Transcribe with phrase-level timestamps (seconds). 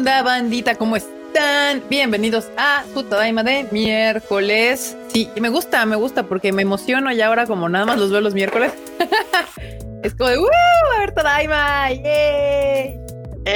[0.00, 0.76] onda, bandita?
[0.76, 1.82] ¿Cómo están?
[1.90, 4.96] Bienvenidos a su Tadaima de miércoles.
[5.12, 8.22] Sí, me gusta, me gusta porque me emociono y ahora como nada más los veo
[8.22, 8.72] los miércoles.
[10.02, 10.46] es como de ¡Uh!
[10.96, 11.92] A ver Tadaima.
[11.92, 12.98] ¡Yay!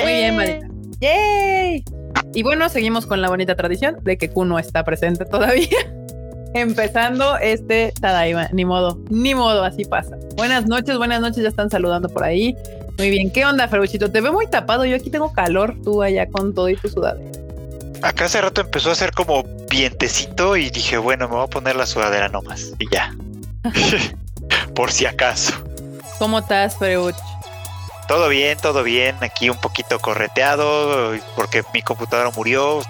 [0.03, 0.69] Muy bien, bandita.
[1.01, 1.85] ¡Yay!
[2.35, 5.79] Y bueno, seguimos con la bonita tradición de que Kuno está presente todavía.
[6.53, 8.51] Empezando este Tadaima.
[8.53, 10.19] Ni modo, ni modo, así pasa.
[10.37, 12.55] Buenas noches, buenas noches, ya están saludando por ahí.
[12.99, 14.11] Muy bien, ¿qué onda, Feruchito?
[14.11, 14.85] Te veo muy tapado.
[14.85, 17.31] Yo aquí tengo calor, tú allá con todo y tu sudadera.
[18.03, 21.75] Acá hace rato empezó a hacer como vientecito y dije, bueno, me voy a poner
[21.75, 23.15] la sudadera nomás y ya.
[24.75, 25.55] Por si acaso.
[26.19, 27.17] ¿Cómo estás, Freuch?
[28.07, 29.17] Todo bien, todo bien.
[29.21, 32.83] Aquí un poquito correteado porque mi computadora murió.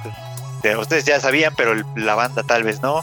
[0.79, 3.03] Ustedes ya sabían, pero la banda tal vez no.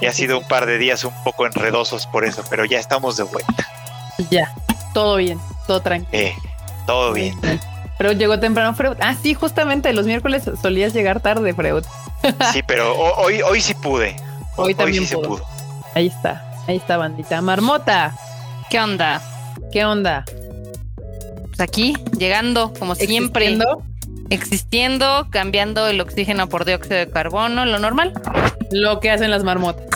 [0.00, 3.16] Y ha sido un par de días un poco enredosos por eso, pero ya estamos
[3.18, 3.68] de vuelta.
[4.30, 4.54] Ya,
[4.94, 5.38] todo bien,
[5.70, 6.24] todo tranquilo.
[6.24, 6.34] Eh,
[6.84, 7.38] todo bien.
[7.96, 8.96] Pero llegó temprano Freud.
[8.98, 11.84] Ah, sí, justamente los miércoles solías llegar tarde, Freud.
[12.52, 14.16] Sí, pero hoy, hoy sí pude.
[14.56, 15.46] Hoy, también sí se pudo.
[15.94, 17.40] Ahí está, ahí está, bandita.
[17.40, 18.16] Marmota.
[18.68, 19.22] ¿Qué onda?
[19.70, 20.24] ¿Qué onda?
[21.46, 23.46] Pues aquí, llegando, como siempre.
[23.46, 23.82] ¿Existiendo?
[24.30, 28.12] Existiendo, cambiando el oxígeno por dióxido de carbono, lo normal.
[28.72, 29.86] Lo que hacen las marmotas.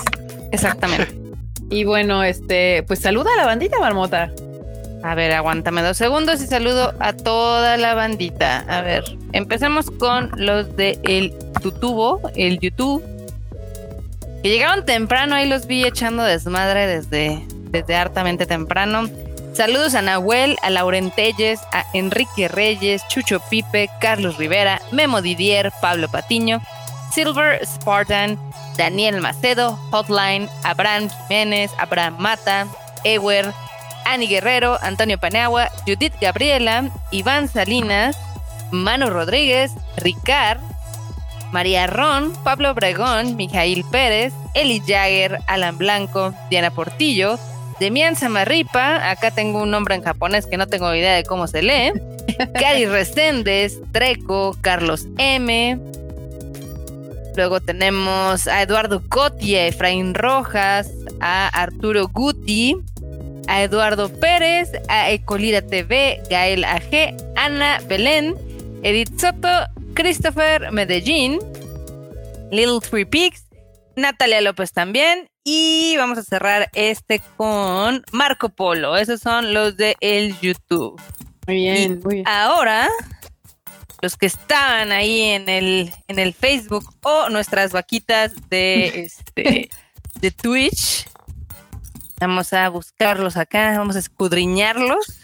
[0.53, 1.19] Exactamente.
[1.69, 4.31] y bueno, este, pues saluda a la bandita, Marmota.
[5.05, 8.65] A ver, aguántame dos segundos y saludo a toda la bandita.
[8.67, 13.05] A ver, empecemos con los de el tutubo, el YouTube.
[14.43, 19.11] Que llegaron temprano, ahí los vi echando desmadre desde, desde hartamente temprano.
[19.53, 25.71] Saludos a Nahuel, a Lauren Telles, a Enrique Reyes, Chucho Pipe, Carlos Rivera, Memo Didier,
[25.83, 26.63] Pablo Patiño,
[27.13, 28.39] Silver Spartan,
[28.79, 32.67] Daniel Macedo, Hotline, Abraham Jiménez, Abraham Mata,
[33.05, 33.53] Ewer,
[34.05, 38.17] Ani Guerrero, Antonio Panagua, Judith Gabriela, Iván Salinas,
[38.71, 40.61] Manu Rodríguez, Ricard,
[41.53, 47.39] María Ron, Pablo Obregón, Mijail Pérez, Eli Jagger, Alan Blanco, Diana Portillo,
[47.81, 51.63] Demian Samarripa, acá tengo un nombre en japonés que no tengo idea de cómo se
[51.63, 51.93] lee,
[52.61, 55.79] Cari Reséndez, Treco, Carlos M,
[57.37, 60.89] Luego tenemos a Eduardo Cotia, Efraín Rojas,
[61.21, 62.77] a Arturo Guti,
[63.49, 68.35] a Eduardo Pérez, a Ecolira TV, Gael AG, Ana Belén,
[68.83, 69.49] Edith Soto,
[69.95, 71.39] Christopher Medellín,
[72.51, 73.47] Little Three Pigs,
[73.97, 75.29] Natalia López también.
[75.45, 78.97] Y vamos a cerrar este con Marco Polo.
[78.97, 81.01] Esos son los de el YouTube.
[81.47, 82.29] Muy bien, Y muy bien.
[82.29, 82.89] Ahora,
[84.01, 89.69] los que estaban ahí en el, en el Facebook o nuestras vaquitas de este
[90.21, 91.07] de Twitch.
[92.21, 95.21] Vamos a buscarlos acá, vamos a escudriñarlos.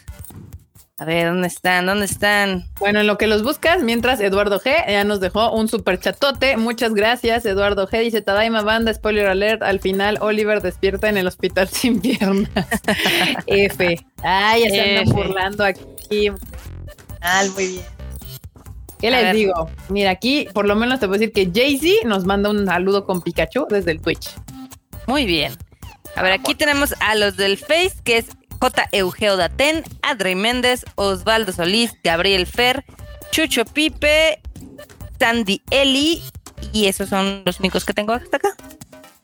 [0.97, 1.87] A ver, ¿dónde están?
[1.87, 2.65] ¿Dónde están?
[2.79, 6.57] Bueno, en lo que los buscas, mientras Eduardo G ya nos dejó un super chatote.
[6.57, 8.01] Muchas gracias, Eduardo G.
[8.01, 9.63] Dice Tadaima Banda, spoiler alert.
[9.63, 12.49] Al final, Oliver despierta en el hospital sin piernas.
[13.47, 13.97] F.
[14.21, 16.29] Ay, ya se andan burlando aquí.
[17.19, 17.85] Mal, muy bien.
[18.99, 19.35] ¿Qué A les ver.
[19.35, 19.69] digo?
[19.89, 23.23] Mira, aquí por lo menos te puedo decir que Jay-Z nos manda un saludo con
[23.23, 24.29] Pikachu desde el Twitch.
[25.07, 25.53] Muy bien.
[26.15, 28.25] A ver, aquí tenemos a los del Face, que es
[28.59, 28.89] J.
[28.91, 32.85] Eugeo Daten, Adri Méndez, Osvaldo Solís, Gabriel Fer,
[33.31, 34.41] Chucho Pipe,
[35.19, 36.21] Sandy Eli,
[36.73, 38.55] y esos son los únicos que tengo hasta acá.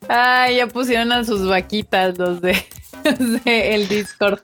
[0.08, 2.58] Ay, ya pusieron a sus vaquitas los de,
[3.04, 4.40] los de el Discord.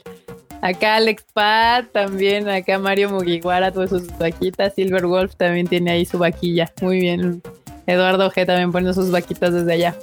[0.62, 4.74] Acá Alex Pat, también acá Mario Mugiwara tuvo sus vaquitas.
[4.76, 6.72] Silver Wolf también tiene ahí su vaquilla.
[6.82, 7.42] Muy bien.
[7.86, 9.96] Eduardo G también pone sus vaquitas desde allá.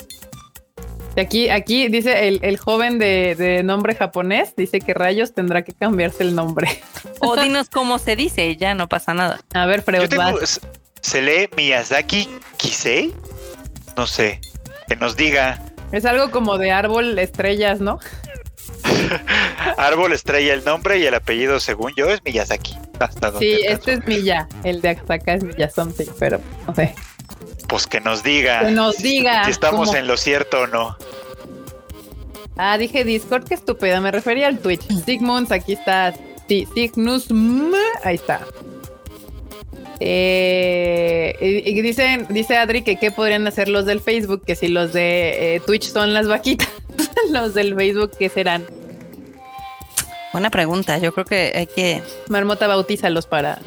[1.21, 5.73] Aquí, aquí dice el, el joven de, de nombre japonés, dice que rayos tendrá que
[5.73, 6.81] cambiarse el nombre.
[7.21, 9.41] O dinos cómo se dice, ya no pasa nada.
[9.53, 10.39] A ver, Freud, Yo tengo,
[11.03, 13.13] ¿Se lee Miyazaki Kisei?
[13.97, 14.41] No sé.
[14.89, 15.61] Que nos diga.
[15.93, 17.99] Es algo como de árbol estrellas, ¿no?
[19.77, 22.77] Árbol estrella el nombre y el apellido, según yo, es Miyazaki.
[22.99, 24.49] Hasta Sí, este es Milla.
[24.63, 26.95] El de acá es Milla something, pero no sé.
[27.69, 29.45] Pues que nos diga Que nos diga.
[29.45, 30.97] si estamos cómo- en lo cierto o no.
[32.57, 34.83] Ah, dije Discord, qué estúpida, me refería al Twitch.
[35.05, 36.13] Sigmunds, aquí está.
[36.49, 37.29] Sí, Signus,
[38.05, 38.41] ahí está.
[40.01, 44.69] Eh, y, y dicen, dice Adri que qué podrían hacer los del Facebook, que si
[44.69, 46.69] los de eh, Twitch son las vaquitas,
[47.31, 48.65] los del Facebook, ¿qué serán?
[50.33, 53.59] Buena pregunta, yo creo que hay que, Marmota, bautízalos para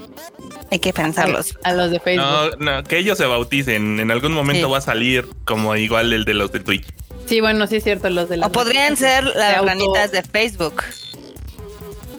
[0.74, 1.58] hay que pensarlos.
[1.64, 2.26] a los de Facebook.
[2.26, 4.00] No, no, que ellos se bauticen.
[4.00, 4.72] En algún momento Sí.
[4.72, 6.86] va a salir como igual el de los de Twitch.
[7.26, 10.24] Sí, bueno, sí es cierto, los de O podrían ser de las auto- ranitas de
[10.24, 10.84] Facebook,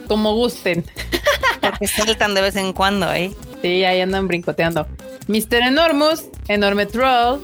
[0.08, 0.84] Como gusten.
[1.60, 3.34] porque saltan de vez en cuando ahí.
[3.62, 4.86] Sí, ahí andan brincoteando.
[5.28, 5.62] Mr.
[5.62, 7.40] Enormous, Enorme Troll,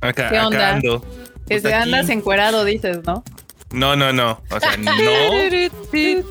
[0.00, 0.70] Acá, ¿Qué acá onda?
[0.74, 1.00] ando.
[1.46, 3.22] que Pues se andas encuerado, dices, ¿no?
[3.72, 4.42] No, no, no.
[4.50, 4.92] O sea, no.
[4.92, 5.50] Por,
[5.90, 6.24] Sí,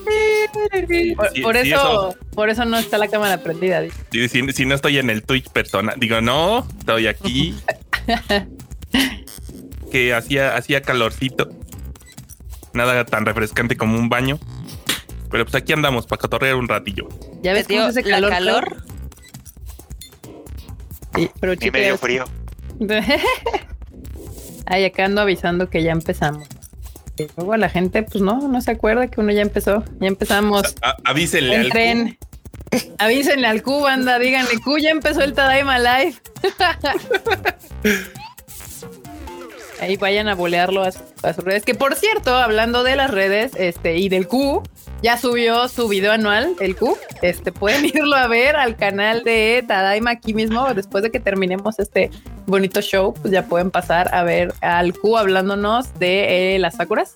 [1.42, 3.82] por sí, eso, por eso no está la cámara prendida.
[4.12, 7.56] Si, no estoy en el Twitch persona, digo, no, estoy aquí.
[9.92, 11.50] que hacía, hacía calorcito.
[12.74, 14.40] Nada tan refrescante como un baño.
[15.30, 17.08] Pero pues aquí andamos para cotorrear un ratillo.
[17.42, 18.30] Ya ves ¿Te cómo dio hace la calor.
[18.30, 18.84] calor?
[21.16, 22.26] Sí, pero medio frío.
[24.66, 26.48] Ay, acá ando avisando que ya empezamos.
[27.38, 29.84] Luego la gente, pues no, no se acuerda que uno ya empezó.
[30.00, 30.76] Ya empezamos.
[30.82, 32.18] A- avísenle al Entren.
[33.00, 36.16] Avísenle al Q, anda, díganle, Q, ya empezó el Tadaima Live.
[39.82, 41.64] Ahí vayan a bolearlo a sus redes.
[41.66, 44.62] Que por cierto, hablando de las redes este, y del Q,
[45.02, 46.98] ya subió su video anual, el Q.
[47.22, 50.74] Este, pueden irlo a ver al canal de Tadaima aquí mismo.
[50.74, 52.12] Después de que terminemos este
[52.46, 57.16] bonito show, pues ya pueden pasar a ver al Q hablándonos de eh, las Sakuras.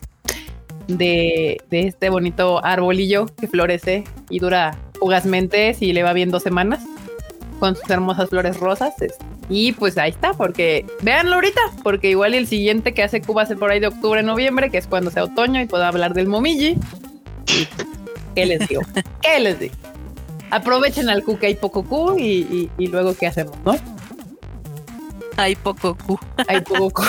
[0.88, 6.44] De, de este bonito arbolillo que florece y dura fugazmente si le va bien dos
[6.44, 6.84] semanas
[7.60, 8.94] con sus hermosas flores rosas.
[9.50, 13.54] Y pues ahí está, porque véanlo ahorita, porque igual el siguiente que hace Cuba es
[13.56, 16.78] por ahí de octubre, noviembre, que es cuando sea otoño y puedo hablar del momiji.
[18.36, 18.81] ¿Qué les digo?
[19.21, 19.75] ¿Qué les digo?
[20.51, 23.56] Aprovechen al Q que hay poco Q y, y- y luego ¿qué hacemos?
[23.65, 23.75] ¿No?
[25.38, 26.19] Hay poco Q.
[26.47, 27.03] Hay poco Q.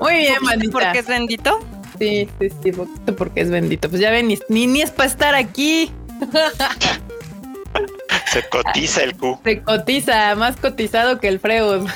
[0.00, 0.72] Muy bien, manita.
[0.72, 1.60] ¿Porque es bendito?
[1.98, 3.88] Sí, sí, sí, poquito porque es bendito.
[3.88, 5.90] Pues ya ven, ni, ni, ni es para estar aquí.
[8.32, 9.38] Se cotiza el Q.
[9.44, 11.86] Se cotiza, más cotizado que el Freud.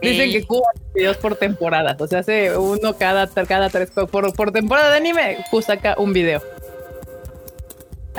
[0.00, 2.00] Dicen que hace videos por temporadas.
[2.00, 3.90] O sea, hace uno cada, cada tres.
[3.90, 6.42] Por, por temporada de anime, Q saca un video.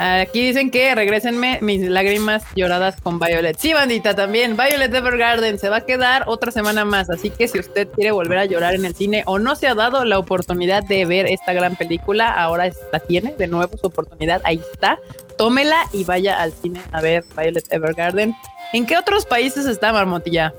[0.02, 3.58] Aquí dicen que regresenme mis lágrimas lloradas con Violet.
[3.60, 4.56] Sí, bandita, también.
[4.56, 7.10] Violet Evergarden se va a quedar otra semana más.
[7.10, 9.76] Así que si usted quiere volver a llorar en el cine o no se ha
[9.76, 14.40] dado la oportunidad de ver esta gran película, ahora la tiene de nuevo su oportunidad.
[14.46, 15.00] Ahí está.
[15.38, 18.34] Tómela y vaya al cine a ver Violet Evergarden.
[18.72, 20.54] ¿En qué otros países está Marmotilla?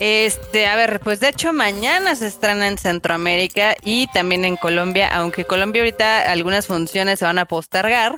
[0.00, 5.08] Este, a ver, pues de hecho mañana se estrena en Centroamérica y también en Colombia,
[5.14, 8.16] aunque Colombia ahorita algunas funciones se van a postergar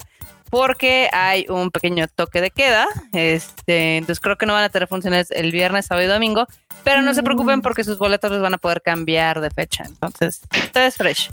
[0.50, 2.87] porque hay un pequeño toque de queda.
[3.12, 6.46] Este, entonces creo que no van a tener funciones el viernes, sábado y domingo,
[6.84, 9.84] pero no se preocupen porque sus boletos los van a poder cambiar de fecha.
[9.87, 10.40] Entonces,
[10.72, 11.31] todo es fresh.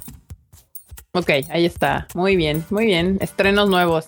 [1.14, 2.08] Ok, ahí está.
[2.16, 3.18] Muy bien, muy bien.
[3.22, 4.08] Estrenos nuevos.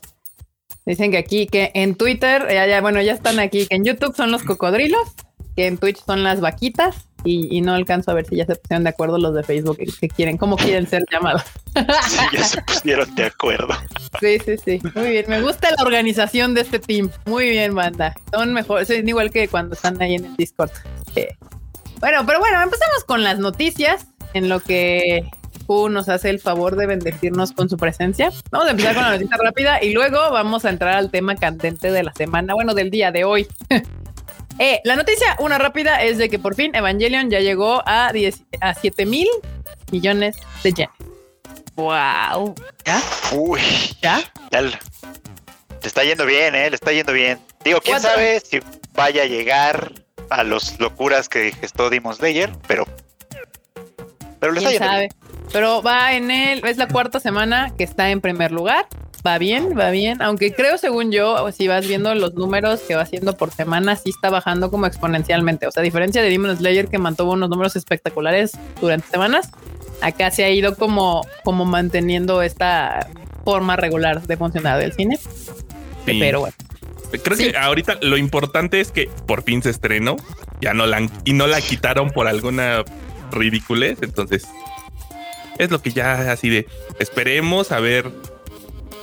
[0.86, 4.16] Dicen que aquí, que en Twitter, ya, ya, bueno, ya están aquí, que en YouTube
[4.16, 5.14] son los cocodrilos,
[5.56, 8.56] que en Twitch son las vaquitas, y, y no alcanzo a ver si ya se
[8.56, 11.44] pusieron de acuerdo los de Facebook, que, quieren, cómo quieren ser llamados.
[11.76, 13.74] Sí, ya se pusieron de acuerdo.
[14.20, 14.82] Sí, sí, sí.
[14.94, 15.26] Muy bien.
[15.28, 17.10] Me gusta la organización de este team.
[17.26, 18.14] Muy bien, banda.
[18.32, 20.70] Son mejores, son igual que cuando están ahí en el Discord.
[21.16, 21.36] Eh,
[22.00, 25.28] Bueno, pero bueno, empezamos con las noticias en lo que
[25.66, 28.32] Q nos hace el favor de bendecirnos con su presencia.
[28.52, 31.92] Vamos a empezar con la noticia rápida y luego vamos a entrar al tema candente
[31.92, 33.48] de la semana, bueno, del día de hoy.
[34.60, 38.44] Eh, la noticia, una rápida, es de que por fin Evangelion ya llegó a, 10
[38.62, 39.28] a 7 mil
[39.92, 40.94] millones de yenes.
[41.76, 42.56] Wow.
[43.34, 43.60] Uy,
[44.02, 44.22] ¿Ya?
[44.52, 44.78] ya le, le
[45.84, 46.70] está yendo bien, ¿eh?
[46.70, 47.38] Le está yendo bien.
[47.66, 48.12] Digo, quién Cuatro.
[48.12, 48.60] sabe si
[48.94, 49.92] vaya a llegar
[50.30, 52.86] a los locuras que gestó Demon Slayer, pero.
[54.40, 55.10] Pero le está ¿Quién yendo sabe?
[55.52, 58.88] Pero va en el, es la cuarta semana que está en primer lugar.
[59.26, 60.22] Va bien, va bien.
[60.22, 64.10] Aunque creo, según yo, si vas viendo los números que va haciendo por semana, sí
[64.12, 65.66] está bajando como exponencialmente.
[65.68, 69.50] O sea, a diferencia de Demon Slayer, que mantuvo unos números espectaculares durante semanas,
[70.02, 73.08] acá se ha ido como, como manteniendo esta
[73.44, 75.18] forma regular de funcionar del cine.
[75.18, 76.18] Sí.
[76.20, 76.56] Pero bueno,
[77.24, 77.52] Creo Sí.
[77.52, 80.18] que ahorita lo importante es que por fin se estrenó.
[80.60, 82.84] Ya no la y no la quitaron por alguna
[83.32, 84.00] ridiculez.
[84.02, 84.48] Entonces,
[85.58, 86.68] es lo que ya así de
[87.00, 88.12] esperemos a ver.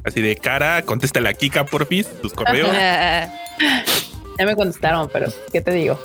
[0.04, 2.70] Así de cara, contéstale a Kika por fin tus correos.
[4.38, 6.00] Ya me contestaron, pero ¿qué te digo?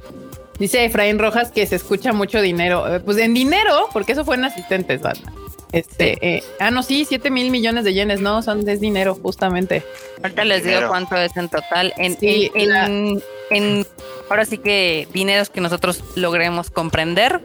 [0.59, 2.93] Dice Efraín Rojas que se escucha mucho dinero.
[2.95, 5.31] Eh, Pues en dinero, porque eso fue en asistentes, banda.
[5.71, 9.83] Este, eh, ah, no, sí, 7 mil millones de yenes, no, son es dinero, justamente.
[10.21, 10.89] Ahorita les digo Dinero.
[10.89, 11.93] cuánto es en total.
[11.97, 13.87] En, Sí, en, la- en- en-
[14.29, 17.41] ahora sí que dineros que nosotros logremos comprender.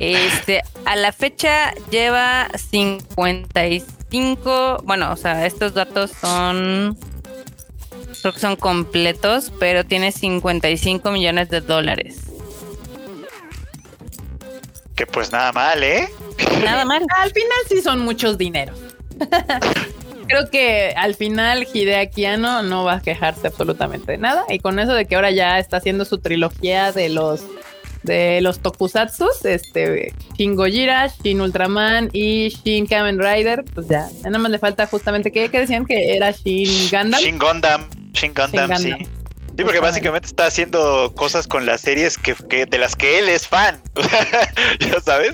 [0.00, 2.48] Este, a la fecha lleva
[4.14, 6.96] 55, bueno, o sea, estos datos son,
[8.20, 12.20] creo que son completos, pero tiene 55 millones de dólares.
[14.94, 16.08] Que pues nada mal, ¿eh?
[16.62, 17.04] Nada mal.
[17.16, 18.78] Al final sí son muchos dineros.
[20.28, 24.44] creo que al final Hideaki Anno no va a quejarse absolutamente de nada.
[24.48, 27.42] Y con eso de que ahora ya está haciendo su trilogía de los
[28.04, 34.38] de los tokusatsus, este Shin Gojira, Shin Ultraman y Shin Kamen Rider, pues ya, nada
[34.38, 37.20] más le falta justamente que, que decían que era Shin Gundam.
[37.20, 37.88] Shin Gundam.
[38.12, 38.90] Shin Gundam, Shin sí.
[38.92, 39.08] Gundam.
[39.56, 43.28] Sí, porque básicamente está haciendo cosas con las series que, que- de las que él
[43.28, 43.80] es fan.
[44.80, 45.32] ya sabes.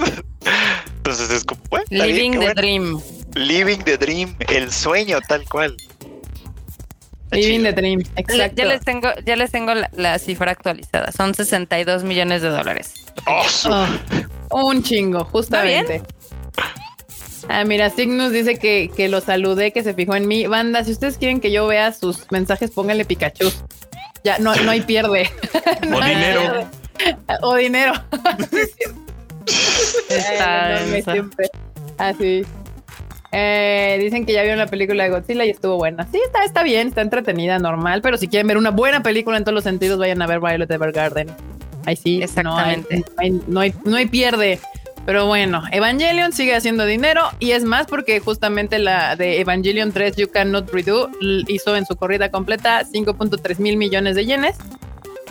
[0.97, 2.55] Entonces es como, bueno, bien, Living the bueno.
[2.55, 3.01] Dream.
[3.35, 5.75] Living the Dream, el sueño tal cual.
[7.33, 8.57] Living the Dream, exacto.
[8.63, 11.13] Ya les tengo, ya les tengo la, la cifra actualizada.
[11.13, 12.95] Son 62 millones de dólares.
[13.27, 13.87] Oh,
[14.53, 16.03] Oh, un chingo, justamente.
[17.49, 20.47] Ah, mira, Cygnus dice que, que lo saludé, que se fijó en mí.
[20.47, 23.51] Banda, si ustedes quieren que yo vea sus mensajes, pónganle Pikachu.
[24.25, 25.31] Ya, no, no hay pierde.
[25.89, 26.41] No O hay dinero.
[26.43, 26.67] pierde.
[27.43, 27.93] O dinero.
[30.09, 31.51] Está Ay, no, siempre.
[31.99, 32.45] Así.
[33.33, 36.07] Eh, dicen que ya vieron la película de Godzilla y estuvo buena.
[36.11, 39.45] Sí, está, está bien, está entretenida, normal, pero si quieren ver una buena película en
[39.45, 41.29] todos los sentidos, vayan a ver Violet Evergarden.
[41.87, 42.99] Ahí sí, Exactamente.
[42.99, 44.59] No hay, no hay- no hay- no hay pierde.
[45.07, 50.15] Pero bueno, Evangelion sigue haciendo dinero y es más porque justamente la de Evangelion 3
[50.17, 51.09] You Cannot Redo
[51.49, 54.57] hizo en su corrida completa 5.3 mil millones de yenes.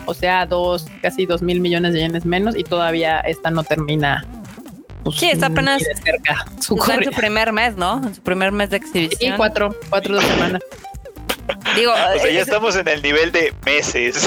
[0.06, 4.26] O sea, dos, casi 2 mil millones de yenes menos y todavía esta no termina.
[5.04, 7.98] Pues, Sí, está apenas- de cerca su Está en su primer mes, ¿no?
[8.06, 9.36] En su primer mes de Sí, exhibición.
[9.36, 10.62] cuatro, cuatro dos semanas.
[11.74, 14.26] Digo, o sea, ya es- estamos en el nivel de meses.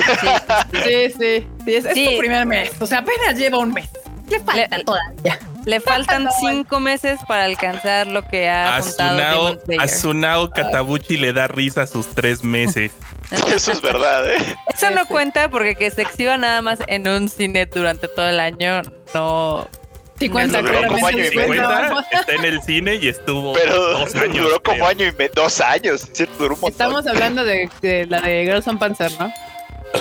[0.83, 2.05] Sí, sí, sí, es, es Sí.
[2.11, 2.71] su primer mes.
[2.79, 3.89] O sea, apenas lleva un mes.
[4.29, 5.39] ¿Qué falta Le- todavía?
[5.65, 9.81] le faltan cinco meses para alcanzar lo que ha A apuntado Tsunao, Demon Slayer.
[9.81, 12.91] a Tsunao Katabuchi le da risa a sus tres meses.
[13.55, 14.37] Eso es verdad, ¿eh?
[14.73, 15.07] Eso no Sí, sí.
[15.09, 18.81] cuenta porque que se exhiba nada más en un cine durante todo el año
[19.13, 19.67] no.
[20.23, 21.47] Sí cuenta, Duró claramente como año y sí medio.
[21.47, 21.89] cuenta.
[21.91, 24.37] Cuenta, está en el cine y estuvo Pero dos años.
[24.37, 24.87] duró como creo.
[24.87, 26.33] año y medio, dos años, ¿cierto?
[26.39, 26.71] Duró un montón.
[26.71, 29.33] Estamos hablando de, de la de Girls on Panzer, ¿no?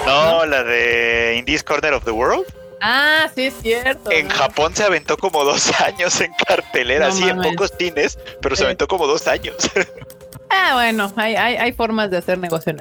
[0.07, 2.45] No, la de In This Corner of the World.
[2.81, 4.11] Ah, sí, es cierto.
[4.11, 4.35] En ¿no?
[4.35, 8.65] Japón se aventó como dos años en cartelera, No sí, en pocos cines, pero se
[8.65, 9.57] aventó como dos años.
[10.55, 12.77] Ah, bueno, hay, hay, hay formas de hacer negocios.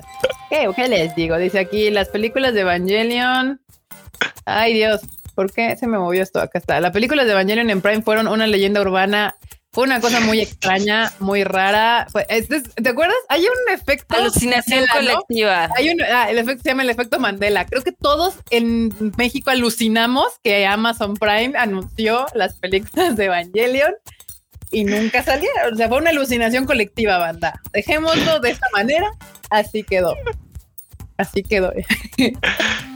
[0.50, 1.38] ¿Qué, ¿Qué les digo?
[1.38, 3.62] Dice aquí las películas de Evangelion.
[4.44, 5.00] Ay, Dios,
[5.42, 6.40] ¿por qué se me movió esto?
[6.40, 6.80] Acá está.
[6.80, 9.36] Las películas de Evangelion en Prime fueron una leyenda urbana.
[9.74, 12.06] Fue una cosa muy extraña, muy rara.
[12.12, 13.16] Fue- es- ¿Te acuerdas?
[13.30, 14.16] Hay un efecto.
[14.16, 15.20] Alucinación Mandela, ¿no?
[15.22, 15.70] colectiva.
[15.76, 17.66] Hay un, ah, el efecto se llama el efecto Mandela.
[17.66, 23.94] Creo que todos en México alucinamos que Amazon Prime anunció las películas de Evangelion
[24.72, 25.74] y nunca salieron.
[25.74, 27.60] O sea, fue una alucinación colectiva, banda.
[27.74, 29.10] Dejémoslo de esta manera.
[29.50, 30.16] Así quedó.
[31.18, 31.72] Así quedó.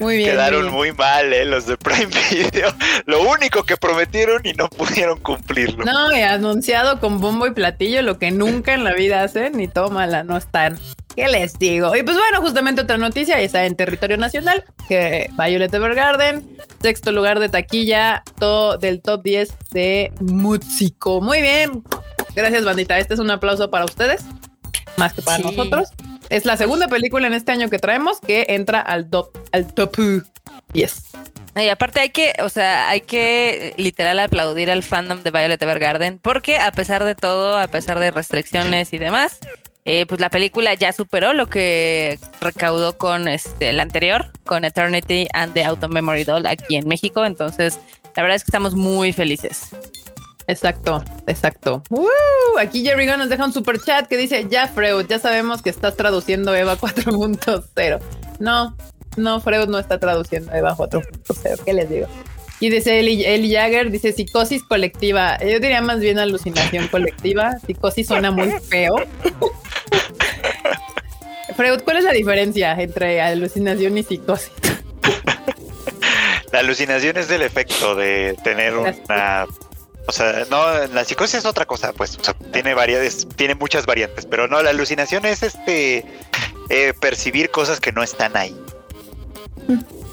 [0.00, 0.30] Muy bien.
[0.30, 0.74] Quedaron muy bien.
[0.76, 1.44] muy mal, ¿eh?
[1.44, 2.68] Los de Prime Video.
[3.06, 5.84] Lo único que prometieron y no pudieron cumplirlo.
[5.84, 9.68] No, y anunciado con bombo y platillo lo que nunca en la vida hacen y
[9.68, 10.78] tómala, no están.
[11.16, 11.94] ¿Qué les digo?
[11.94, 16.44] Y pues bueno, justamente otra noticia, está en territorio nacional, que Violet Evergarden,
[16.82, 21.20] sexto lugar de taquilla to- del top 10 de músico.
[21.20, 21.84] Muy bien.
[22.34, 22.98] Gracias, bandita.
[22.98, 24.24] Este es un aplauso para ustedes,
[24.96, 25.42] más que para Sí.
[25.44, 25.88] nosotros.
[26.30, 29.96] Es la segunda película en este año que traemos que entra al top, al top
[30.72, 31.02] 10.
[31.56, 36.18] Y aparte hay que, o sea, hay que literal aplaudir al fandom de Violet Evergarden
[36.18, 39.38] porque a pesar de todo, a pesar de restricciones y demás,
[39.84, 45.28] eh, pues la película ya superó lo que recaudó con este el anterior, con Eternity
[45.32, 47.24] and the Auto Memory Doll aquí en México.
[47.24, 47.78] Entonces,
[48.16, 49.68] la verdad es que estamos muy felices.
[50.46, 51.82] Exacto, exacto.
[51.90, 52.08] ¡Woo!
[52.58, 55.70] Aquí Jerry Gunn nos deja un super chat que dice, ya Freud, ya sabemos que
[55.70, 58.00] estás traduciendo Eva 4.0.
[58.40, 58.76] No,
[59.16, 61.64] no, Freud no está traduciendo Eva 4.0.
[61.64, 62.06] ¿Qué les digo?
[62.60, 65.38] Y dice Eli, Eli Jagger, dice psicosis colectiva.
[65.40, 67.58] Yo diría más bien alucinación colectiva.
[67.66, 68.96] Psicosis suena muy feo.
[71.56, 74.52] Freud, ¿cuál es la diferencia entre alucinación y psicosis?
[76.52, 78.94] La alucinación es del efecto de tener una.
[80.06, 82.18] O sea, no, la psicosis es otra cosa, pues.
[82.18, 86.04] O sea, tiene variedades, tiene muchas variantes, pero no, la alucinación es este
[86.68, 88.54] eh, percibir cosas que no están ahí,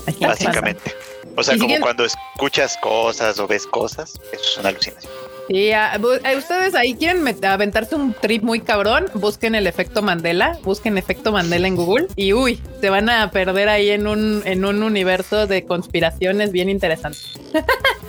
[0.08, 0.94] Aquí básicamente.
[1.36, 5.12] O sea, como cuando escuchas cosas o ves cosas, eso es una alucinación.
[5.48, 10.58] Sí, a- a ustedes ahí quieren aventarse un trip muy cabrón, busquen el efecto Mandela,
[10.64, 14.64] busquen efecto Mandela en Google y uy, se van a perder ahí en un, en
[14.66, 17.26] un universo de conspiraciones bien interesantes.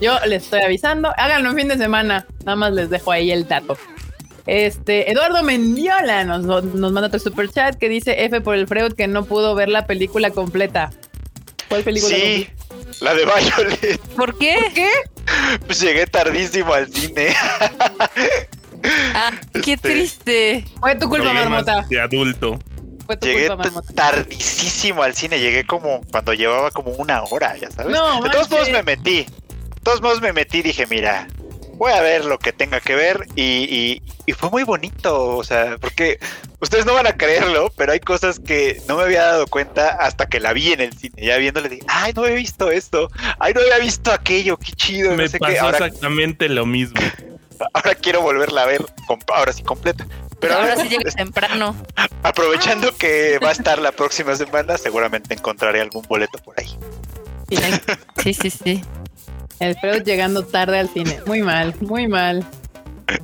[0.00, 3.48] Yo les estoy avisando, háganlo en fin de semana, nada más les dejo ahí el
[3.48, 3.76] dato.
[4.46, 8.92] Este, Eduardo Mendiola nos, nos manda otro super chat que dice F por el Freud
[8.94, 10.90] que no pudo ver la película completa.
[11.68, 12.14] ¿Cuál película?
[12.16, 12.48] Sí,
[13.00, 14.00] la de Violet.
[14.16, 14.56] ¿Por qué?
[14.74, 14.88] ¿Qué?
[15.66, 17.34] Pues llegué tardísimo al cine.
[19.14, 19.32] Ah,
[19.64, 20.64] qué Este, triste.
[20.80, 21.86] Fue tu culpa, Problemas marmota.
[21.90, 22.58] de adulto.
[23.04, 23.92] Fue tu Llegué culpa, marmota.
[23.94, 27.92] tardísimo al cine, llegué como cuando llevaba como una hora, ya sabes.
[27.92, 29.26] No, de todos modos me metí.
[29.88, 31.26] Todos modos me metí, dije, mira,
[31.76, 35.42] voy a ver lo que tenga que ver y, y- y fue muy bonito, o
[35.42, 36.18] sea, porque
[36.60, 40.26] ustedes no van a creerlo, pero hay cosas que no me había dado cuenta hasta
[40.26, 43.54] que la vi en el cine, ya viéndole, dije, ay, no había visto esto, ay,
[43.54, 47.00] no había visto aquello, qué chido, Me no sé pasó qué, ahora, exactamente lo mismo.
[47.72, 48.84] ahora quiero volverla a ver,
[49.34, 50.06] ahora sí completa.
[50.38, 51.74] Pero Ahora ahora sí llega temprano.
[52.22, 56.76] Aprovechando que va a estar la próxima semana, seguramente encontraré algún boleto por ahí.
[58.22, 58.84] Sí, sí, sí.
[59.60, 61.18] El Freud llegando tarde al cine.
[61.26, 62.44] Muy mal, muy mal.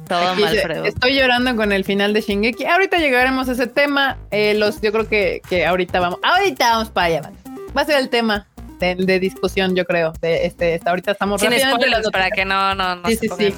[0.08, 0.84] Todo Aquí mal, Fredo.
[0.84, 2.64] Estoy llorando con el final de Shingeki.
[2.64, 4.16] Ahorita llegaremos a ese tema.
[4.30, 6.18] Eh, los, yo creo que, que ahorita vamos.
[6.22, 7.32] Ahorita vamos para allá.
[7.76, 8.46] Va a ser el tema
[8.80, 10.12] de, de discusión, yo creo.
[10.20, 13.34] De este, esta- ahorita estamos Sin spoilers para que no, no, no Sí, se sí,
[13.38, 13.54] sí.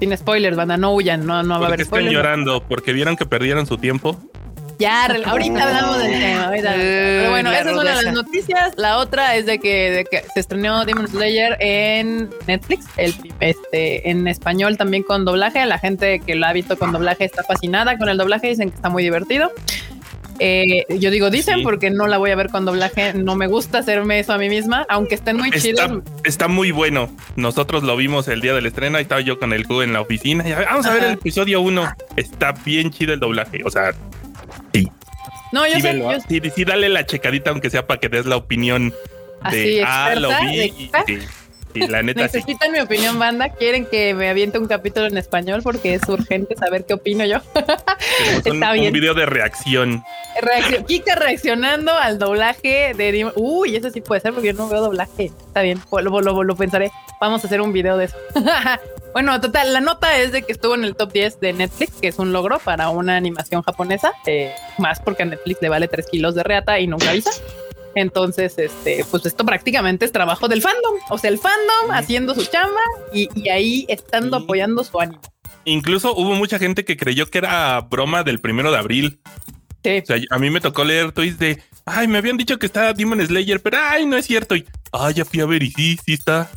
[0.00, 2.12] Sin spoilers, banda, no huyan, no, no va a haber están spoilers.
[2.14, 4.18] llorando, porque vieron que perdieron su tiempo.
[4.78, 6.44] Ya, ahorita hablamos del tema.
[6.46, 6.72] ahorita.
[6.74, 8.72] Pero bueno, la esa es una de las noticias.
[8.76, 14.10] La otra es de que, de que se estrenó Demon Slayer en Netflix, el, este,
[14.10, 15.64] en español también con doblaje.
[15.66, 18.76] La gente que lo ha visto con doblaje está fascinada con el doblaje, dicen que
[18.76, 19.50] está muy divertido.
[20.38, 21.62] Eh, yo digo dicen Sí.
[21.62, 24.50] porque no la voy a ver con doblaje, no me gusta hacerme eso a mí
[24.50, 26.02] misma, aunque estén muy Está, chidos.
[26.24, 27.08] está muy bueno.
[27.36, 28.98] Nosotros lo vimos el día del estreno.
[28.98, 30.46] Ahí estaba yo con el Q en la oficina.
[30.46, 31.90] y, vamos a ver el episodio 1.
[32.16, 33.62] Está bien chido el doblaje.
[33.64, 33.94] O sea,
[34.72, 34.88] sí.
[35.52, 38.08] No, yo sí, sé, velo, yo- sí, sí, dale la checadita, aunque sea para que
[38.08, 38.92] des la opinión
[39.42, 40.56] así de ah, lo vi.
[40.56, 41.18] de y- sí,
[41.84, 42.36] sí, la neta sí.
[42.38, 43.48] Necesitan mi opinión, banda.
[43.50, 47.38] Quieren que me aviente un capítulo en español porque es urgente saber qué opino yo.
[48.46, 48.92] Un, está un bien.
[48.92, 50.02] video de reacción.
[50.40, 54.80] Reacción- Kika reaccionando al doblaje de Uy, eso sí puede ser porque yo no veo
[54.80, 55.26] doblaje.
[55.46, 56.90] Está bien, lo, lo- lo pensaré.
[57.20, 58.16] Vamos a hacer un video de eso.
[59.12, 62.08] bueno, total, la nota es de que estuvo en el top 10 de Netflix, que
[62.08, 64.12] es un logro para una animación japonesa.
[64.26, 67.30] eh, más porque a Netflix le vale 3 kilos de reata y nunca avisa.
[67.96, 70.94] Entonces, este, pues esto prácticamente es trabajo del fandom.
[71.10, 72.80] O sea, el fandom haciendo su chamba
[73.12, 74.44] y, y ahí estando Sí.
[74.44, 75.20] apoyando su ánimo.
[75.64, 79.18] Incluso hubo mucha gente que creyó que era broma del primero de abril.
[79.82, 79.98] Sí.
[80.02, 82.92] O sea, a mí me tocó leer tweets de, ay, me habían dicho que está
[82.92, 84.54] Demon Slayer, pero ay, no es cierto.
[84.56, 86.50] Y, ay, ya fui a ver y sí, sí está.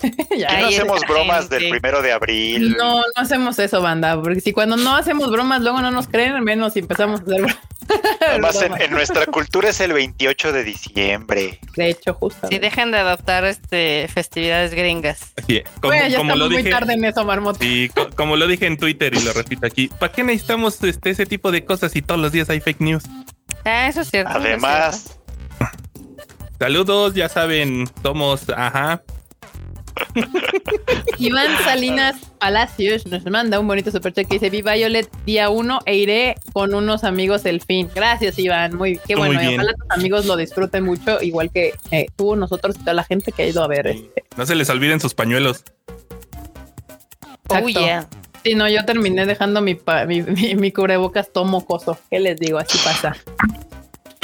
[0.36, 0.60] Ya.
[0.60, 1.58] No hacemos bromas gente.
[1.58, 2.76] del primero de abril.
[2.78, 6.42] No, no hacemos eso, banda, porque si cuando no hacemos bromas, luego no nos creen,
[6.44, 7.58] menos si empezamos a hacer bromas.
[8.28, 11.58] Además, en, nuestra cultura es el 28 de diciembre.
[11.74, 12.46] De hecho, justo.
[12.48, 15.32] Sí, dejen de adoptar este festividades gringas.
[15.36, 16.70] Así, como, Bueno, ya como lo estamos muy dije.
[16.70, 17.64] tarde en eso, Marmota.
[17.94, 21.24] Co- como lo dije en Twitter y lo repito aquí, ¿para qué necesitamos este, ese
[21.26, 23.04] tipo de cosas si todos los días hay fake news?
[23.64, 24.30] Ah, eso es cierto.
[24.30, 24.66] eso es cierto.
[24.66, 25.18] Además,
[26.58, 29.02] Saludos, ya saben, somos, ajá.
[31.18, 35.96] Iván Salinas Palacios nos manda un bonito superchat que dice: Vi Violet día 1 e
[35.96, 37.88] iré con unos amigos el fin.
[37.94, 38.76] Gracias, Iván.
[38.76, 39.42] Muy, qué Muy bueno.
[39.42, 39.60] y bien.
[39.60, 43.32] ojalá tus amigos lo disfruten mucho, igual que eh, tú, nosotros y toda la gente
[43.32, 43.88] que ha ido a ver.
[43.88, 44.24] este.
[44.36, 45.64] No se les olviden sus pañuelos.
[47.50, 47.68] Oh, Exacto.
[47.80, 48.06] yeah.
[48.44, 51.98] Sí, no, yo terminé dejando mi, pa- mi, mi- mi cubrebocas todo mocoso.
[52.10, 52.58] ¿Qué les digo?
[52.58, 53.16] Así pasa.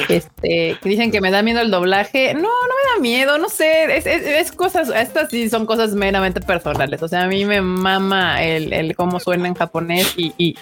[0.08, 2.34] Este, dicen que me da miedo el doblaje.
[2.34, 3.96] No, no me da miedo, no sé.
[3.96, 7.02] Es, cosas, estas sí son cosas meramente personales.
[7.02, 10.56] O sea, a mí me mama el, cómo suena en japonés y,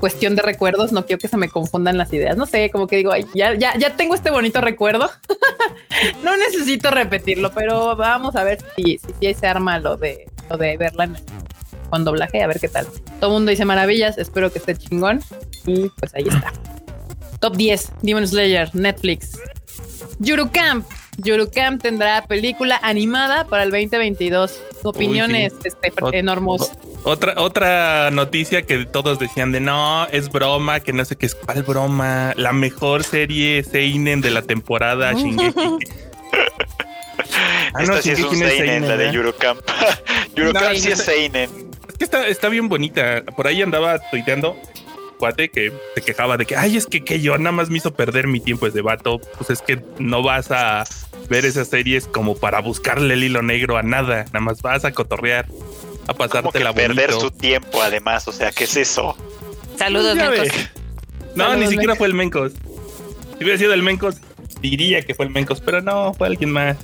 [0.00, 0.92] cuestión de recuerdos.
[0.92, 2.36] No quiero que se me confundan las ideas.
[2.36, 5.10] No sé, como que digo, "Ay, ya, ya, ya tengo este bonito recuerdo.
[6.22, 10.56] no necesito repetirlo, pero vamos a ver si, si, si se arma lo de, lo
[10.56, 11.08] de verla
[11.90, 12.86] con doblaje, a ver qué tal.
[13.18, 15.20] Todo el mundo dice maravillas, espero que esté chingón.
[15.66, 16.52] Y pues ahí está.
[17.40, 19.38] Top 10, Demon Slayer, Netflix.
[20.18, 20.84] Yurukam.
[21.18, 24.60] Yurukam tendrá película animada para el 2022.
[24.84, 26.70] Opiniones, este, Ot- enormos.
[27.04, 31.34] Otra, otra noticia que todos decían de no, es broma, que no sé qué es,
[31.34, 32.34] ¿cuál broma?
[32.36, 35.60] La mejor serie Seinen de la temporada Shingeki.
[37.74, 39.12] Ah, no, esta sí es un no Seinen, la de ¿verdad?
[39.12, 39.60] Yurocamp.
[40.34, 41.50] Yurocamp No, sí es Seinen.
[41.88, 43.22] Es que está, está bien bonita.
[43.36, 44.56] Por ahí andaba tuiteando
[45.18, 47.92] cuate que se quejaba de que, ay, es que, que yo nada más me hizo
[47.92, 49.20] perder mi tiempo de vato.
[49.36, 50.84] Pues es que no vas a
[51.28, 54.24] ver esas series como para buscarle el hilo negro a nada.
[54.26, 55.46] Nada más vas a cotorrear,
[56.06, 58.26] a pasarte la perder su tiempo, además.
[58.28, 59.16] O sea, ¿qué es eso?
[59.76, 60.38] Saludos, Mencos.
[60.38, 60.50] ve.
[61.34, 61.98] No, Saludos, ni siquiera Mencos.
[61.98, 62.52] fue el Mencos.
[63.36, 64.16] Si hubiera sido el Mencos,
[64.60, 66.76] diría que fue el Mencos, pero no, fue alguien más.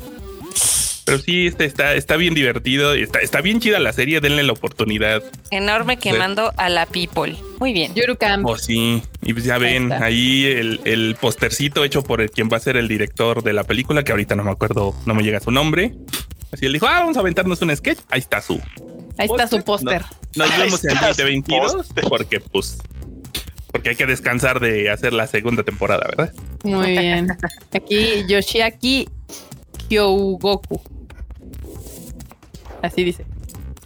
[1.05, 4.43] Pero sí, este está, está bien divertido y está, está bien chida la serie, denle
[4.43, 5.23] la oportunidad.
[5.51, 7.37] Enorme quemando a la people.
[7.61, 7.95] Muy bien.
[7.95, 8.45] Yurukam.
[8.47, 9.03] Oh, sí.
[9.23, 12.77] Y pues ya ven ahí el, el postercito hecho por el, quien va a ser
[12.77, 15.95] el director de la película, que ahorita no me acuerdo, no me llega su nombre.
[16.53, 17.99] Así él dijo, ah, vamos a aventarnos un sketch.
[18.09, 18.61] Ahí está su.
[19.19, 20.03] Ahí está su póster.
[20.37, 22.03] Nos vemos en el estás, 2022 poste.
[22.03, 22.79] porque pues
[23.75, 26.33] porque hay que descansar de hacer la segunda temporada, ¿verdad?
[26.63, 27.37] Muy bien.
[27.73, 29.09] Aquí Yoshiaki
[29.89, 30.81] Kyogoku.
[32.83, 33.25] Así dice.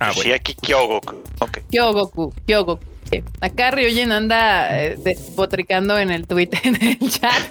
[0.01, 0.31] Ah, bueno.
[0.31, 1.15] Shiaki Kyogoku.
[1.41, 1.59] Ok.
[1.71, 2.85] Kyogoku, Kyogoku.
[3.11, 3.23] Sí.
[3.41, 7.43] Acá Ryujin anda eh, despotricando en el tweet, en el chat,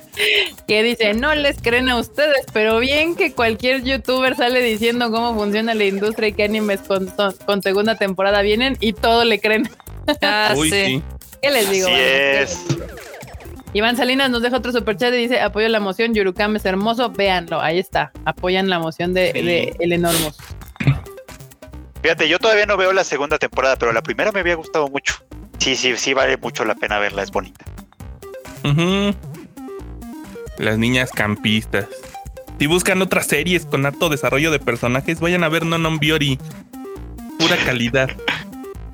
[0.68, 5.34] que dice, no les creen a ustedes, pero bien que cualquier youtuber sale diciendo cómo
[5.34, 7.12] funciona la industria y qué animes con,
[7.64, 9.68] segunda temporada vienen y todo le creen.
[10.22, 10.86] Ah, Uy, sí.
[10.86, 11.04] sí.
[11.42, 11.88] ¿Qué les digo?
[11.88, 13.17] Así Bueno, ¿qué es.
[13.78, 17.62] Iván Salinas nos deja otro superchat y dice, apoyo la moción, Yurukam es hermoso, véanlo,
[17.62, 19.42] ahí está, apoyan la moción de, Sí.
[19.44, 20.36] de El Enormos.
[22.02, 25.16] Fíjate, yo todavía no veo la segunda temporada, pero la primera me había gustado mucho.
[25.60, 27.66] Sí, sí, sí, vale mucho la pena verla, es bonita.
[30.58, 31.86] Las niñas campistas.
[32.60, 36.40] Si buscan otras series con alto desarrollo de personajes, vayan a ver No Non Biori.
[37.40, 38.10] Pura calidad.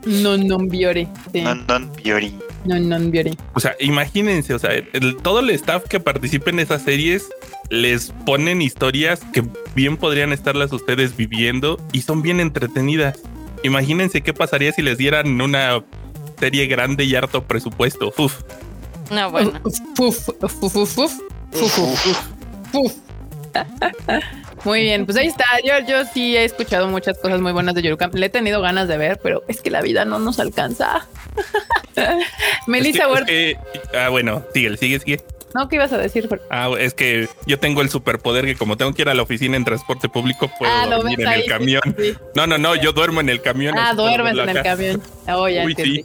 [0.06, 1.08] No, no, Biore.
[1.32, 1.40] Sí.
[1.40, 2.38] No, no, Biori.
[2.66, 3.32] No, no, Biore.
[3.54, 7.28] O sea, imagínense, o sea, el- todo el staff que participe en esas series
[7.70, 9.44] les ponen historias que
[9.76, 13.20] bien podrían estarlas ustedes viviendo y son bien entretenidas.
[13.64, 15.84] Imagínense qué pasaría si les dieran una
[16.40, 18.14] serie grande y harto presupuesto.
[18.18, 18.42] Uf.
[19.12, 19.52] No, bueno.
[19.64, 22.20] Uf, uf, uf, uf, uf, uf, uf,
[22.74, 22.94] uf.
[24.66, 25.46] Muy bien, pues ahí está.
[25.64, 28.12] Yo, yo sí he escuchado muchas cosas muy buenas de Yorukam.
[28.14, 31.06] Le he tenido ganas de ver, pero es que la vida no nos alcanza.
[32.68, 33.58] Melissa Es que- Huerta, es
[33.92, 35.22] que- ah, bueno, sigue, sigue, sigue.
[35.54, 35.68] ¿no?
[35.70, 36.28] ¿Qué ibas a decir?
[36.50, 39.56] Ah, es que yo tengo el superpoder que como tengo que ir a la oficina
[39.56, 41.42] en transporte público, puedo ah, dormir en ahí.
[41.42, 41.82] el camión.
[41.98, 42.18] sí, sí.
[42.36, 43.76] No, no, no, yo duermo en el camión.
[43.78, 45.02] Ah, duermes en el camión.
[45.28, 46.02] Oh, ya Uy, sí.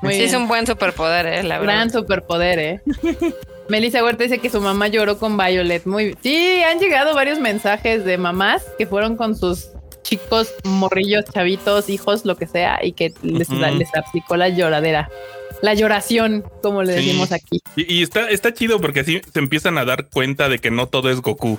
[0.00, 0.30] Muy sí, bien.
[0.30, 1.74] es un buen superpoder, eh, la verdad.
[1.74, 2.80] Gran superpoder, ¿eh?
[3.68, 5.84] Melissa Huerta dice que su mamá lloró con Violet.
[5.86, 9.68] Muy Sí, han llegado varios mensajes de mamás que fueron con sus
[10.02, 15.08] chicos, morrillos, chavitos, hijos, lo que sea, y que les, les aplicó la lloradera.
[15.62, 17.06] La lloración, como le Sí.
[17.06, 17.60] decimos aquí.
[17.76, 20.86] Y, y está, está chido porque así se empiezan a dar cuenta de que no
[20.88, 21.58] todo es Goku.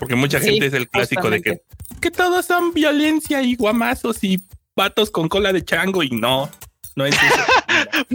[0.00, 1.62] Porque mucha Sí, gente es el clásico de que,
[2.00, 4.38] que todos son violencia y guamazos y
[4.74, 6.50] patos con cola de chango y no,
[6.98, 7.44] no es eso.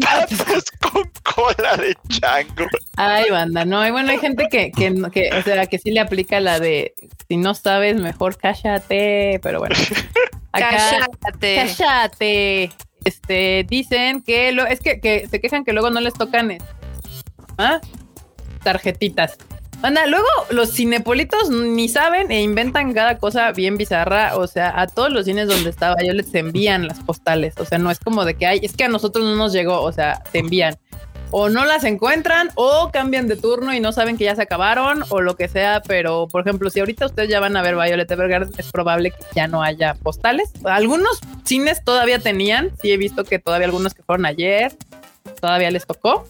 [0.02, 2.66] Patos con cola de chango.
[2.98, 3.88] Ay, banda, no.
[3.88, 6.94] Y bueno, hay gente que, que, o sea, que sí le aplica la de
[7.30, 9.40] si no sabes, mejor cállate.
[9.42, 9.76] Pero bueno.
[10.52, 11.56] Acá, Cállate.
[11.56, 12.72] Cállate.
[13.06, 16.58] Este, dicen que lo, es que, que se quejan que luego no les tocan eh,
[17.58, 17.80] ¿ah?
[18.64, 19.38] tarjetitas.
[19.84, 24.38] Anda, luego los cinepolitos ni saben e inventan cada cosa bien bizarra.
[24.38, 27.54] O sea, a todos los cines donde estaba yo les envían las postales.
[27.58, 29.82] O sea, no es como de que hay, es que a nosotros no nos llegó.
[29.82, 30.78] O sea, te envían.
[31.32, 35.04] O no las encuentran o cambian de turno y no saben que ya se acabaron
[35.10, 35.82] o lo que sea.
[35.86, 39.26] Pero, por ejemplo, si ahorita ustedes ya van a ver Violet Evergarden, es probable que
[39.36, 40.50] ya no haya postales.
[40.64, 42.72] Algunos cines todavía tenían.
[42.82, 44.72] Sí, he visto que todavía algunos que fueron ayer
[45.40, 46.26] todavía les tocó.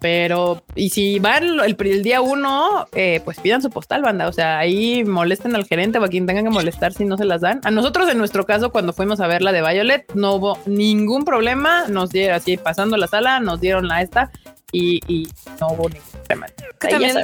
[0.00, 4.28] Pero, y si van el, el día uno, eh, pues pidan su postal, banda.
[4.28, 7.26] O sea, ahí molesten al gerente o a quien tengan que molestar si no se
[7.26, 7.60] las dan.
[7.64, 11.24] A nosotros, en nuestro caso, cuando fuimos a ver la de Violet, no hubo ningún
[11.24, 11.86] problema.
[11.88, 14.30] Nos dieron así, pasando la sala, nos dieron la esta
[14.72, 15.28] y, y
[15.60, 16.46] no hubo ningún problema.
[16.82, 17.16] Ya También.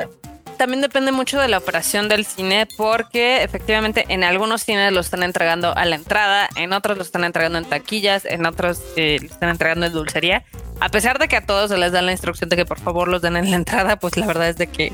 [0.56, 5.22] También depende mucho de la operación del cine, porque efectivamente en algunos cines lo están
[5.22, 9.28] entregando a la entrada, en otros lo están entregando en taquillas, en otros eh, lo
[9.28, 10.44] están entregando en dulcería.
[10.80, 13.08] A pesar de que a todos se les da la instrucción de que por favor
[13.08, 14.92] los den en la entrada, pues la verdad es de que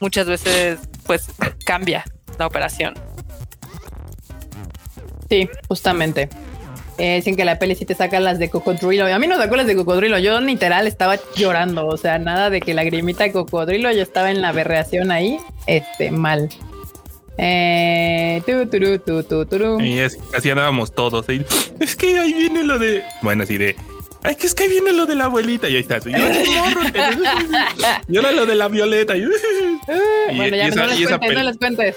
[0.00, 1.26] muchas veces pues
[1.64, 2.04] cambia
[2.38, 2.94] la operación.
[5.28, 6.28] Sí, justamente.
[6.96, 9.06] Eh, dicen que la peli sí te saca las de cocodrilo.
[9.12, 10.18] A mí no sacó las de cocodrilo.
[10.20, 11.86] Yo literal estaba llorando.
[11.86, 13.90] O sea, nada de que lagrimita de cocodrilo.
[13.92, 15.38] Yo estaba en la berreación ahí.
[15.66, 16.48] Este, mal.
[17.36, 19.80] Eh, tu, tu, tu, turu.
[19.80, 21.26] Y es, así andábamos todos.
[21.28, 21.44] y,
[21.80, 23.02] es que ahí viene lo de.
[23.22, 23.74] Bueno, así de.
[24.22, 25.68] Ay, que es que ahí viene lo de la abuelita.
[25.68, 25.98] Y ahí está.
[26.08, 27.00] Y, "Ay, morro, que-
[28.12, 29.16] y ahora lo de la violeta.
[29.16, 29.22] Y,
[30.30, 31.96] y- bueno, ya y esa- no les cuentes, no les cuentes.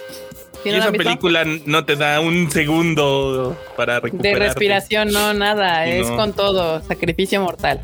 [0.70, 4.40] ¿Sí y no esa película no te da un segundo para De recuperar.
[4.42, 5.86] respiración, no, nada.
[5.86, 6.16] Sí, es no.
[6.16, 6.82] con todo.
[6.82, 7.82] Sacrificio mortal.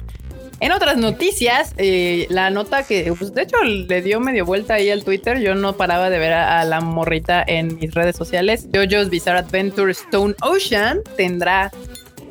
[0.60, 4.90] En otras noticias, eh, la nota que, pues de hecho, le dio medio vuelta ahí
[4.90, 5.40] al Twitter.
[5.42, 8.68] Yo no paraba de ver a, a la morrita en mis redes sociales.
[8.74, 11.70] JoJo's Bizarre Adventure Stone Ocean tendrá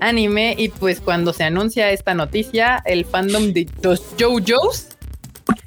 [0.01, 0.55] anime.
[0.57, 4.89] Y pues cuando se anuncia esta noticia, el fandom de los JoJo's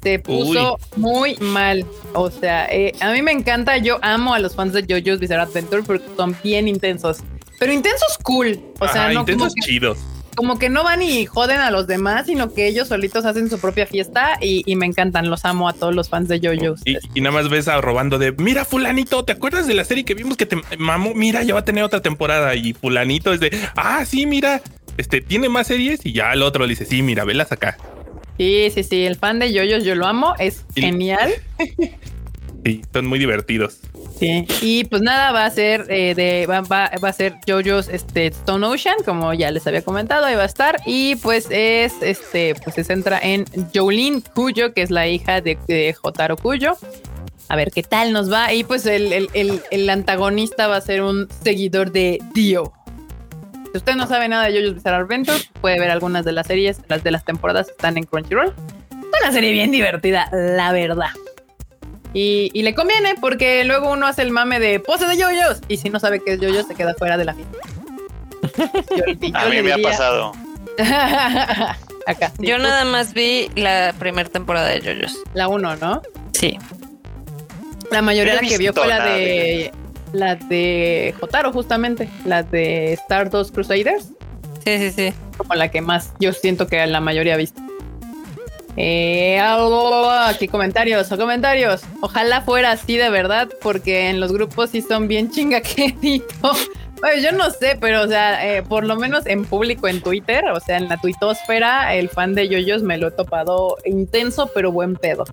[0.02, 1.84] se puso muy mal.
[2.14, 3.78] O sea, eh, a mí me encanta.
[3.78, 7.18] Yo amo a los fans de JoJo's Bizarre Adventure porque son bien intensos.
[7.58, 8.60] Pero intensos cool.
[8.80, 9.98] O sea, no como intensos que, chidos.
[10.36, 13.58] como que no van y joden a los demás, sino que ellos solitos hacen su
[13.58, 15.30] propia fiesta y, y me encantan.
[15.30, 16.82] Los amo a todos los fans de JoJo's.
[16.84, 20.04] Y, y nada más ves a robando de mira, fulanito, ¿te acuerdas de la serie
[20.04, 21.14] que vimos que te mamó?
[21.14, 22.54] Mira, ya va a tener otra temporada.
[22.54, 24.60] Y fulanito es de ah, sí, mira,
[24.96, 27.76] este, tiene más series y ya el otro le dice, sí, mira, velas acá.
[28.38, 31.32] Sí, sí, sí, el fan de Yoyos yo lo amo, es genial.
[32.64, 33.78] Sí, son muy divertidos.
[34.18, 34.44] Sí.
[34.60, 38.26] Y pues nada, va a ser eh, de va, va- va a ser JoJo's este
[38.26, 40.80] Stone Ocean, como ya les había comentado, ahí va a estar.
[40.84, 45.56] Y pues es este, pues se centra en Jolene Cuyo, que es la hija de,
[45.68, 46.76] de Jotaro Cuyo.
[47.48, 48.52] A ver qué tal nos va.
[48.52, 52.72] Y pues el, el- el- el antagonista va a ser un seguidor de Dio.
[53.76, 56.80] Si usted no sabe nada de JoJo's Bizarre Adventure, puede ver algunas de las series,
[56.88, 58.46] las de las temporadas están en Crunchyroll.
[58.90, 61.10] Es una serie bien divertida, la verdad.
[62.14, 65.76] Y, y le conviene porque luego uno hace el mame de pose de yoyos y
[65.76, 67.58] si no sabe qué es yoyos se queda fuera de la fiesta.
[68.96, 70.32] Yo- A mí le me ha pasado.
[72.06, 72.32] Acá.
[72.40, 75.18] sí, Yo nada más vi la primera temporada de JoJo's.
[75.34, 76.00] La uno, ¿no?
[76.32, 76.56] Sí.
[77.90, 79.70] La mayoría he la que vio fue la de
[80.12, 84.08] la de Jotaro, justamente, la de Stardust Crusaders,
[84.64, 85.12] Sí, sí, sí.
[85.36, 87.60] como la que más yo siento que la mayoría ha visto.
[88.78, 91.82] Eh, aquí comentarios o comentarios.
[92.02, 96.68] Ojalá fuera así de verdad, porque en los grupos sí son bien chingaqueditos.
[97.02, 100.44] Oye, yo no sé, pero o sea, eh, por lo menos en público en Twitter,
[100.46, 104.72] o sea, en la tuitosfera, el fan de Yoyos me lo he topado intenso, pero
[104.72, 105.24] buen pedo.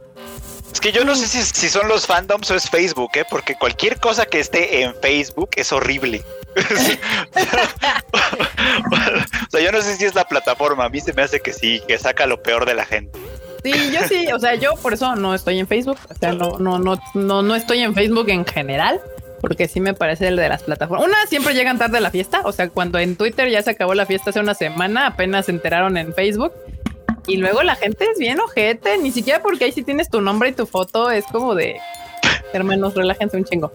[0.74, 3.24] Es que yo no sé si, son los fandoms o es Facebook, ¿eh?
[3.30, 6.24] Porque cualquier cosa que esté en Facebook es horrible.
[8.88, 10.86] o sea, yo no sé si es la plataforma.
[10.86, 13.20] A mí se me hace que sí, que saca lo peor de la gente.
[13.64, 16.58] Sí, yo sí, o sea, yo por eso no estoy en Facebook, o sea, no,
[16.58, 19.00] no, no, no, no estoy en Facebook en general,
[19.42, 21.06] porque sí me parece el de las plataformas.
[21.06, 23.94] Una, siempre llegan tarde a la fiesta, o sea, cuando en Twitter ya se acabó
[23.94, 26.52] la fiesta hace una semana, apenas se enteraron en Facebook.
[27.28, 30.50] Y luego la gente es bien ojete, ni siquiera porque ahí sí tienes tu nombre
[30.50, 31.80] y tu foto, es como de
[32.54, 33.72] hermanos, relájense un chingo.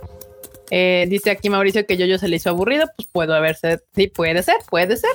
[0.70, 4.08] Eh, dice aquí Mauricio que yo, yo se le hizo aburrido, pues puedo haberse, sí,
[4.08, 5.10] puede ser, puede ser.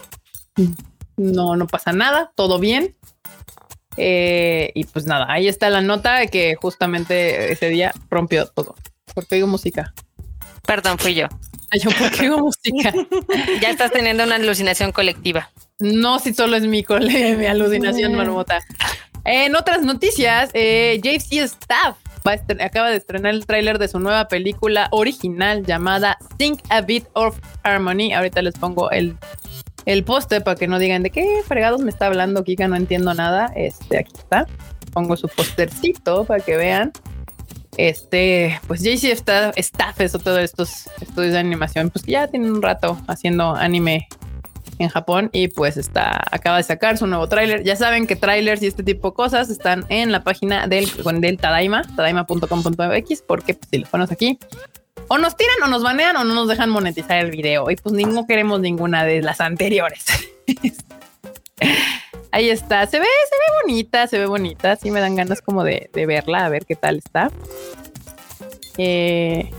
[1.15, 2.95] No, no pasa nada, todo bien.
[3.97, 8.75] Eh, y pues nada, ahí está la nota que justamente ese día rompió todo.
[9.13, 9.93] Porque oigo música.
[10.65, 11.27] Perdón, fui yo.
[11.73, 12.93] Ay, yo, ¿por qué oigo música?
[13.61, 15.49] Ya estás teniendo una alucinación colectiva.
[15.79, 18.59] No, si solo es mi, cole- mi alucinación marmota.
[19.25, 23.87] En otras noticias, eh, JC Staff va a estre- acaba de estrenar el tráiler de
[23.87, 28.13] su nueva película original llamada Think a Bit of Harmony.
[28.13, 29.17] Ahorita les pongo el,
[29.85, 33.13] el póster para que no digan de qué fregados me está hablando Kika, no entiendo
[33.13, 33.51] nada.
[33.55, 34.45] Este, aquí está.
[34.93, 36.91] Pongo su póstercito para que vean.
[37.77, 42.51] Este, pues JC Staff, Staff es otro de estos estudios de animación, pues ya tienen
[42.51, 44.07] un rato haciendo anime
[44.79, 47.63] en Japón y pues está acaba de sacar su nuevo tráiler.
[47.63, 50.87] Ya saben que trailers y este tipo de cosas están en la página del,
[51.19, 54.37] del Tadaima, tadaima.com.mx, porque pues, si los pones aquí
[55.09, 57.93] o nos tiran o nos banean o no nos dejan monetizar el video y pues
[57.93, 60.05] ni- no queremos ninguna de las anteriores.
[62.33, 65.63] Ahí está, se ve, se ve bonita, se ve bonita, sí me dan ganas como
[65.63, 67.29] de, de verla, a ver qué tal está.
[68.79, 69.51] Eh,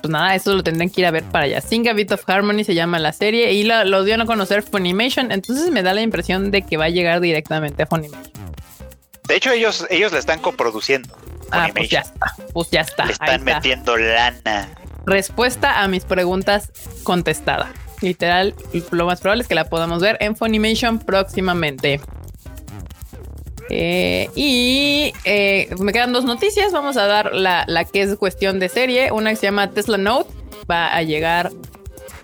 [0.00, 1.60] pues nada, eso lo tendrán que ir a ver para allá.
[1.60, 4.62] Sing a Bit of Harmony se llama la serie y lo, lo dio a conocer
[4.62, 8.32] Funimation, entonces me da la impresión de que va a llegar directamente a Funimation.
[9.26, 11.18] De hecho, ellos, ellos la están coproduciendo.
[11.50, 13.06] Ah, pues ya está, pues ya está.
[13.06, 13.54] Le están está.
[13.56, 14.68] metiendo lana.
[15.04, 16.70] Respuesta a mis preguntas
[17.02, 17.72] contestada.
[18.00, 18.54] Literal,
[18.90, 22.00] lo más probable es que la podamos ver en Funimation próximamente.
[23.70, 26.72] Eh, y eh, me quedan dos noticias.
[26.72, 29.12] Vamos a dar la, la que es cuestión de serie.
[29.12, 30.30] Una que se llama Tesla Note.
[30.70, 31.50] Va a llegar,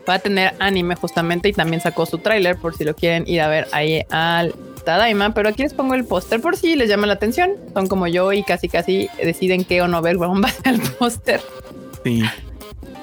[0.08, 3.40] va a tener anime justamente y también sacó su tráiler por si lo quieren ir
[3.40, 5.34] a ver ahí al Tadaima.
[5.34, 7.52] Pero aquí les pongo el póster por si les llama la atención.
[7.74, 11.40] Son como yo y casi casi deciden qué o no ver con base al póster.
[12.04, 12.22] Sí.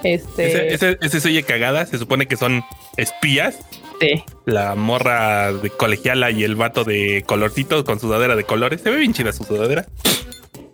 [0.04, 1.86] Este, Ese, ese, ese se oye cagada.
[1.86, 2.64] Se supone que son
[2.98, 3.60] espías.
[4.00, 4.24] sí.
[4.46, 8.82] La morra de colegiala y el vato de colorcito con sudadera de colores.
[8.82, 9.86] Se ve bien chida su sudadera.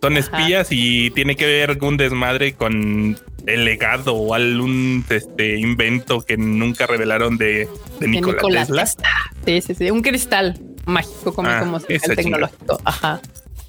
[0.01, 6.21] Son espías y tiene que ver un desmadre con el legado o algún este, invento
[6.21, 7.67] que nunca revelaron de,
[7.99, 8.83] de Nikola, Nikola Tesla.
[8.85, 9.09] Tesla.
[9.45, 9.91] Sí, sí, sí.
[9.91, 12.79] Un cristal mágico, como, Ah, como tecnológico.
[12.85, 13.21] Ajá.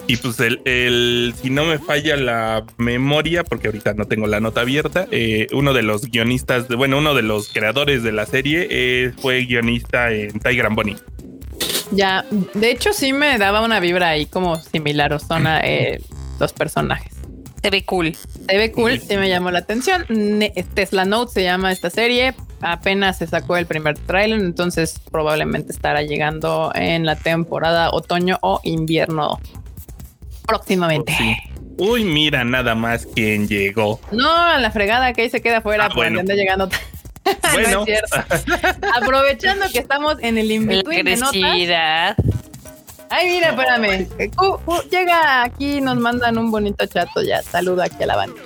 [0.08, 4.40] Y pues el, el- si no me falla la memoria, porque ahorita no tengo la
[4.40, 8.24] nota abierta, eh, uno de los guionistas, de, bueno, uno de los creadores de la
[8.26, 10.96] serie eh, fue guionista en Tiger and Bunny.
[11.92, 16.00] Ya, de hecho, sí me daba una vibra ahí como similar o zona eh,
[16.40, 17.14] los personajes.
[17.62, 18.14] Se ve cool.
[18.48, 20.06] Se ve cool, sí me llamó la atención.
[20.74, 22.34] Tesla Note se llama esta serie.
[22.60, 28.60] Apenas se sacó el primer tráiler, entonces probablemente estará llegando en la temporada otoño o
[28.64, 29.38] invierno
[30.48, 31.14] próximamente.
[31.16, 31.37] Sí.
[31.76, 34.00] Uy, mira nada más quién llegó.
[34.11, 36.16] No, a la fregada que ahí se queda fuera Ah, por bueno.
[36.16, 36.68] donde anda llegando.
[37.52, 37.84] No es Bueno.
[38.96, 41.34] Aprovechando que estamos en el in-between de notas.
[43.11, 44.08] Ay, mira, espérame.
[44.38, 47.42] Uh, uh, llega aquí, nos mandan un bonito chato ya.
[47.42, 48.40] Saluda aquí a la banda.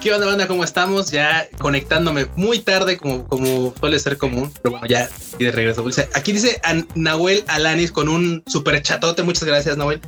[0.00, 0.46] ¿Qué onda, banda?
[0.46, 1.10] ¿Cómo estamos?
[1.10, 4.50] Ya conectándome muy tarde, como, como suele ser común.
[4.62, 5.84] Pero bueno, ya y de regreso.
[6.14, 9.22] Aquí dice a Nahuel Alanis con un super chatote.
[9.22, 10.00] Muchas gracias, Nahuel.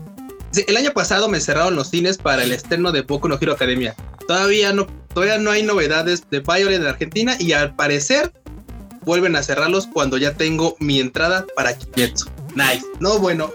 [0.54, 3.94] El año pasado me cerraron los cines para el estreno de Boku no Hero Academia.
[4.26, 8.32] Todavía no, todavía no hay novedades de Violet en Argentina y al parecer
[9.02, 12.28] vuelven a cerrarlos cuando ya tengo mi entrada para Kimetsu.
[12.54, 12.84] Nice.
[13.00, 13.52] No, bueno.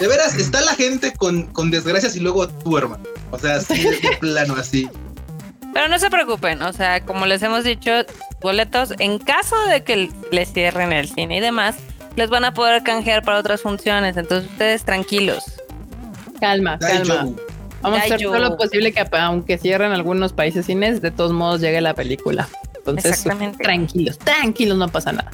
[0.00, 3.04] De veras, está la gente con, con desgracias y luego tú, hermano.
[3.30, 4.88] O sea, así de plano, así.
[5.72, 7.90] Pero no se preocupen, o sea, como les hemos dicho,
[8.40, 11.76] boletos, en caso de que les cierren el cine y demás,
[12.16, 14.16] les van a poder canjear para otras funciones.
[14.16, 15.44] Entonces ustedes tranquilos.
[16.42, 17.28] Calma, calma.
[17.82, 21.60] Vamos a hacer todo lo posible que aunque cierren algunos países cines, de todos modos
[21.60, 22.48] llegue la película.
[22.74, 23.24] Entonces,
[23.58, 25.30] tranquilos, tranquilos, no pasa nada.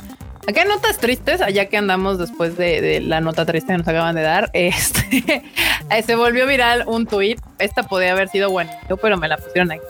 [0.47, 3.89] Acá hay notas tristes, allá que andamos después de, de la nota triste que nos
[3.89, 5.45] acaban de dar, este
[5.91, 7.41] eh, se volvió viral un tuit.
[7.59, 9.83] Esta podía haber sido bueno, pero me la pusieron aquí.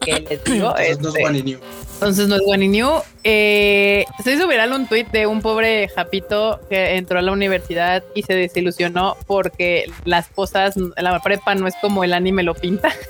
[0.00, 0.74] ¿Qué les digo?
[0.78, 1.60] Entonces, no es Este, One New.
[1.96, 2.90] Entonces no es One New.
[3.24, 8.04] Eh, se hizo viral un tuit de un pobre japito que entró a la universidad
[8.14, 12.92] y se desilusionó porque las cosas, la prepa no es como el anime lo pinta.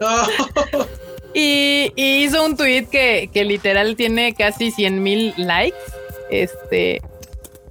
[0.00, 0.86] No.
[1.34, 5.76] Y, y hizo un tuit que, que literal tiene casi 100 mil likes.
[6.30, 7.02] Este.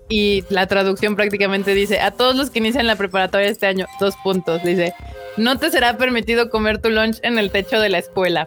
[0.10, 4.16] Y la traducción prácticamente dice: A todos los que inician la preparatoria este año, dos
[4.24, 4.64] puntos.
[4.64, 4.94] Dice:
[5.38, 8.46] No te será permitido comer tu lunch en el techo de la escuela.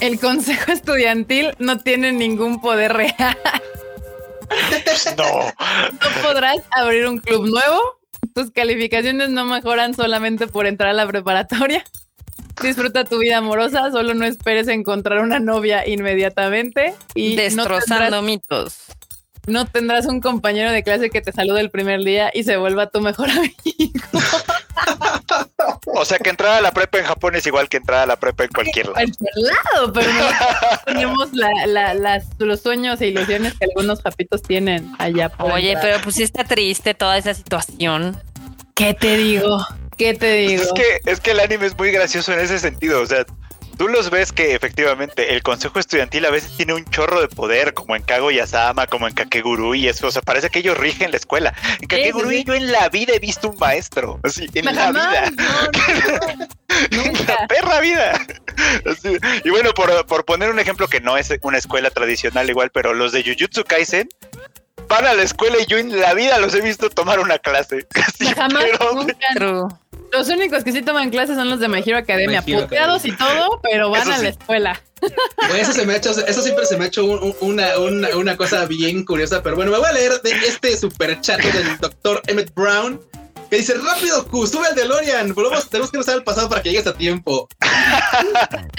[0.00, 3.36] El consejo estudiantil no tiene ningún poder real.
[5.16, 5.24] No.
[5.24, 7.80] No podrás abrir un club nuevo.
[8.34, 11.84] Tus calificaciones no mejoran solamente por entrar a la preparatoria.
[12.62, 18.22] Disfruta tu vida amorosa, solo no esperes encontrar una novia inmediatamente y no Destrozando tendrás,
[18.22, 18.78] mitos.
[19.46, 22.88] No tendrás un compañero de clase que te salude el primer día y se vuelva
[22.90, 23.52] tu mejor amigo.
[25.94, 28.16] O sea que entrar a la prepa en Japón es igual que entrar a la
[28.16, 28.94] prepa en cualquier lado.
[28.94, 30.10] cualquier lado, pero
[30.86, 35.28] tenemos la- la- las- los sueños e ilusiones que algunos japitos tienen allá.
[35.28, 35.92] por Oye, entrar.
[35.92, 38.16] pero pues sí está triste toda esa situación.
[38.74, 39.64] ¿qué te digo?
[39.98, 40.62] ¿Qué te digo?
[40.62, 43.02] Es que, es que el anime es muy gracioso en ese sentido.
[43.02, 43.24] O sea,
[43.76, 47.74] tú los ves que efectivamente el consejo estudiantil a veces tiene un chorro de poder,
[47.74, 50.06] como en Kaguya-sama, como en Kakegurui y eso.
[50.06, 51.54] O sea, parece que ellos rigen la escuela.
[51.80, 52.44] En Kakegurui sí.
[52.44, 54.20] yo en la vida he visto un maestro.
[54.22, 55.30] Así, en la Jamás, vida.
[55.30, 56.48] no, no, no.
[56.90, 57.36] En Nunca.
[57.38, 58.12] la perra vida.
[58.90, 59.18] Así.
[59.44, 62.94] Y bueno, por, por poner un ejemplo que no es una escuela tradicional igual, pero
[62.94, 64.08] los de Jujutsu Kaisen
[64.88, 67.86] van a la escuela y yo en la vida los he visto tomar una clase.
[68.06, 69.78] Así, Jamás, pero- nunca.
[70.12, 73.04] Los únicos que sí toman clases son los de My Hero Academia, My Hero puteados
[73.04, 74.22] y todo, pero van Eso a sí.
[74.24, 74.82] la escuela.
[75.58, 78.16] Eso se me ha hecho, eso siempre se me ha hecho un- un- una, una,
[78.16, 81.76] una cosa bien curiosa, pero bueno, me voy a leer de este super chat del
[81.78, 83.00] doctor Emmett Brown,
[83.50, 86.70] que dice, rápido, Q, sube al DeLorean, volvemos, tenemos que usar el pasado para que
[86.70, 87.48] llegues a tiempo.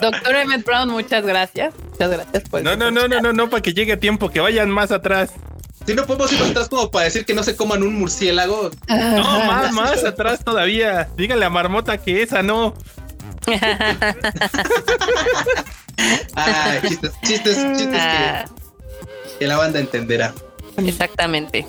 [0.00, 1.74] Doctor Emmett Brown, muchas gracias.
[1.90, 2.42] Muchas gracias.
[2.50, 4.92] Pues, No, no, no, no, no, no, para que llegue a tiempo, que vayan más
[4.92, 5.30] atrás.
[5.88, 8.70] Si no podemos ir atrás como para decir que no se coman un murciélago.
[8.88, 11.08] No, más, más atrás todavía.
[11.16, 12.74] Díganle a Marmota que esa no.
[16.34, 20.34] Ay, chistes, chistes, chistes Ah, que, que la banda entenderá.
[20.76, 21.66] Exactamente.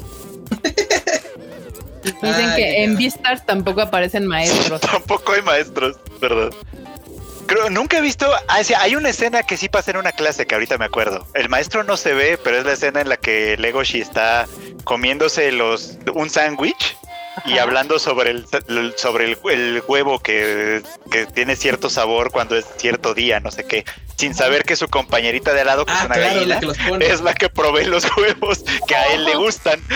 [2.04, 2.98] Dicen Ay, que en.
[2.98, 4.82] Beastars tampoco aparecen maestros.
[4.82, 6.50] Tampoco hay maestros, ¿verdad?
[7.50, 8.32] Creo, nunca he visto.
[8.48, 11.26] Ah, sí, hay una escena que sí pasa en una clase que ahorita me acuerdo.
[11.34, 14.48] El maestro no se ve, pero es la escena en la que Legoshi está
[14.84, 16.96] comiéndose los un sándwich
[17.46, 18.46] y hablando sobre el
[18.98, 23.64] sobre el, el huevo que, que tiene cierto sabor cuando es cierto día, no sé
[23.64, 23.86] qué,
[24.18, 26.60] sin saber que su compañerita de al lado, que es Ah, una claro, gallina, la
[26.60, 27.06] que los pone.
[27.08, 29.80] es la que provee los huevos que a él le gustan.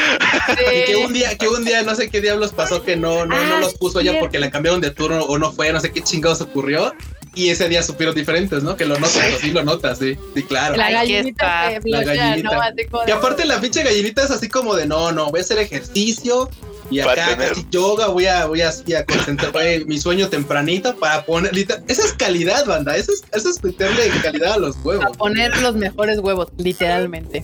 [0.74, 3.36] Y que un día, que un día no sé qué diablos pasó que no, no,
[3.44, 5.92] no Ah, los puso ya porque le cambiaron de turno o no fue, no sé
[5.92, 6.94] qué chingados ocurrió.
[7.36, 8.76] Y ese día supieron diferentes, ¿no?
[8.76, 10.76] Que lo notas, sí lo notas, sí, sí, claro.
[10.76, 12.50] La gallinita que La gallinita.
[12.92, 13.00] ¿no?
[13.08, 16.50] Y aparte la pinche gallinita es así como de no, no, voy a hacer ejercicio
[16.92, 19.52] y acá tener- casi yoga, voy a, voy a, a concentrar
[19.88, 24.10] mi sueño tempranito para poner, literal- esa es calidad, banda, eso es, eso es meterle
[24.22, 25.18] calidad a los a huevos.
[25.18, 27.44] poner los mejores huevos, literalmente.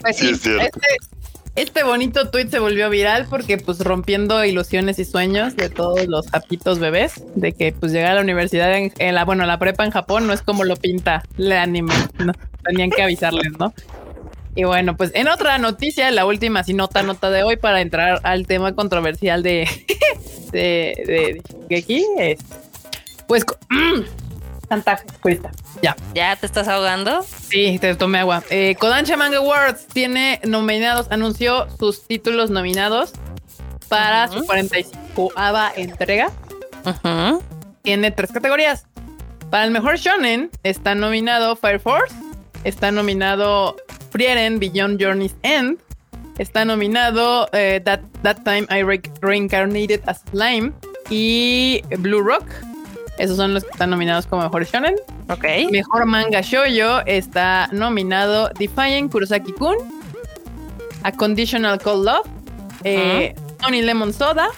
[0.00, 0.64] Pues Sí, sí, es cierto.
[0.64, 1.21] este,
[1.54, 6.28] este bonito tweet se volvió viral porque pues rompiendo ilusiones y sueños de todos los
[6.28, 9.90] japitos bebés, de que pues llegar a la universidad en, la, bueno, la prepa en
[9.90, 11.92] Japón no es como lo pinta el anime,
[12.64, 13.74] tenían que avisarles, ¿no?
[14.54, 18.20] Y bueno, pues en otra noticia, la última, si nota, nota de hoy, para entrar
[18.22, 19.66] al tema controversial de,
[20.52, 22.38] de, de, de aquí, es,
[23.26, 23.46] pues,
[24.72, 25.50] Tanta cuesta.
[25.82, 25.94] Ya.
[26.14, 27.22] ¿Ya te estás ahogando?
[27.50, 28.42] Sí, te tomé agua.
[28.48, 33.12] Eh, Kodansha Manga Awards tiene nominados, anunció sus títulos nominados
[33.88, 35.30] para su 45
[35.76, 36.30] entrega.
[36.86, 37.42] Ujú.
[37.82, 38.86] Tiene tres categorías.
[39.50, 42.14] Para el mejor shonen está nominado Fire Force,
[42.64, 43.76] está nominado
[44.10, 45.78] Frieren Beyond Journey's End,
[46.38, 50.72] está nominado eh, That, That Time I Re- Reincarnated as Slime
[51.10, 52.46] y Blue Rock.
[53.18, 54.96] Esos son los que están nominados como mejor shonen.
[55.28, 55.44] Ok.
[55.70, 59.76] Mejor manga shoujo está nominado Defiant Kurosaki Kun,
[61.02, 62.26] A Conditional Cold Love,
[62.84, 64.48] eh, Tony Lemon Soda,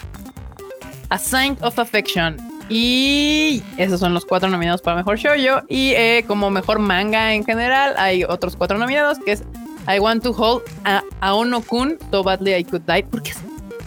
[1.09, 2.37] A Sign of Affection.
[2.69, 5.61] Y esos son los cuatro nominados para mejor shoujo.
[5.69, 9.43] Y eh, como mejor manga en general, hay otros cuatro nominados que es
[9.87, 13.03] I Want to Hold a Aono Kun So Badly I Could Die.
[13.03, 13.44] ¿Por qué, hacen-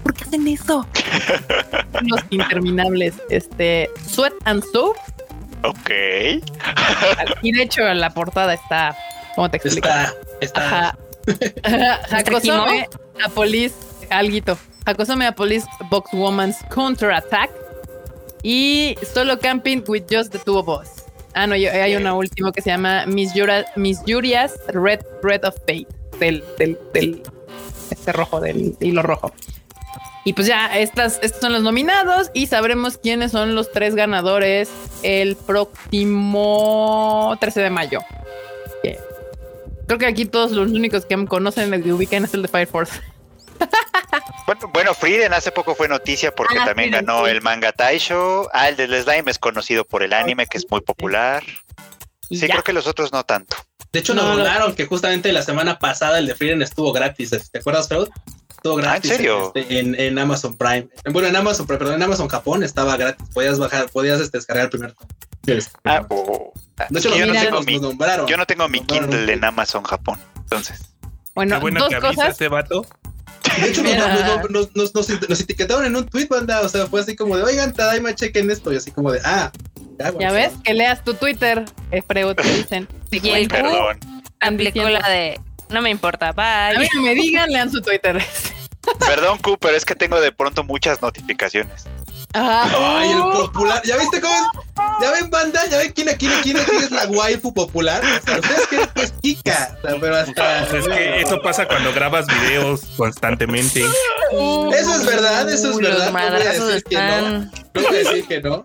[0.09, 0.87] por qué hacen eso?
[2.03, 3.15] Los interminables.
[3.29, 4.97] Este Sweat and Soap.
[5.65, 5.91] Ok.
[7.43, 8.97] Y de hecho, la portada está.
[9.35, 9.89] ¿Cómo te explico?
[9.89, 10.99] Está, está.
[11.63, 12.01] Ajá.
[12.11, 12.89] Hakosome
[13.25, 13.75] a Police.
[14.11, 14.57] Alguito.
[14.87, 17.51] Hakosome a Police Box Woman's Counter Attack.
[18.43, 20.89] Y Solo Camping with Just the Two of Us.
[21.35, 25.45] Ah, no, yo- hay una última que se llama Miss, Yura, Miss Yuria's Red Red
[25.45, 25.87] of Fate.
[26.19, 27.23] Del, del, del.
[27.91, 29.33] Este rojo, del hilo rojo.
[30.29, 34.69] Y pues ya, estas, estos son los nominados y sabremos quiénes son los tres ganadores
[35.03, 38.01] el próximo 13 de mayo.
[39.87, 42.69] Creo que aquí todos los únicos que me conocen y ubican es el de Fire
[42.69, 42.93] Force.
[44.47, 47.31] Bueno, bueno, Frieden hace poco fue noticia porque Ah, también Frieden, ganó sí.
[47.33, 48.49] el manga Taisho.
[48.55, 51.43] Ah, el del Slime es conocido por el anime, que es muy popular.
[52.31, 52.49] Sí, ya.
[52.49, 53.57] creo que los otros no tanto.
[53.93, 54.75] De hecho, No, nos no.
[54.75, 57.31] que justamente la semana pasada el de Freedom estuvo gratis.
[57.53, 58.09] ¿Te acuerdas, Freud?
[58.59, 59.11] Estuvo gratis.
[59.11, 59.53] Ah, serio?
[59.55, 60.89] este, En, en Amazon Prime.
[61.11, 63.27] Bueno, en Amazon, perdón, en Amazon Japón estaba gratis.
[63.33, 64.95] Podías bajar, podías este, descargar el primer.
[65.47, 66.53] Este, Ah, oh.
[66.91, 69.83] de hecho, yo, no tengo nos, mi, nos yo no tengo mi Kindle en Amazon
[69.85, 70.21] Japón.
[70.37, 70.93] Entonces,
[71.35, 72.85] Bueno, Qué bueno dos que avisa ese vato.
[73.61, 76.61] De hecho, nos, nos, nos, nos- nos- nos etiquetaron en un tweet, banda.
[76.63, 78.73] O sea, fue así como de, oigan, Tadaima, chequen esto.
[78.73, 79.51] Y así como de, ah,
[79.99, 81.65] ya, bueno, Ya ves que leas tu Twitter,
[82.09, 82.89] Freud, te dicen.
[83.11, 83.99] Y el perdón.
[84.41, 85.41] aplicó la de
[85.71, 87.03] no me importa, A mí bye.
[87.03, 88.23] me digan, lean su Twitter.
[88.99, 91.85] Perdón, Q, pero es que tengo de pronto muchas notificaciones.
[92.35, 93.01] Ajá.
[93.01, 93.81] Ay, el popular.
[93.85, 94.43] ¿Ya viste cómo es?
[95.01, 95.67] ¿Ya ven, banda?
[95.67, 98.03] ¿Ya ven quién aquí, quién aquí es la waifu popular?
[98.05, 100.63] O sea, ustedes creen que es Kika, o sea, pero hasta.
[100.77, 103.81] Es que eso pasa cuando grabas videos constantemente.
[103.81, 106.13] Eso es verdad, eso es verdad.
[106.13, 107.31] No voy a decir que no.
[107.31, 108.63] No voy a decir que no.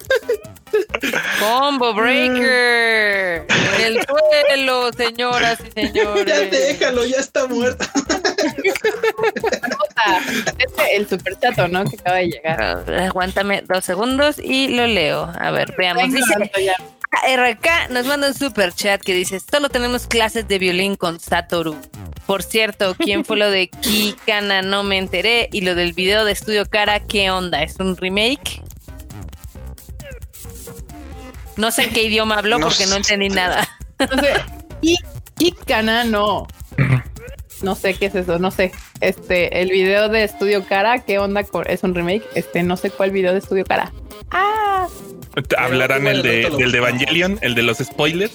[1.39, 3.45] Combo Breaker.
[3.79, 6.25] El suelo, señoras y señores.
[6.25, 7.85] Ya déjalo, ya está muerto.
[10.57, 11.85] Este, el super chato, ¿no?
[11.85, 12.85] Que acaba de llegar.
[12.99, 15.31] Aguántame dos segundos y lo leo.
[15.39, 16.03] A ver, veamos.
[16.03, 16.73] Venga, Dice.
[17.35, 21.77] RK nos manda un super chat que dice: Solo tenemos clases de violín con Satoru.
[22.25, 24.61] Por cierto, ¿quién fue lo de Kikana?
[24.61, 25.49] No me enteré.
[25.51, 27.61] Y lo del video de Estudio Cara, ¿qué onda?
[27.61, 28.61] ¿Es un remake?
[31.57, 33.67] No sé en qué idioma habló No porque no entendí nada.
[33.99, 34.33] No sé.
[35.37, 36.47] Kikana, no.
[37.63, 38.71] No sé qué es eso, no sé.
[38.99, 41.43] Este, el video de Estudio Cara, ¿qué onda?
[41.43, 42.23] con- Es un remake.
[42.35, 43.91] Este, no sé cuál video de Estudio Cara.
[44.31, 44.87] Ah,
[45.57, 46.77] Hablarán el de, del de.
[46.77, 48.33] Evangelion, el de los spoilers.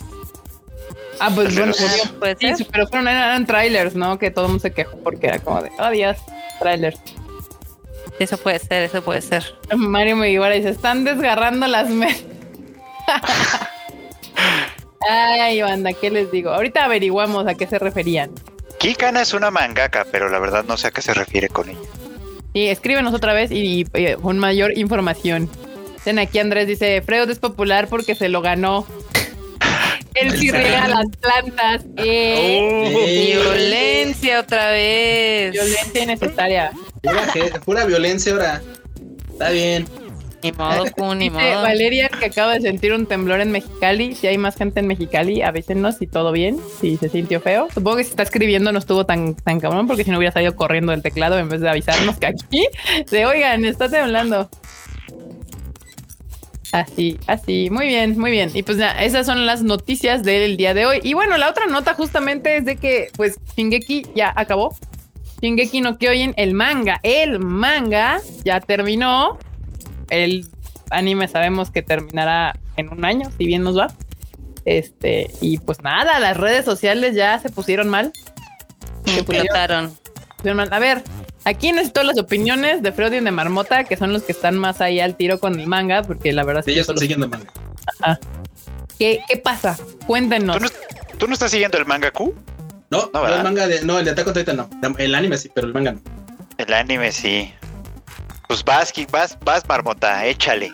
[1.20, 1.72] ah pues bueno.
[1.78, 4.18] Ah, puede Sí, pero fueron, eran trailers, ¿no?
[4.18, 6.16] Que todo el mundo se quejó porque era como de, oh Dios,
[6.58, 6.98] trailers.
[8.18, 9.44] Eso puede ser, eso puede ser.
[9.76, 12.08] Mario Mugiwara dice, están desgarrando las me...
[15.08, 16.50] Ay, banda, ¿qué les digo?
[16.50, 18.30] Ahorita averiguamos a qué se referían.
[18.78, 21.78] Kikana es una mangaka, pero la verdad no sé a qué se refiere con ella.
[22.54, 25.50] Sí, escríbenos otra vez y, y con mayor información.
[25.96, 28.86] Dicen aquí Andrés dice, Freud es popular porque se lo ganó.
[30.14, 31.84] Él sí riega las plantas.
[31.96, 32.98] Eh, Oh.
[33.00, 35.52] Eh, Violencia otra vez.
[35.52, 36.72] Violencia innecesaria.
[37.64, 38.62] Pura violencia ahora.
[39.32, 39.86] Está bien.
[40.42, 40.84] Ni modo,
[41.14, 41.62] ni Dice modo.
[41.62, 44.14] Valeria que acaba de sentir un temblor en Mexicali.
[44.14, 47.68] Si hay más gente en Mexicali, avísenos si todo bien, si se sintió feo.
[47.72, 50.54] Supongo que si está escribiendo no estuvo tan, tan cabrón porque si no hubiera salido
[50.54, 52.68] corriendo del teclado en vez de avisarnos que aquí
[53.10, 54.48] de oigan, está temblando.
[56.70, 58.50] Así, así, muy bien, muy bien.
[58.52, 61.00] Y pues ya, esas son las noticias del día de hoy.
[61.02, 64.76] Y bueno, la otra nota justamente es de que pues Shingeki ya acabó.
[65.40, 69.38] Shingeki no Kyojin, el manga, el manga ya terminó.
[70.10, 70.48] El
[70.90, 73.88] anime sabemos que terminará en un año, si bien nos va.
[74.64, 78.12] Este, y pues nada, las redes sociales ya se pusieron mal.
[79.04, 79.96] Se Explotaron.
[80.70, 81.02] A ver,
[81.44, 84.80] aquí necesito las opiniones de Freud y de Marmota, que son los que están más
[84.80, 87.28] ahí al tiro con el manga, porque la verdad Sí, es ellos que están siguiendo
[87.28, 88.20] manga.
[88.98, 89.78] ¿Qué, qué pasa?
[90.06, 90.58] Cuéntenos.
[90.58, 90.70] ¿Tú no,
[91.18, 92.34] tú no estás siguiendo el manga Q?
[92.90, 93.82] No, No, el manga de.
[93.82, 94.68] No, el de Attack on Titan no.
[94.98, 96.00] El anime sí, pero el manga no.
[96.56, 97.52] El anime sí.
[98.48, 100.72] Pues vas, vas, vas, Marmota, échale.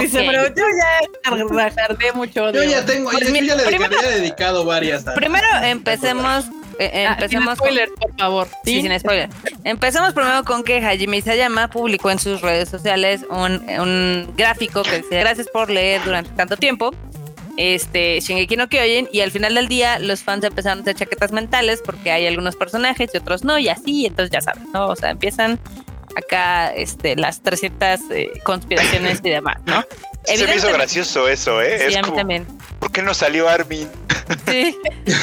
[0.00, 2.50] Dice, pero yo ya tardé mucho.
[2.50, 5.04] Yo ya tengo, Pues yo ya le primero- había dedicado varias.
[5.14, 6.46] Primero empecemos.
[6.80, 7.68] eh, Ah, sin empecemos con-
[8.00, 8.48] por favor.
[8.64, 9.28] Sí, sin spoiler.
[9.64, 14.98] Empezamos primero con que Hajime Isayama publicó en sus redes sociales un, un gráfico que
[14.98, 16.92] dice gracias por leer durante tanto tiempo.
[17.56, 21.32] Este, Shingeki no Kyojin y al final del día los fans empezaron a hacer chaquetas
[21.32, 24.86] mentales porque hay algunos personajes y otros no y así, entonces ya saben, ¿no?
[24.86, 25.58] O sea, empiezan
[26.18, 29.84] acá este, las 300 eh, conspiraciones y demás, ¿no?
[30.24, 31.78] Se me hizo gracioso eso, ¿eh?
[31.78, 32.46] Sí, es a mí como, también.
[32.78, 33.88] ¿por qué no salió Armin?
[34.46, 34.76] Sí.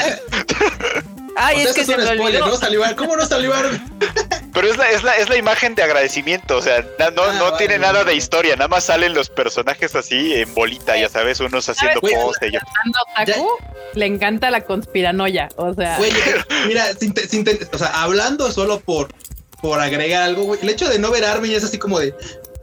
[1.38, 2.48] Ay, O sea, es que se es me un spoiler, olvidó.
[2.48, 2.58] ¿no?
[2.58, 3.52] Salió, ¿Cómo no salió?
[4.54, 7.52] Pero es la, es la, es la imagen de agradecimiento, o sea, no, Ah, no
[7.52, 11.42] vale, tiene nada de historia, nada más salen los personajes así en bolita, ya sabes,
[11.42, 12.52] unos haciendo pose.
[12.52, 12.60] yo-
[13.96, 15.50] le encanta la conspiranoia.
[15.58, 16.12] O sea, Güey,
[16.68, 19.10] mira, sin te- sin te- o sea, hablando solo por,
[19.66, 22.14] por agregar algo, güey, el hecho de no ver a Armin es así como de,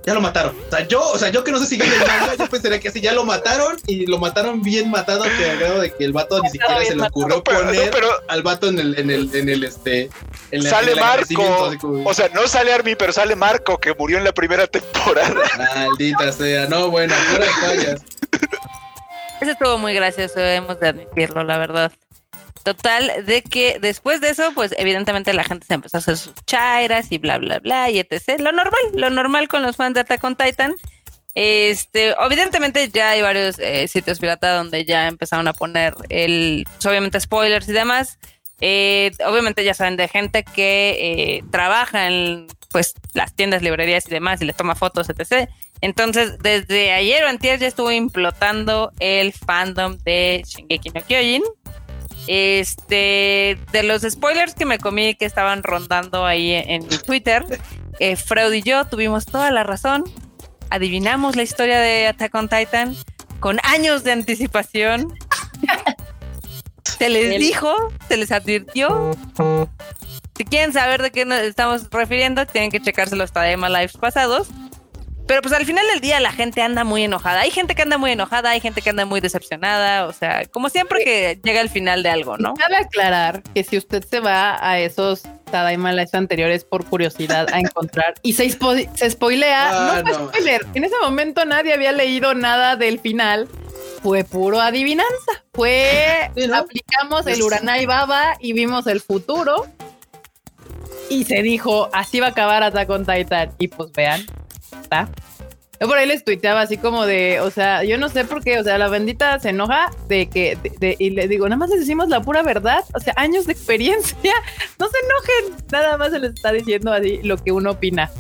[0.07, 0.55] ya lo mataron.
[0.69, 2.89] O sea, yo, o sea, yo que no sé si el manga, yo pensaría que
[2.89, 6.13] así ya lo mataron y lo mataron bien matado que al grado de que el
[6.13, 8.97] vato ni siquiera se le ocurrió No, pero- no, poner pero- al vato en el,
[8.97, 10.11] en el, en el, este,
[10.53, 13.95] en Sale en el Marco, como, o sea, no sale Armin, pero sale Marco, que
[13.95, 15.35] murió en la primera temporada.
[15.75, 18.01] Maldita sea, no, bueno, puras fallas.
[19.41, 21.91] Eso estuvo muy gracioso, hemos de admitirlo, la verdad.
[22.63, 26.35] Total, de que después de eso, pues evidentemente la gente se empezó a hacer sus
[26.47, 28.39] chairas y bla, bla, bla, y etc.
[28.39, 30.73] Lo normal, lo normal con los fans de Attack on Titan.
[31.35, 36.87] Este, evidentemente ya hay varios eh, sitios pirata donde ya empezaron a poner el, pues,
[36.87, 38.19] obviamente spoilers y demás.
[38.61, 44.11] Eh, obviamente ya saben de gente que eh, trabaja en pues las tiendas, librerías y
[44.11, 45.51] demás y les toma fotos, etc.
[45.81, 51.43] Entonces, desde ayer o antier ya estuvo implotando el fandom de Shingeki no Kyojin.
[52.27, 57.45] Este, de los spoilers que me comí que estaban rondando ahí en, Twitter,
[57.99, 60.05] eh, Freud y yo tuvimos toda la razón.
[60.71, 62.97] Adivinamos la historia de Attack on Titan
[63.41, 65.13] con años de anticipación.
[66.99, 69.17] Se les dijo, se les advirtió.
[70.37, 74.49] Si quieren saber de qué nos estamos refiriendo, tienen que checarse los Tadema Lives pasados.
[75.27, 77.41] Pero pues al final del día la gente anda muy enojada.
[77.41, 80.07] Hay gente que anda muy enojada, hay gente que anda muy decepcionada.
[80.07, 82.55] O sea, como siempre que llega el final de algo, ¿no?
[82.55, 87.61] Cabe aclarar que si usted se va a esos Tadaima Lives anteriores por curiosidad a
[87.61, 90.29] encontrar y se, spo- se spoilea, Ah, no fue no.
[90.29, 90.67] spoiler.
[90.75, 93.49] En ese momento nadie había leído nada del final.
[94.03, 95.45] Fue puro adivinanza.
[95.55, 96.57] Fue Sí, ¿no?
[96.57, 99.67] aplicamos el Uranai Baba y vimos el futuro.
[101.09, 103.53] Y se dijo, así va a acabar Attack on Titan.
[103.59, 104.25] Y pues vean,
[105.81, 108.61] Yo por ahí les tuiteaba así como de, o sea, yo no sé por qué,
[108.61, 110.57] o sea, la bendita se enoja de que,
[110.99, 114.33] y le digo, nada más les decimos la pura verdad, o sea, años de experiencia,
[114.79, 118.11] no se enojen, nada más se les está diciendo así lo que uno opina.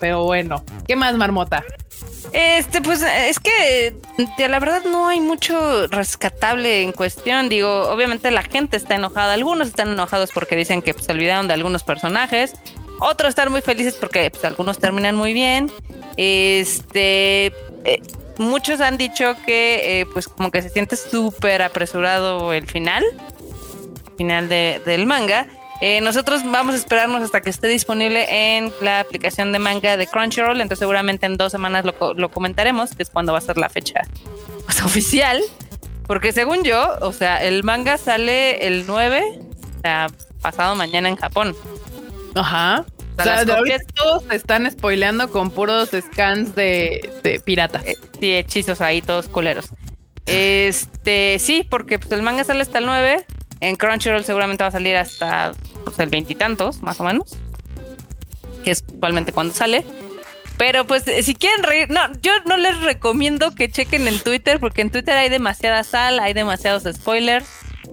[0.00, 1.62] Pero bueno, ¿qué más, Marmota?
[2.32, 3.94] Este, pues es que
[4.36, 7.48] de la verdad no hay mucho rescatable en cuestión.
[7.48, 9.34] Digo, obviamente la gente está enojada.
[9.34, 12.54] Algunos están enojados porque dicen que pues, se olvidaron de algunos personajes.
[13.00, 15.70] Otros están muy felices porque pues, algunos terminan muy bien.
[16.16, 17.46] Este,
[17.84, 18.02] eh,
[18.38, 23.04] muchos han dicho que eh, pues como que se siente súper apresurado el final,
[24.16, 25.46] final de- del manga.
[25.80, 30.06] Eh, nosotros vamos a esperarnos hasta que esté disponible en la aplicación de manga de
[30.06, 33.58] Crunchyroll, entonces seguramente en dos semanas lo, lo comentaremos, que es cuando va a ser
[33.58, 34.02] la fecha
[34.84, 35.40] oficial.
[36.06, 39.40] Porque según yo, o sea, el manga sale el 9,
[39.78, 40.06] o sea,
[40.40, 41.56] pasado mañana en Japón.
[42.34, 42.84] Ajá.
[43.18, 47.40] O O sea, sea, las copias- todos se están spoileando con puros scans de, de
[47.40, 47.84] piratas.
[47.84, 49.66] Eh, sí, hechizos ahí, todos culeros.
[50.26, 53.24] Este, sí, porque pues, el manga sale hasta el 9.
[53.60, 55.52] En Crunchyroll seguramente va a salir hasta
[55.84, 57.36] pues, el veintitantos, más o menos.
[58.64, 59.84] Que es actualmente cuando sale.
[60.58, 64.60] Pero pues eh, si quieren reír, no, yo no les recomiendo que chequen el Twitter,
[64.60, 67.46] porque en Twitter hay demasiada sal, hay demasiados spoilers,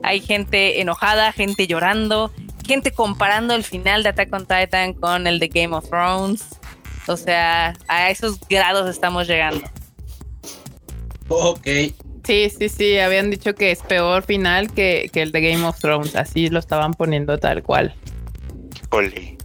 [0.03, 2.31] hay gente enojada, gente llorando,
[2.69, 6.45] gente comparando el final de Attack on Titan con el de Game of Thrones.
[7.07, 9.67] O sea, a esos grados estamos llegando.
[11.27, 11.67] Ok.
[12.23, 15.79] Sí, sí, sí, habían dicho que es peor final que, que el de Game of
[15.79, 17.95] Thrones, así lo estaban poniendo tal cual.
[18.83, 19.37] Híjole.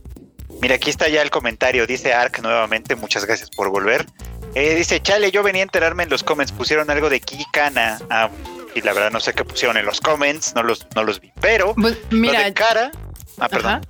[0.61, 1.87] Mira, aquí está ya el comentario.
[1.87, 4.07] Dice Ark nuevamente, muchas gracias por volver.
[4.55, 7.99] Eh, dice, chale, yo venía a enterarme en los comments, pusieron algo de Kikana.
[8.11, 8.31] Ah,
[8.75, 11.33] y la verdad no sé qué pusieron en los comments, no los, no los vi.
[11.41, 12.91] Pero Pues lo mira, de cara.
[13.39, 13.73] Ah, perdón.
[13.73, 13.81] Ajá.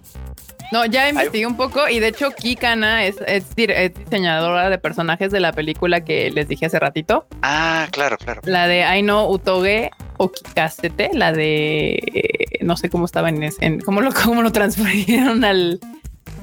[0.73, 5.31] No, ya investigué un poco y de hecho Kikana es, es, es, diseñadora de personajes
[5.31, 7.27] de la película que les dije hace ratito.
[7.43, 8.41] Ah, claro, claro.
[8.45, 14.13] La de Aino Utoge Okikasete, la de no sé cómo estaba en, en cómo lo
[14.13, 15.81] cómo lo transfirieron al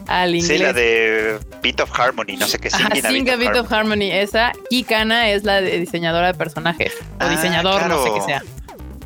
[0.07, 0.57] al inglés.
[0.57, 4.11] Sí, la de Beat of Harmony, no sé qué Ajá, Sing a Beat of Harmony.
[4.11, 8.43] Esa Kikana es la de diseñadora de personajes o Ah, diseñador, no sé qué sea.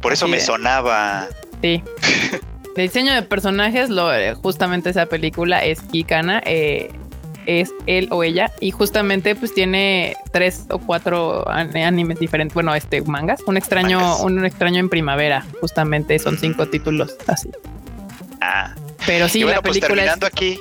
[0.01, 0.45] Por eso Así me es.
[0.45, 1.27] sonaba.
[1.61, 1.81] Sí.
[2.75, 6.91] De diseño de personajes, lo, eh, justamente esa película es Kikana, eh,
[7.45, 12.73] es él o ella, y justamente pues tiene tres o cuatro an- animes diferentes, bueno,
[12.75, 14.19] este mangas, un extraño, Mangas.
[14.21, 16.71] un extraño en primavera, justamente son cinco Mm.
[16.71, 17.49] títulos así.
[18.41, 18.73] Ah,
[19.05, 20.59] Pero sí, y bueno, la pues película es terminando aquí.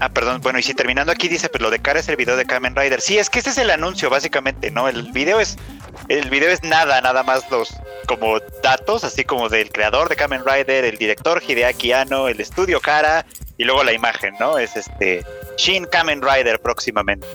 [0.00, 0.40] Ah, perdón.
[0.40, 2.74] Bueno, y si terminando aquí dice, pues lo de cara es el video de Kamen
[2.74, 3.00] Rider.
[3.00, 4.88] Sí, es que ese es el anuncio, básicamente, ¿no?
[4.88, 5.56] El video es,
[6.08, 7.74] el video es nada, nada más los
[8.06, 12.80] como datos, así como del creador de Kamen Rider, el director Hideaki Anno, el estudio
[12.80, 14.58] Cara y luego la imagen, ¿no?
[14.58, 15.24] Es este
[15.58, 17.26] Shin Kamen Rider próximamente.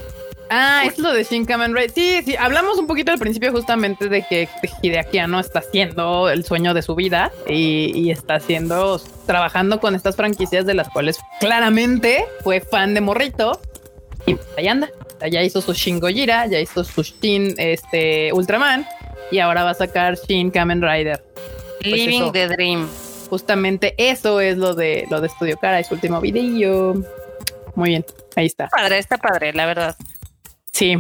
[0.50, 1.92] Ah, es lo de Shin Kamen Rider.
[1.92, 4.48] Sí, sí, hablamos un poquito al principio justamente de que
[4.82, 9.96] Hideaki Anno está haciendo el sueño de su vida y, y está haciendo, trabajando con
[9.96, 13.60] estas franquicias de las cuales claramente fue fan de Morrito
[14.26, 14.90] y pues ahí anda.
[15.32, 18.86] Ya hizo su Shin Gojira, ya hizo su Shin este, Ultraman
[19.32, 21.24] y ahora va a sacar Shin Kamen Rider.
[21.82, 22.32] Living eso.
[22.32, 22.88] the Dream.
[23.30, 26.94] Justamente eso es lo de lo de Studio Cara, es su último video.
[27.76, 28.68] Muy bien, ahí está.
[28.70, 29.96] Padre, está padre, la verdad.
[30.76, 30.98] Sí.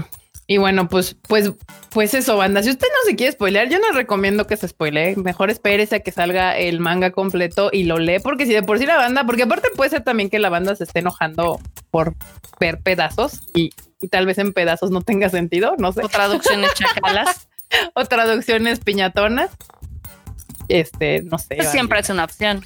[0.47, 1.51] Y bueno, pues, pues,
[1.89, 2.63] pues eso, banda.
[2.63, 5.15] Si usted no se quiere spoilear, yo no recomiendo que se spoilee.
[5.17, 8.79] Mejor espérese a que salga el manga completo y lo lee, porque si de por
[8.79, 11.59] sí la banda, porque aparte puede ser también que la banda se esté enojando
[11.91, 12.15] por
[12.59, 13.71] ver pedazos y,
[14.01, 17.47] y tal vez en pedazos no tenga sentido, no sé, O traducciones chacalas.
[17.95, 19.49] o traducciones piñatonas.
[20.69, 21.61] Este, no sé.
[21.63, 22.63] Siempre es una opción.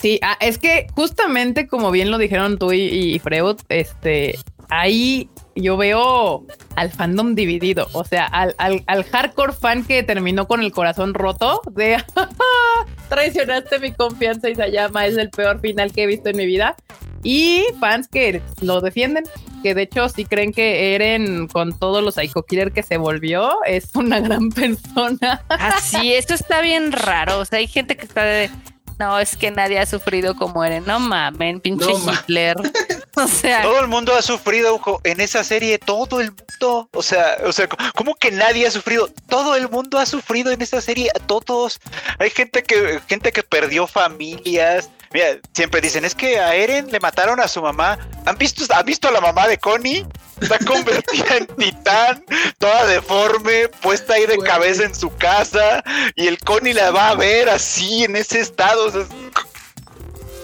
[0.00, 5.28] Sí, ah, es que justamente como bien lo dijeron tú y, y Freud, este, ahí
[5.56, 6.44] yo veo
[6.76, 11.14] al fandom dividido, o sea, al, al, al hardcore fan que terminó con el corazón
[11.14, 12.02] roto de
[13.08, 16.74] traicionaste mi confianza y llama es el peor final que he visto en mi vida.
[17.22, 19.24] Y fans que lo defienden,
[19.62, 23.50] que de hecho si creen que Eren con todos los Psycho Killer que se volvió
[23.64, 25.42] es una gran persona.
[25.48, 27.38] Así, esto está bien raro.
[27.38, 28.50] O sea, hay gente que está de.
[28.98, 30.84] No, es que nadie ha sufrido como Eren.
[30.86, 32.56] No mamen, pinche No ma- Hitler.
[33.24, 36.88] O sea, Todo el mundo ha sufrido en esa serie, todo el mundo.
[36.92, 39.08] O sea, o sea, ¿cómo que nadie ha sufrido?
[39.28, 41.80] Todo el mundo ha sufrido en esa serie, todos.
[42.18, 44.90] Hay gente que, gente que perdió familias.
[45.12, 47.98] Mira, siempre dicen, es que a Eren le mataron a su mamá.
[48.26, 50.04] ¿Han visto, ¿han visto a la mamá de Connie?
[50.40, 52.24] Está convertida en titán,
[52.58, 55.84] toda deforme, puesta ahí de cabeza en su casa.
[56.16, 58.86] Y el Connie la va a ver así, en ese estado.
[58.86, 59.06] O sea,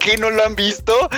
[0.01, 1.11] ¿Qué no lo han visto?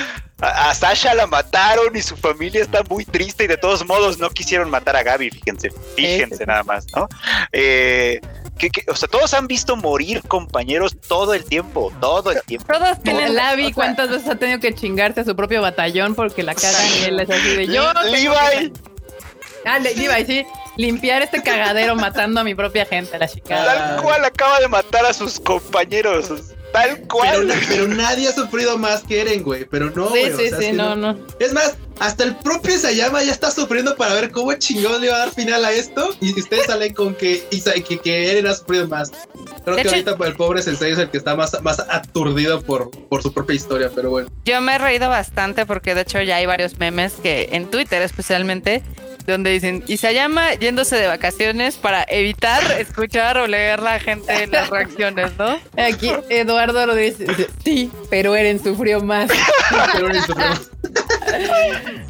[0.45, 4.28] A, Sasha la mataron y su familia está muy triste y de todos modos no
[4.30, 7.09] quisieron matar a Gaby, fíjense, fíjense nada más, ¿no?
[7.53, 8.20] Eh,
[8.59, 12.66] que- que- o sea, todos han visto morir compañeros todo el tiempo, todo el tiempo.
[12.72, 13.34] todos tienen.
[13.36, 17.05] Lavi, ¿cuántas veces ha tenido que chingarse a su propio batallón porque la cagan y
[17.05, 17.93] él es así de yo?
[18.05, 18.72] Levi,
[19.64, 20.47] Ah, Le- Levi, sí.
[20.76, 23.64] Limpiar este cagadero matando a mi propia gente, la chica.
[23.64, 26.30] tal cual acaba de matar a sus compañeros,
[26.73, 27.47] tal Pero, cual.
[27.49, 29.64] na- pero nadie ha sufrido más que Eren, güey.
[29.64, 30.33] Pero no, Sí, güey.
[30.33, 31.18] o sí, sea, sí, es que no, no.
[31.39, 35.16] Es más, hasta el propio Sayama ya está sufriendo para ver cómo chingón le va
[35.16, 36.14] a dar final a esto.
[36.20, 39.11] Y ustedes salen con que, Isa- que, que Eren ha sufrido más.
[39.64, 41.79] Creo De que hecho- ahorita pues, el pobre Sensei es el que está más, más
[41.81, 44.29] aturdido por, por su propia historia, pero bueno.
[44.45, 48.03] Yo me he reído bastante porque de hecho ya hay varios memes que en Twitter
[48.03, 48.83] especialmente
[49.27, 55.33] donde dicen Isayama yéndose de vacaciones para evitar escuchar o leer la gente las reacciones,
[55.39, 55.59] ¿no?
[55.77, 59.31] Aquí Eduardo lo dice, dice, sí, pero Eren sufrió más.
[59.95, 60.70] Pero Eren sufrió más.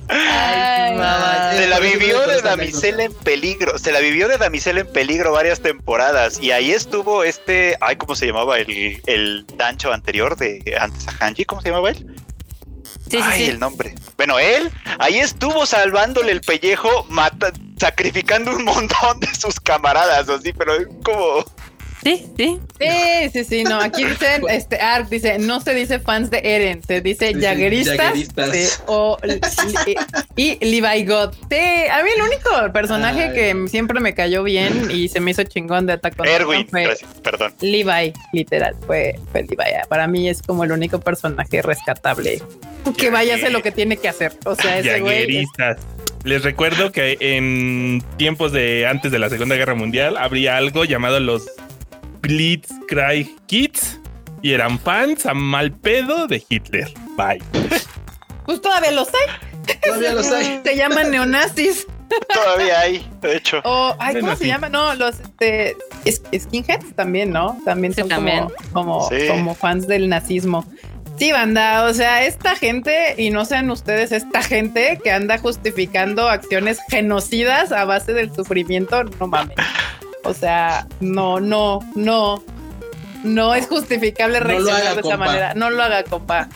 [0.08, 1.52] Ay, mamá.
[1.54, 5.60] Se la vivió de damisela en peligro, se la vivió de damisela en peligro varias
[5.60, 11.06] temporadas y ahí estuvo este, ay, ¿cómo se llamaba el, el Dancho anterior de antes
[11.08, 11.44] a Hanji?
[11.44, 12.06] ¿Cómo se llamaba él?
[13.12, 13.50] Sí, Ay, sí.
[13.50, 13.94] el nombre.
[14.16, 20.54] Bueno, él ahí estuvo salvándole el pellejo, mata, sacrificando un montón de sus camaradas, así,
[20.54, 20.72] pero
[21.04, 21.44] como
[22.02, 22.58] Sí, sí.
[22.80, 23.80] Sí, sí, sí, no.
[23.80, 29.18] Aquí dicen, este Ark dice, no se dice fans de Eren, se dice sí, o
[30.36, 31.34] y, y Levi God.
[31.50, 31.56] Sí,
[31.90, 33.32] a mí el único personaje Ay.
[33.34, 36.84] que siempre me cayó bien y se me hizo chingón de Attack on Erwin, fue
[36.84, 37.54] gracias, perdón.
[37.60, 39.56] Levi, literal, fue, fue Levi.
[39.88, 42.42] Para mí es como el único personaje rescatable
[42.96, 44.32] que vaya a hacer lo que tiene que hacer.
[44.44, 45.36] O sea, ese güey.
[45.36, 45.48] es-.
[46.24, 51.18] Les recuerdo que en tiempos de antes de la Segunda Guerra Mundial habría algo llamado
[51.18, 51.50] los
[52.22, 53.98] Blitzkrieg Kids
[54.40, 56.88] y eran fans a mal pedo de Hitler.
[57.16, 57.42] Bye.
[58.44, 59.76] Pues todavía los hay.
[59.84, 60.60] Todavía los hay.
[60.64, 61.86] Se llaman neonazis.
[62.34, 63.60] Todavía hay, de hecho.
[63.64, 64.50] O, ay, Bueno, ¿cómo se sí.
[64.50, 64.68] llama?
[64.68, 67.56] No, los este, es- skinheads también, ¿no?
[67.64, 68.48] También Sí, son también.
[68.72, 69.28] como, como, Sí.
[69.28, 70.66] como fans del nazismo.
[71.16, 76.28] Sí, banda, o sea, esta gente, y no sean ustedes esta gente que anda justificando
[76.28, 79.56] acciones genocidas a base del sufrimiento, no mames.
[80.24, 82.42] O sea, no, no, no.
[83.24, 85.16] No es justificable No lo reaccionar haga, de esa compa.
[85.18, 85.54] manera.
[85.54, 86.48] No lo haga, compa.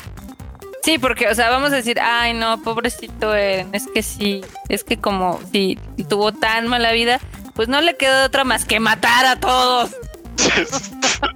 [0.82, 4.84] Sí, porque, o sea, vamos a decir, ay, no, pobrecito Eren, es que sí, es
[4.84, 7.18] que como si tuvo tan mala vida,
[7.54, 9.90] pues no le quedó otra más que matar a todos.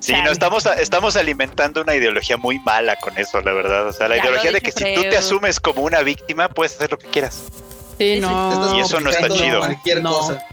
[0.00, 3.86] Sí, no, estamos, estamos alimentando una ideología muy mala con eso, la verdad.
[3.86, 6.74] O sea, la Ya ideología de que si tú te asumes como una víctima, puedes
[6.74, 7.44] hacer lo que quieras.
[7.98, 8.76] Sí, no.
[8.76, 9.60] Y eso no está chido.
[9.60, 10.12] Cualquier No.
[10.12, 10.44] cosa.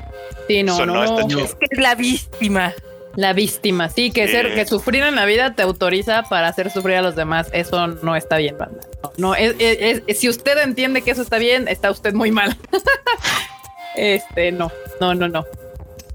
[0.50, 1.20] Sí, no, no.
[1.40, 2.74] Es que es la víctima.
[3.16, 4.34] La víctima, sí, que Sí.
[4.34, 7.50] ser, que sufrir en la vida te autoriza para hacer sufrir a los demás.
[7.54, 8.82] Eso no está bien, banda.
[9.04, 12.32] No, no, es, es- es- si usted entiende que eso está bien, está usted muy
[12.32, 12.56] mal.
[13.96, 14.72] este, no,
[15.02, 15.46] no, no, no.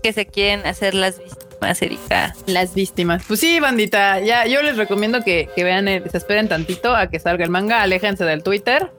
[0.03, 2.35] Que se quieren hacer las víctimas, Erika.
[2.47, 3.24] Las víctimas.
[3.26, 7.09] Pues sí, bandita, ya yo les recomiendo que, que vean, el- se esperen tantito a
[7.09, 8.91] que salga el manga, aléjense del Twitter.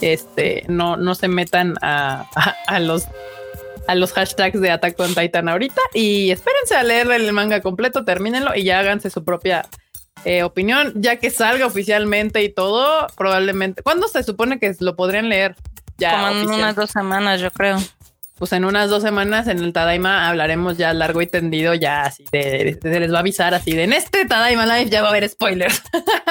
[0.00, 3.04] Este, no, no se metan a, a- a los
[3.86, 8.04] a los hashtags de Attack on Titan ahorita y espérense a leer el manga completo,
[8.04, 9.66] termínenlo y ya háganse su propia
[10.24, 13.82] eh, opinión, ya que salga oficialmente y todo, probablemente.
[13.82, 15.54] ¿Cuándo se supone que lo podrían leer?
[15.98, 16.58] Ya, Como en oficial?
[16.58, 17.76] unas dos semanas, yo creo.
[18.38, 22.24] pues en unas dos semanas en el Tadaima hablaremos ya largo y tendido, ya así
[22.32, 25.08] de, de- se les va a avisar así de en este Tadaima Live ya va
[25.08, 25.82] a haber spoilers.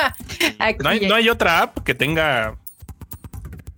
[0.60, 2.56] Aquí, No hay, no hay otra app que tenga.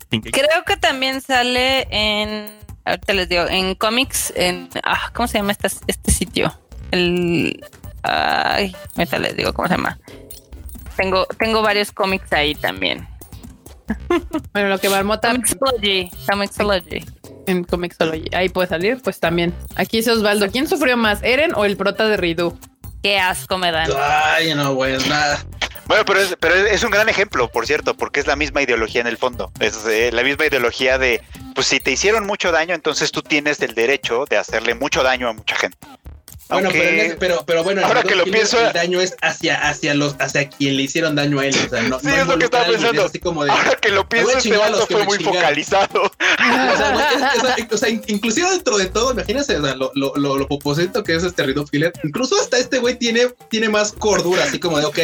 [0.10, 2.52] Creo que también sale en.
[2.86, 4.70] Ahorita les digo, en cómics, en.
[4.84, 6.54] Ah, ¿Cómo se llama esta- este sitio?
[6.92, 7.64] El.
[8.04, 9.98] Ay, ahorita les digo cómo se llama.
[10.96, 13.08] Tengo, tengo varios cómics ahí también.
[14.54, 16.10] Bueno, lo que Marmota Comixology.
[16.30, 17.06] Comixology.
[17.46, 19.54] en Comixology, ahí puede salir, pues también.
[19.76, 22.58] Aquí dice Osvaldo, ¿quién sufrió más, Eren o el prota de Ridu?
[23.04, 23.92] Qué asco me dan.
[24.00, 25.44] Ay, no, güey, nada.
[25.88, 29.02] Bueno, pero es, pero es un gran ejemplo, por cierto, porque es la misma ideología
[29.02, 29.52] en el fondo.
[29.60, 31.22] Es eh, la misma ideología de,
[31.54, 35.30] pues si te hicieron mucho daño, entonces tú tienes el derecho de hacerle mucho daño
[35.30, 35.78] a mucha gente.
[36.48, 39.02] Bueno, pero, en ese- pero, pero bueno, en Ahora que lo Killer pienso- el daño
[39.02, 41.56] es hacia, hacia los, hacia quien le hicieron daño a él.
[41.66, 43.02] O sea, no, Sí, no es lo que estaba pensando.
[43.02, 45.42] es Así como de, Ahora que lo voy pienso, este vato que fue muy chingaron.
[45.42, 46.02] focalizado.
[46.04, 46.12] o
[46.78, 47.06] sea, güey,
[47.58, 50.38] es- es- o sea, in- inclusive dentro de todo, imagínense, o sea, lo, lo, lo,
[50.38, 54.44] lo poposito que es este Riddle Filler, incluso hasta este güey tiene, tiene más cordura,
[54.44, 55.00] así como de, ok,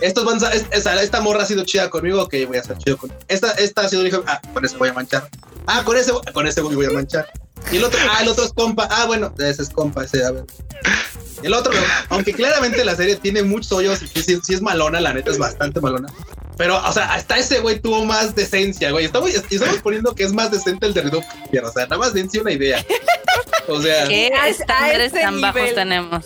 [0.00, 2.78] estos van, a- es- es- esta morra ha sido chida conmigo, ok, voy a ser
[2.78, 5.28] chido con esta, esta ha sido ah, con ese voy a manchar,
[5.66, 7.30] ah, con ese, con ese güey voy a manchar,
[7.70, 10.30] y el otro, ah, el otro es compa, ah, bueno, ese es compa, ese, a
[10.30, 10.44] ver.
[11.42, 11.72] El otro,
[12.08, 15.38] aunque claramente la serie tiene muchos hoyos y sí, sí es malona, la neta es
[15.38, 16.08] bastante malona.
[16.56, 19.04] Pero, o sea, hasta ese güey tuvo más decencia, güey.
[19.04, 22.40] Estamos, estamos poniendo que es más decente el de Filler, O sea, nada más dense
[22.40, 22.84] una idea.
[23.68, 25.74] O sea, ¿Qué A- a estándares ese tan bajos nivel.
[25.76, 26.24] tenemos?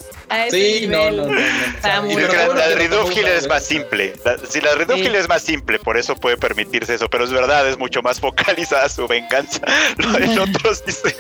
[0.51, 4.15] Sí, no, no, no, la, Killer es más simple.
[4.49, 4.71] Si la.
[4.87, 7.11] Killer es más simple, por eso puede permitirse eso.
[7.11, 9.61] Pero es verdad, es mucho más focalizada su venganza.
[9.99, 11.15] Lo del otro sí se,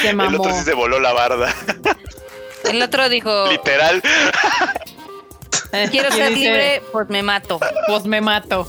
[0.00, 1.54] Se el otro sí se voló la barda.
[2.70, 4.02] El otro dijo, Literal.
[5.90, 7.60] quiero ser dice, libre, pues me mato.
[7.86, 8.68] Pues me mato.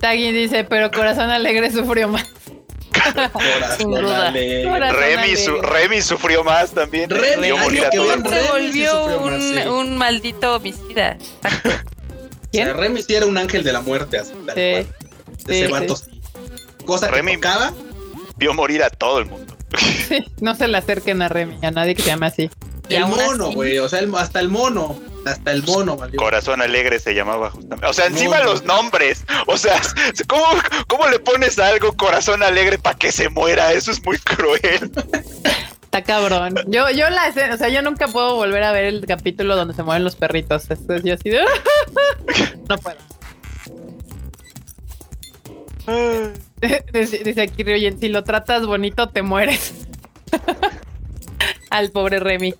[0.00, 2.26] Taggy dice, pero corazón alegre sufrió más.
[3.32, 4.30] Corazón Sin duda.
[4.30, 5.60] Remy, su-.
[5.60, 7.10] Remy sufrió más también.
[7.10, 8.38] Remy, Vio ay, morir a que todo vean el mundo.
[8.40, 9.68] Se Remy sí volvió más, un, sí.
[9.68, 11.18] un maldito homicida.
[11.42, 14.32] O sea, Remy sí era un ángel de la muerte, así.
[14.46, 14.70] tal Sí.
[14.72, 14.86] cual.
[15.48, 16.20] Ese Sí, vato sí.
[16.86, 17.72] Cosa que Remy- tocaba,
[18.36, 19.56] Vio morir a todo el mundo.
[20.40, 22.50] No se le acerquen a Remy, a nadie que se llame así.
[22.88, 23.78] Y el mono, así- güey.
[23.78, 24.98] O sea, el- hasta el mono.
[25.26, 26.18] Hasta el mono, valió.
[26.18, 27.86] Corazón Alegre se llamaba justamente.
[27.86, 29.24] O sea, encima los nombres.
[29.46, 29.80] O sea,
[30.28, 30.44] ¿cómo,
[30.86, 33.72] ¿cómo le pones a algo Corazón Alegre para que se muera?
[33.72, 34.90] Eso es muy cruel.
[35.82, 36.54] Está cabrón.
[36.66, 39.72] Yo, yo la escena, o sea, yo nunca puedo volver a ver el capítulo donde
[39.74, 40.70] se mueren los perritos.
[40.70, 41.40] Esto es yo así de...
[42.68, 42.98] No puedo.
[46.92, 49.72] Dice, dice aquí Ryoyen, si lo tratas bonito te mueres.
[51.70, 52.54] Al pobre Remy.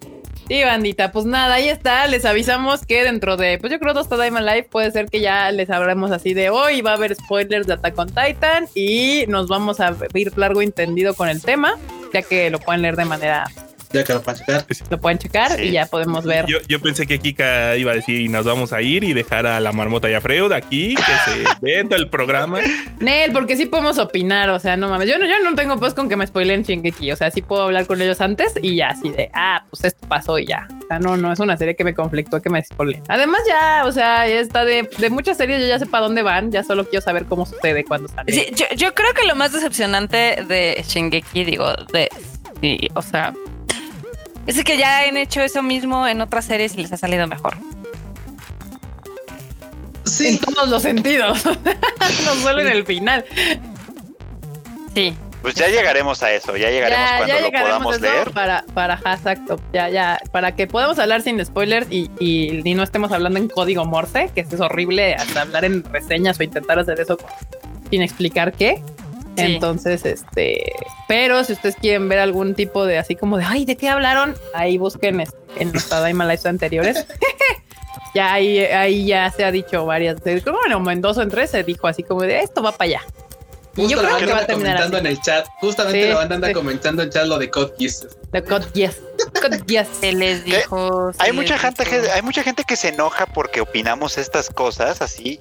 [0.46, 2.06] Sí, bandita, pues nada, ahí está.
[2.06, 5.50] Les avisamos que dentro de, pues yo creo dos Tadaima Live puede ser que ya
[5.50, 6.82] les hablemos así de hoy.
[6.82, 10.66] Va a haber spoilers de Attack on Titan y nos vamos a ir largo y
[10.66, 11.78] entendido con el tema,
[12.12, 13.46] ya que lo pueden leer de manera
[13.92, 14.64] Ya que lo pueden checar.
[14.90, 15.62] Lo pueden checar Sí.
[15.64, 16.46] y ya podemos ver.
[16.46, 19.46] Yo, yo pensé que Kika iba a decir y nos vamos a ir y dejar
[19.46, 22.60] a la marmota y a Freud aquí, que se venda el programa.
[23.00, 25.08] Nel, porque sí podemos opinar, o sea, no mames.
[25.08, 27.62] Yo no, yo no tengo pues con que me spoilen Shingeki, o sea, sí puedo
[27.62, 30.66] hablar con ellos antes y ya, así de, ah, pues esto pasó y ya.
[30.84, 33.02] O sea, no, no es una serie que me conflictúe que me spoilen.
[33.08, 36.22] Además, ya, o sea, ya está de, de muchas series, yo ya sé para dónde
[36.22, 38.32] van, ya solo quiero saber cómo sucede cuando sale.
[38.32, 42.08] Sí, yo, yo creo que lo más decepcionante de Shingeki, digo, de.
[42.60, 43.34] Sí, o sea.
[44.46, 47.56] Es que ya han hecho eso mismo en otras series y les ha salido mejor.
[50.04, 51.44] Sí, En todos los sentidos,
[52.24, 53.24] no solo en el final.
[54.94, 55.16] Sí.
[55.40, 58.30] Pues ya llegaremos a eso, ya llegaremos Ya, cuando ya lo llegaremos podamos leer.
[58.30, 62.82] para, para exacto, ya, ya, para que podamos hablar sin spoilers y, y, y no
[62.82, 66.98] estemos hablando en código Morse, que es horrible hasta hablar en reseñas o intentar hacer
[66.98, 67.18] eso
[67.90, 68.82] sin explicar qué.
[69.36, 69.42] Sí.
[69.54, 70.72] Entonces, este,
[71.08, 74.36] pero si ustedes quieren ver algún tipo de así como de ay, ¿de qué hablaron?
[74.54, 77.06] Ahí busquen este, en nuestra Daima Lives anteriores.
[78.14, 80.44] ya ahí, ahí ya se ha dicho varias veces.
[80.44, 83.02] Como bueno, Mendoza en tres se dijo así como de esto va para allá.
[83.76, 85.06] Y justo yo la creo que banda va a anda terminar comentando así.
[85.06, 85.46] en el chat.
[85.60, 86.54] Justamente Sí, la banda anda sí.
[86.54, 88.06] comentando en chat lo de Code Geass.
[88.30, 89.00] The God Yes.
[89.42, 89.88] God Yes.
[90.00, 91.12] Se les dijo.
[91.12, 92.02] se Hay les mucha gente dijo.
[92.04, 95.40] que hay mucha gente que se enoja porque opinamos estas cosas así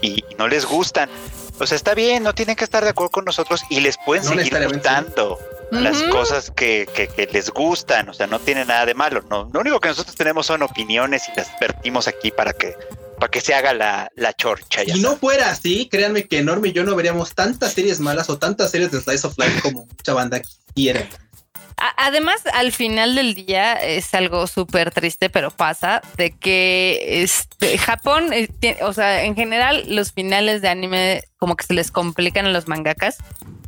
[0.00, 1.10] y, y no les gustan.
[1.58, 4.24] O sea, está bien, no tienen que estar de acuerdo con nosotros y les pueden
[4.24, 5.38] No seguir gustando
[5.70, 8.08] las cosas que, que- que les gustan.
[8.08, 9.22] O sea, no tiene nada de malo.
[9.30, 12.76] No, lo único que nosotros tenemos son opiniones y las vertimos aquí para que
[13.18, 14.82] para que se haga la, la chorcha.
[14.82, 15.20] ya Y no sabes.
[15.20, 18.90] fuera así, créanme que Enorme y yo no veríamos tantas series malas o tantas series
[18.90, 20.42] de Slice of Life como mucha banda
[20.74, 21.08] quiere.
[21.96, 28.32] Además, al final del día es algo súper triste, pero pasa de que este, Japón,
[28.32, 28.48] eh,
[28.82, 32.68] o sea, en general los finales de anime como que se les complican a los
[32.68, 33.16] mangakas.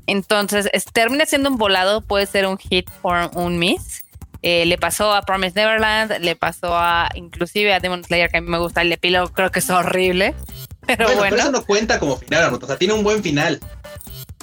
[0.07, 4.05] Entonces, es- termina siendo un volado, puede ser un hit o un miss.
[4.43, 8.41] Eh, le pasó a Promise Neverland, le pasó a inclusive a Demon Slayer, que a
[8.43, 10.35] mí me gusta el epílogo, creo que es horrible.
[10.87, 12.53] Pero bueno, bueno, pero eso no cuenta como final.
[12.63, 13.59] O sea, tiene un buen final.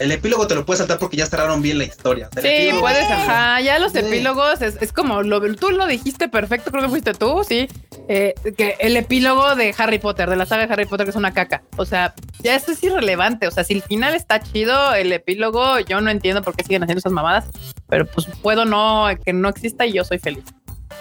[0.02, 2.30] El epílogo te lo puedes saltar porque ya cerraron bien la historia.
[2.36, 3.62] El Sí, epílogo- puedes, ajá.
[3.62, 4.00] Ya los Sí.
[4.00, 7.68] epílogos es, es como lo, tú lo dijiste perfecto, creo que fuiste tú, sí.
[8.08, 11.16] Eh, que el epílogo de Harry Potter, de la saga de Harry Potter, que es
[11.16, 11.62] una caca.
[11.78, 13.48] O sea, ya eso es irrelevante.
[13.48, 16.84] O sea, si el final está chido, el epílogo, yo no entiendo por qué siguen
[16.84, 17.46] haciendo esas mamadas,
[17.88, 20.44] pero pues puedo no que no exista y yo soy feliz.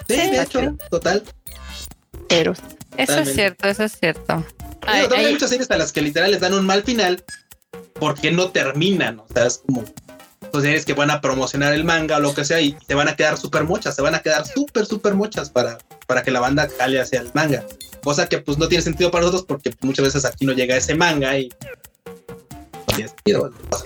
[0.09, 1.23] Sí, de hecho, total.
[2.29, 2.63] Pero eso
[2.99, 3.31] totalmente.
[3.31, 4.37] es cierto, eso es cierto.
[4.37, 4.45] Digo,
[4.83, 5.33] Ay, también hay ay.
[5.35, 7.23] muchas series a las que literal les dan un mal final
[7.95, 9.21] porque no terminan.
[9.21, 9.85] O sea, es como
[10.51, 13.09] pues, series que van a promocionar el manga o lo que sea y se van
[13.09, 16.41] a quedar súper mochas, se van a quedar súper, súper mochas para, para que la
[16.41, 17.65] banda cale hacia el manga.
[18.03, 20.95] Cosa que pues no tiene sentido para nosotros porque muchas veces aquí no llega ese
[20.95, 21.51] manga y.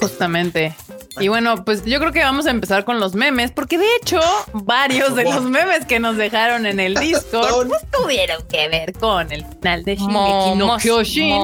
[0.00, 0.74] Justamente.
[1.20, 4.20] Y bueno, pues yo creo que vamos a empezar con los memes, porque de hecho,
[4.52, 9.30] varios de los memes que nos dejaron en el Discord pues, tuvieron que ver con
[9.30, 11.40] el final de Shingeki no Kyojin.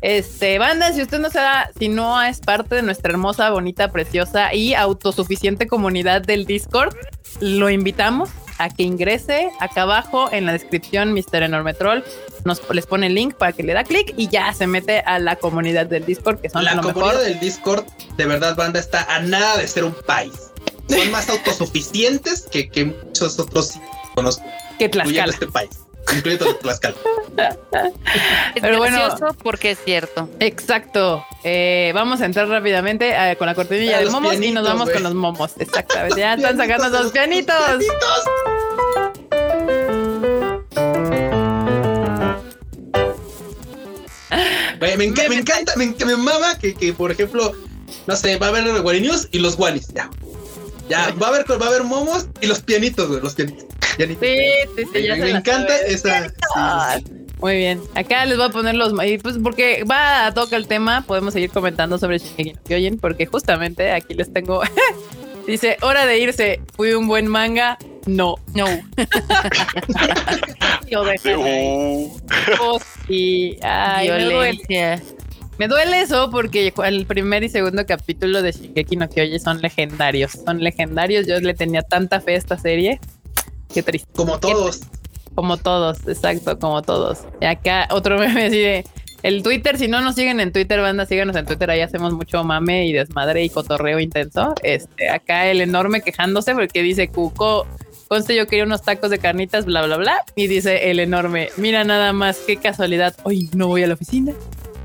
[0.00, 4.54] Este, banda, si usted no sabe, si no es parte de nuestra hermosa, bonita, preciosa
[4.54, 6.94] y autosuficiente comunidad del Discord,
[7.40, 8.30] lo invitamos
[8.62, 11.42] a que ingrese acá abajo en la descripción, Mr.
[11.42, 12.02] Enorme Troll.
[12.44, 15.18] Nos les pone el link para que le da clic y ya se mete a
[15.18, 17.24] la comunidad del Discord, que son La lo comunidad mejor.
[17.24, 17.84] del Discord,
[18.16, 20.32] de verdad, banda, está a nada de ser un país.
[20.88, 23.74] Son más autosuficientes que, que muchos otros
[24.14, 24.44] conozco,
[24.78, 25.32] Que Tlaxcala.
[25.32, 25.70] este país,
[26.14, 26.96] incluyendo Tlaxcala.
[28.54, 28.98] Es Pero bueno.
[29.42, 30.28] porque es cierto.
[30.40, 31.24] Exacto.
[31.44, 34.90] Eh, vamos a entrar rápidamente eh, con la cortinilla de los momos y nos vamos
[34.90, 35.52] con los momos.
[35.58, 36.20] Exactamente.
[36.20, 37.56] Ya están sacando los pianitos.
[44.80, 47.52] Me, enca- me encanta, me, enca- me mama que, que, por ejemplo,
[48.06, 48.64] no sé, va a haber
[49.00, 50.10] News y los Wallis, ya.
[50.88, 53.66] Ya, va a haber, va a haber momos y los pianitos, güey, los pianitos.
[53.96, 54.26] Pianitos.
[54.26, 54.36] Sí,
[54.76, 55.02] sí, sí.
[55.02, 56.28] ya me encanta esa.
[56.28, 57.20] sí.
[57.40, 57.80] Muy bien.
[57.94, 58.92] Acá les voy a poner los.
[59.04, 62.98] Y pues porque va a tocar el tema, podemos seguir comentando sobre Shingeki no Kyojin,
[62.98, 64.62] porque justamente aquí les tengo.
[65.46, 66.60] Dice: Hora de irse.
[66.76, 67.78] Fui un buen manga.
[68.06, 68.36] No.
[68.54, 68.66] No.
[70.90, 71.04] Lo
[72.60, 73.56] Oh, sí.
[73.62, 74.28] Ay, me duele.
[74.28, 75.02] Violencia.
[75.58, 80.32] Me duele eso porque el primer y segundo capítulo de Shingeki no Kyojin son legendarios.
[80.44, 81.26] Son legendarios.
[81.26, 83.00] Yo le tenía tanta fe a esta serie.
[83.72, 84.08] Qué triste.
[84.14, 84.80] Como todos.
[85.34, 87.20] Como todos, exacto, como todos.
[87.40, 88.84] Y acá otro meme así de
[89.22, 92.42] el Twitter, si no nos siguen en Twitter, banda, síganos en Twitter, ahí hacemos mucho
[92.42, 94.54] mame y desmadre y cotorreo intenso.
[94.62, 97.66] Este, acá el enorme quejándose porque dice Cuco,
[98.08, 100.24] conste yo quería unos tacos de carnitas, bla, bla, bla.
[100.36, 104.32] Y dice el enorme, mira nada más, qué casualidad, hoy no voy a la oficina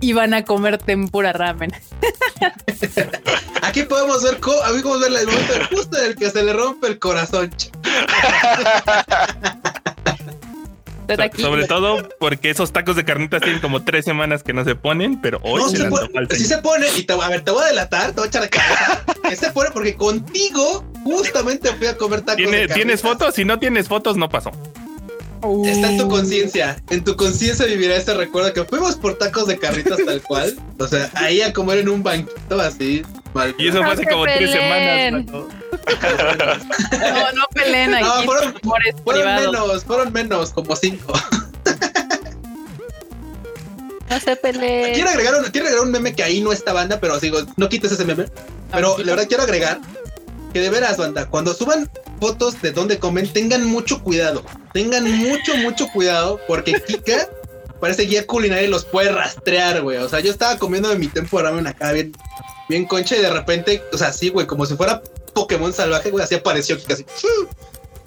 [0.02, 1.72] y van a comer tempura ramen.
[3.62, 6.54] Aquí podemos ver, co- aquí podemos ver el momento justo en el que se le
[6.54, 7.52] rompe el corazón.
[11.38, 15.22] sobre todo porque esos tacos de carnitas tienen como tres semanas que no se ponen,
[15.22, 17.64] pero hoy No se se al sí se pone, y te, a ver, te voy
[17.64, 19.04] a delatar, te voy a echar a cara.
[19.30, 22.38] Que se pone porque contigo justamente fui a comer tacos.
[22.38, 23.36] ¿Tiene- de ¿Tienes fotos?
[23.36, 24.52] Si no tienes fotos, no pasó.
[25.42, 25.92] Está Uh.
[25.92, 26.82] en tu conciencia.
[26.90, 30.56] En tu conciencia vivirá este recuerdo que fuimos por tacos de carnitas tal cual.
[30.80, 33.04] O sea, ahí a comer en un banquito así.
[33.34, 35.26] mal- Y eso No fue hace como tres semanas.
[35.26, 35.48] Paco.
[36.92, 38.04] No, no peleen aquí.
[38.06, 38.56] No, fueron-
[39.26, 41.14] menos, fueron menos, como cinco.
[44.10, 44.94] No se peleen.
[44.94, 47.68] Quiero agregar, un, quiero agregar un meme que ahí no está banda, pero digo, no
[47.70, 48.26] quites ese meme.
[48.72, 49.80] Pero la verdad quiero agregar
[50.54, 54.44] que de veras, banda, cuando suban fotos de dónde comen, tengan mucho cuidado.
[54.74, 57.30] Tengan mucho, mucho cuidado, porque Kika
[57.80, 59.98] parece guía culinaria y los puede rastrear, güey.
[59.98, 62.12] O sea, yo estaba comiendo de mi tempo ramen acá bien,
[62.70, 65.02] bien concha y de repente, o sea, sí, güey, como si fuera
[65.34, 67.06] Pokémon salvaje, güey, así apareció Kika así.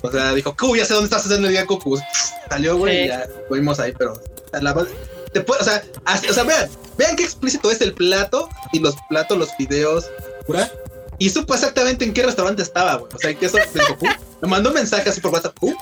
[0.00, 2.00] O sea, dijo, Q, ya sé dónde estás haciendo el día Goku.
[2.48, 3.04] Salió, güey, Sí.
[3.04, 4.20] y ya fuimos ahí, pero
[4.52, 4.90] la verdad,
[5.32, 8.78] te puede, o sea, así- o sea, vean, vean qué explícito es el plato y
[8.78, 10.08] los platos, los videos,
[10.46, 10.70] ¿cura?
[11.18, 13.10] Y supo exactamente en qué restaurante estaba, güey.
[13.12, 14.08] O sea, que eso me
[14.42, 15.74] me mandó un mensaje así por WhatsApp, "Q,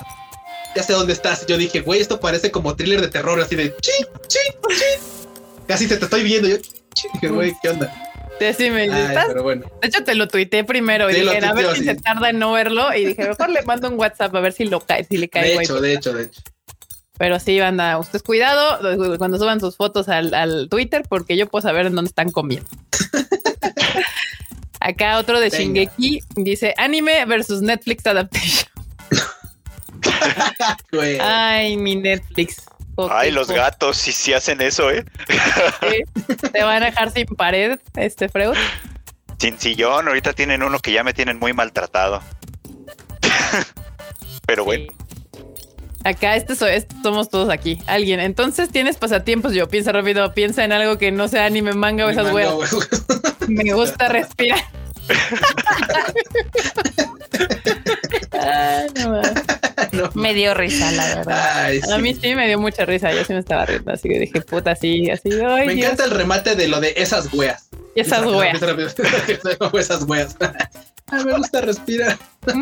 [0.75, 1.43] ya sé dónde estás.
[1.47, 3.91] Y yo dije, güey, esto parece como thriller de terror, así de chi,
[4.27, 4.83] chi, chi.
[5.67, 6.47] Casi te, te estoy viendo.
[6.47, 6.57] Yo,
[6.93, 7.93] chi, dije, güey, ¿qué onda?
[8.39, 9.25] Sí, sí, me Ay, ¿estás?
[9.27, 9.65] pero bueno.
[9.81, 11.85] De hecho, te lo tuiteé primero y Sí, dije, a ver si sí.
[11.85, 12.93] se tarda en no verlo.
[12.95, 15.43] Y dije, mejor le mando un WhatsApp a ver si lo cae, si le cae
[15.43, 16.41] De hecho, de hecho, de hecho.
[17.17, 18.79] Pero sí, banda, ustedes cuidado
[19.17, 22.69] cuando suban sus fotos al, al Twitter, porque yo puedo saber en dónde están comiendo.
[24.79, 25.81] Acá otro de Venga.
[25.81, 28.69] Shingeki dice anime versus Netflix adaptation.
[31.21, 32.65] Ay, mi Netflix.
[33.11, 35.05] Ay, los gatos, sí, sí hacen eso, ¿eh?
[36.51, 38.55] Te van a dejar sin pared, este Freud.
[39.37, 42.23] Sin sillón, ahorita tienen uno que ya me tienen muy maltratado.
[44.47, 44.91] Pero bueno,
[46.07, 47.81] Acá este, so- este somos todos aquí.
[47.85, 48.21] Alguien.
[48.21, 49.51] Entonces tienes pasatiempos.
[49.53, 52.53] Yo piensa rápido, piensa en algo que no sea anime, manga o esas weas.
[53.49, 54.59] Me gusta respirar.
[58.31, 59.33] Ay, no mames.
[59.91, 60.09] No.
[60.15, 61.65] Me dio risa, la verdad.
[61.65, 63.11] Ay, A mí sí me dio mucha risa.
[63.11, 63.91] Yo sí me estaba riendo.
[63.91, 65.29] Así que dije, puta, sí, así.
[65.45, 65.85] Ay, Me Dios.
[65.91, 67.67] encanta el remate de lo de esas weas.
[67.95, 68.57] Y esas weas.
[69.73, 70.35] esas weas.
[71.07, 72.17] Ay, me gusta respirar.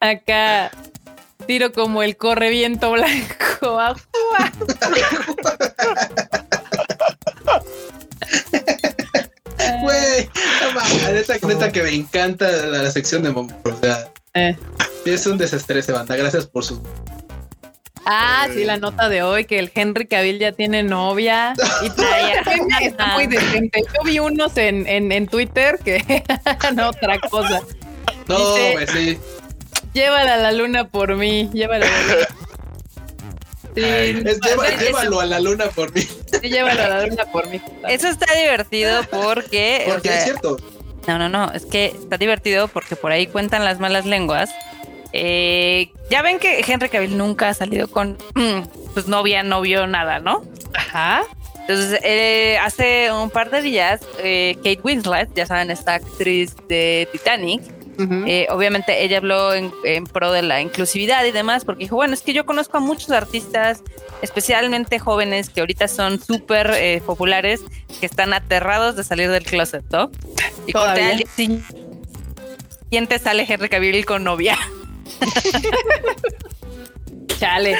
[0.00, 0.70] Acá
[1.46, 3.94] tiro como el corre viento blanco.
[9.82, 10.28] Güey,
[11.12, 13.50] neta, neta que me encanta la, la sección de Momo.
[13.64, 14.56] O sea, Eh.
[15.06, 16.14] es un desestrese, banda.
[16.16, 16.82] Gracias por su.
[18.04, 22.40] Ah, sí, la nota de hoy que el Henry Cavill ya tiene novia y todavía
[22.82, 23.82] está muy decente.
[23.94, 26.22] Yo vi unos en, en, en Twitter que
[26.74, 27.62] no otra cosa.
[28.28, 29.18] No, Dice- güey, sí.
[29.96, 32.26] Llévala a la luna por mí, llévala a la luna.
[33.74, 36.02] Sí, Ay, es, lleva- eso- llévalo a la luna por mí.
[36.02, 37.60] sí, llévala a la luna por mí.
[37.88, 39.84] Eso está divertido porque.
[39.88, 40.58] o Porque sea, es cierto.
[41.06, 44.50] No, no, no, es que está divertido porque por ahí cuentan las malas lenguas.
[45.14, 48.18] Eh, ya ven que Henry Cavill nunca ha salido con
[48.92, 50.42] pues novia, novio, nada, ¿no?
[50.74, 51.22] Ajá.
[51.60, 57.08] Entonces, eh, hace un par de días, eh, Kate Winslet, ya saben, esta actriz de
[57.12, 57.62] Titanic,
[57.98, 62.14] Eh, obviamente ella habló en, en pro de la inclusividad y demás, porque dijo, bueno,
[62.14, 63.82] es que yo conozco a muchos artistas,
[64.22, 67.62] especialmente jóvenes, que ahorita son súper eh, populares,
[68.00, 70.10] que están aterrados de salir del closet, ¿no?
[70.66, 71.10] Y Todavía.
[71.10, 71.26] al día
[72.90, 74.58] siguiente sale Henry Cavill con novia.
[77.38, 77.76] Chale.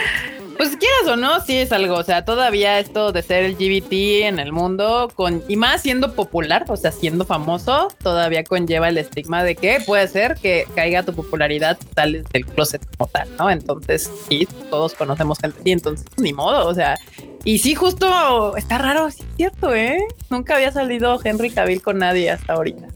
[0.56, 1.96] Pues quieras o no, sí es algo.
[1.96, 3.92] O sea, todavía esto de ser LGBT
[4.26, 8.98] en el mundo, con y más siendo popular, o sea, siendo famoso, todavía conlleva el
[8.98, 13.50] estigma de que puede ser que caiga tu popularidad sales del closet como tal, ¿no?
[13.50, 16.96] Entonces, sí, todos conocemos gente y entonces ni modo, o sea.
[17.44, 19.98] Y sí, justo está raro, sí es cierto, ¿eh?
[20.30, 22.88] Nunca había salido Henry Cavill con nadie hasta ahorita.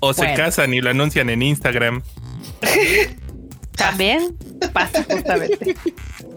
[0.00, 0.36] O se Bueno.
[0.36, 2.02] casan y lo anuncian en Instagram.
[3.76, 4.36] También.
[4.72, 5.76] Pasa justamente.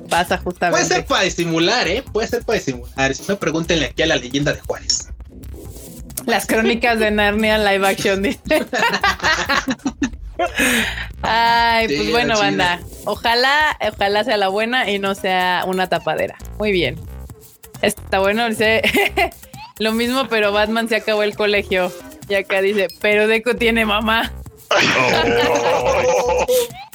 [0.09, 0.85] Pasa Puede justamente.
[0.87, 2.03] ser para disimular, ¿eh?
[2.13, 3.13] Puede ser para disimular.
[3.13, 5.09] Si no, pregúntenle aquí a la leyenda de Juárez.
[6.25, 8.39] Las crónicas de Narnia live action, dice.
[11.21, 12.79] Ay, pues Sí, bueno, banda.
[13.05, 16.35] Ojalá, ojalá sea la buena y no sea una tapadera.
[16.59, 16.97] Muy bien.
[17.81, 18.81] Está bueno, dice
[19.79, 21.91] lo mismo, pero Batman se acabó el colegio.
[22.29, 24.33] Y acá dice, pero Deco tiene mamá.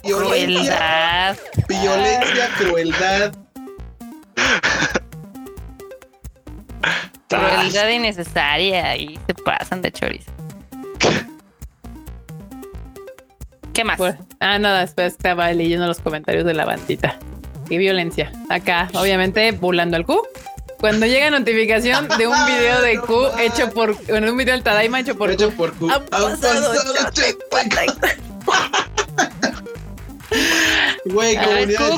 [0.05, 1.37] Violencia, Crueldad.
[1.69, 3.33] violencia, crueldad.
[7.29, 10.31] Crueldad innecesaria y se pasan de chorizo.
[11.01, 11.23] ¿Qué
[13.73, 13.97] ¿Qué más?
[13.97, 17.19] Pues, ah, nada, después estaba leyendo los comentarios de la bandita.
[17.69, 18.31] Qué violencia.
[18.51, 20.21] Acá, obviamente, burlando al Q.
[20.83, 24.99] Cuando llega notificación de un video de Q hecho por, bueno, un video del Tadaima
[24.99, 25.57] hecho por Hecho Q.
[25.57, 25.89] por Q.
[25.91, 26.73] Ha Han pasado pasado
[27.07, 27.45] 80.
[31.05, 31.37] Güey,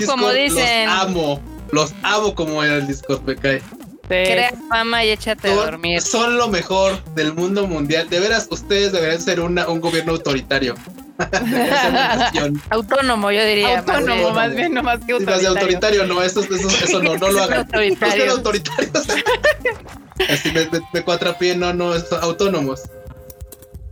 [0.07, 0.85] como dicen.
[0.87, 1.41] los amo.
[1.73, 3.63] Los amo como en el Discord, me cae.
[4.07, 6.03] Crea fama y échate a Son, dormir.
[6.03, 8.11] son lo mejor del mundo mundial.
[8.11, 10.75] De veras, ustedes deberían ser una, un gobierno autoritario.
[12.71, 13.83] Autónomo, yo diría.
[13.83, 14.35] más Autónomo, bien.
[14.35, 16.03] más bien, no más que Sí, más de autoritario.
[16.03, 17.59] autoritario, no, eso, eso, eso no, no lo hagan.
[17.61, 18.33] Autoritario.
[18.33, 18.93] Autoritarios.
[20.29, 21.93] Así me, me, me cuatrapié, no, no,
[22.23, 22.83] autónomos.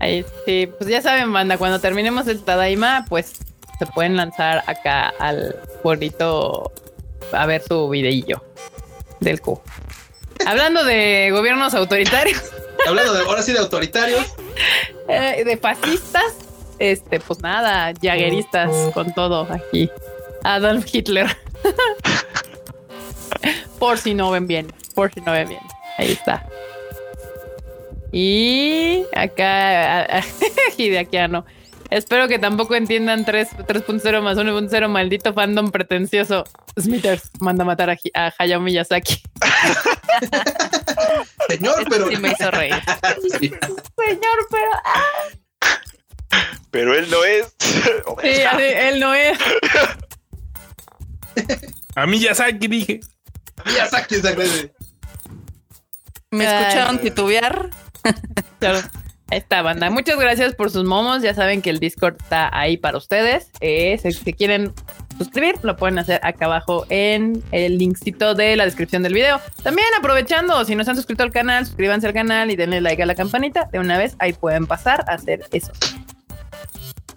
[0.01, 3.35] Ahí sí, pues ya saben, banda, cuando terminemos el Tadaima, pues
[3.79, 6.73] se pueden lanzar acá al bonito
[7.33, 8.43] a ver su videillo
[9.21, 9.61] del Q.
[10.47, 12.43] Hablando de gobiernos autoritarios,
[12.87, 14.27] Hablando de, ahora sí de autoritarios,
[15.09, 16.35] eh, de fascistas,
[16.83, 19.89] este, pues nada, jagueristas con todo aquí.
[20.43, 21.29] Adolf Hitler.
[23.79, 24.67] por si no ven bien,
[24.97, 25.61] por si no ven bien.
[25.97, 26.45] Ahí está.
[28.11, 30.23] Y acá,
[30.77, 31.47] Hideakiano.
[31.91, 36.43] Espero que tampoco entiendan 3 3.0 más 1.0, maldito fandom pretencioso.
[36.81, 39.23] Smithers manda a matar a, a Hayao Miyazaki.
[41.49, 42.09] señor, pero.
[42.09, 42.75] sí me hizo reír.
[43.39, 43.51] Sí.
[43.51, 45.03] Señor, pero ah,
[46.71, 47.55] Pero él no es.
[47.59, 49.39] sí, así, él no es.
[51.95, 53.01] A mí ya que dije.
[53.67, 54.73] Miyazaki se agrede.
[56.31, 57.71] ¿Me escucharon titubear?
[58.59, 58.79] Claro.
[59.31, 59.91] Ahí está, banda.
[59.91, 61.23] Muchas gracias por sus momos.
[61.23, 63.51] Ya saben que el Discord está ahí para ustedes.
[63.61, 64.73] Eh, si, si quieren
[65.19, 69.41] suscribir, lo pueden hacer acá abajo en el linkcito de la descripción del video.
[69.65, 73.03] También aprovechando, si no se han suscrito al canal, suscríbanse al canal y denle like
[73.03, 73.69] a la campanita.
[73.73, 75.73] De una vez, ahí pueden pasar a hacer eso.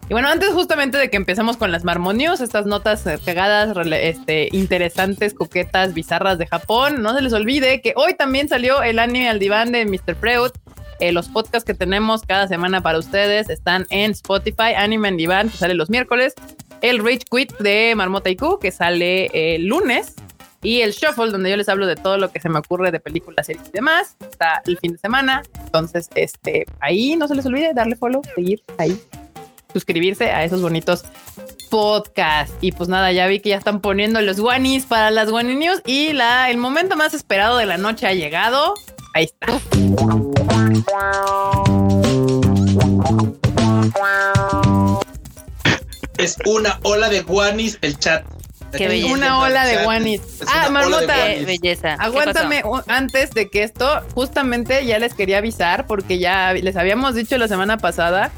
[0.07, 5.33] Y bueno, antes justamente de que empecemos con las Marmonios, estas notas rele- este, interesantes,
[5.33, 9.39] coquetas, bizarras de Japón, no se les olvide que hoy también salió el anime al
[9.39, 10.15] diván de Mr.
[10.15, 10.51] Freud.
[10.99, 15.49] Eh, los podcasts que tenemos cada semana para ustedes están en Spotify, Anime en Diván,
[15.49, 16.35] que sale los miércoles,
[16.81, 20.13] el Rage Quit de Marmota IQ, que sale el lunes,
[20.61, 22.99] y el Shuffle, donde yo les hablo de todo lo que se me ocurre de
[22.99, 25.43] películas, series y demás, está el fin de semana.
[25.65, 28.97] Entonces, este, ahí no se les olvide darle follow, seguir ahí,
[29.76, 31.03] suscribirse a esos bonitos
[31.69, 32.55] podcasts.
[32.61, 35.82] Y pues nada, ya vi que ya están poniendo los guanis para las guani news
[35.86, 38.76] y la, el momento más esperado de la noche ha llegado.
[39.13, 39.47] Ahí está.
[46.17, 48.23] Es una ola de guanis el chat.
[48.78, 49.13] Qué belleza.
[49.13, 50.21] Una ola de guanis.
[50.47, 51.45] Ah, Marmota, guanis.
[51.45, 51.97] belleza.
[51.97, 57.15] ¿Qué Aguántame antes de que esto, justamente ya les quería avisar porque ya les habíamos
[57.15, 58.32] dicho la semana pasada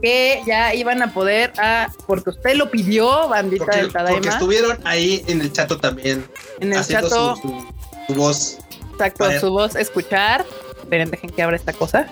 [0.00, 4.32] que ya iban a poder, ah, porque usted lo pidió, bandita Porque, del porque Tadaima,
[4.32, 6.24] estuvieron ahí en el chato también.
[6.60, 7.66] en el chato, su, su-
[8.06, 8.58] su voz.
[8.92, 10.44] exacto, su voz escuchar.
[10.82, 12.06] Esperen, dejen que abra esta cosa.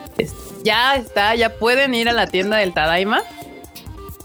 [0.63, 3.23] Ya está, ya pueden ir a la tienda del Tadaima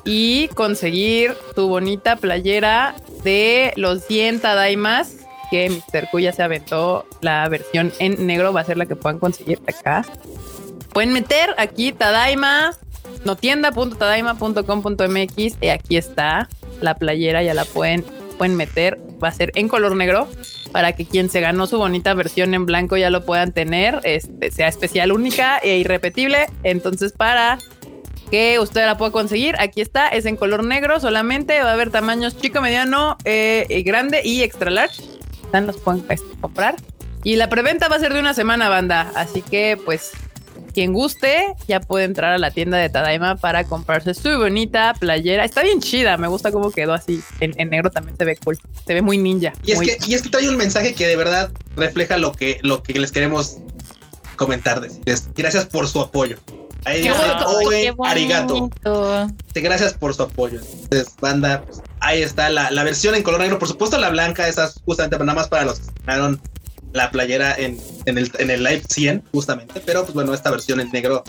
[0.04, 5.14] y conseguir tu bonita playera de los 100 Tadaimas
[5.52, 6.10] que Mr.
[6.10, 9.62] Q ya se aventó la versión en negro, va a ser la que puedan conseguir
[9.68, 10.06] acá.
[10.94, 12.76] Pueden meter aquí Tadaima,
[13.26, 16.48] no tienda.tadaima.com.mx y aquí está
[16.82, 18.04] la playera, ya la pueden,
[18.38, 20.28] pueden meter, va a ser en color negro
[20.72, 24.52] para que quien se ganó su bonita versión en blanco ya lo puedan tener, este,
[24.52, 26.48] sea especial, única e irrepetible.
[26.64, 27.58] Entonces, para
[28.30, 31.92] que usted la pueda conseguir, aquí está, es en color negro solamente, va a haber
[31.92, 35.04] tamaños chico, mediano, eh, grande y extra large.
[35.44, 36.76] Están, los pueden este, comprar.
[37.24, 39.12] Y la preventa va a ser de una semana, banda.
[39.16, 40.12] Así que, pues,
[40.72, 45.46] quien guste, ya puede entrar a la tienda de Tadaima para comprarse su bonita playera.
[45.46, 47.22] Está bien chida, me gusta cómo quedó así.
[47.40, 48.58] En, en negro también se ve cool.
[48.86, 49.54] Se ve muy ninja.
[49.64, 52.60] Y es, que, y es que trae un mensaje que de verdad refleja lo que,
[52.64, 53.58] lo que les queremos
[54.36, 54.82] comentar.
[54.82, 55.30] decirles.
[55.36, 56.38] Gracias por su apoyo.
[56.84, 58.70] Ahí dice bonito, Oe Arigato.
[59.54, 60.60] Gracias por su apoyo.
[60.60, 63.60] Entonces, banda, pues, ahí está la, la versión en color negro.
[63.60, 66.42] Por supuesto, la blanca, esa es justamente nada más para los que ganaron
[66.94, 69.82] la playera en, en, el, en el live 100, justamente.
[69.86, 71.24] Pero pues bueno, esta versión en negro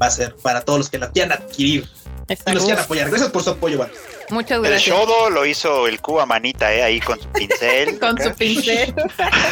[0.00, 1.86] va a ser para todos los que la quieran adquirir
[2.28, 2.68] Está y nos cool.
[2.70, 3.08] quieran apoyar.
[3.10, 3.94] Gracias por su apoyo, banda.
[4.30, 4.82] Muchas El gracias.
[4.96, 6.82] shodo lo hizo el Q a manita, ¿eh?
[6.82, 7.98] Ahí con su pincel.
[8.00, 8.94] con su pincel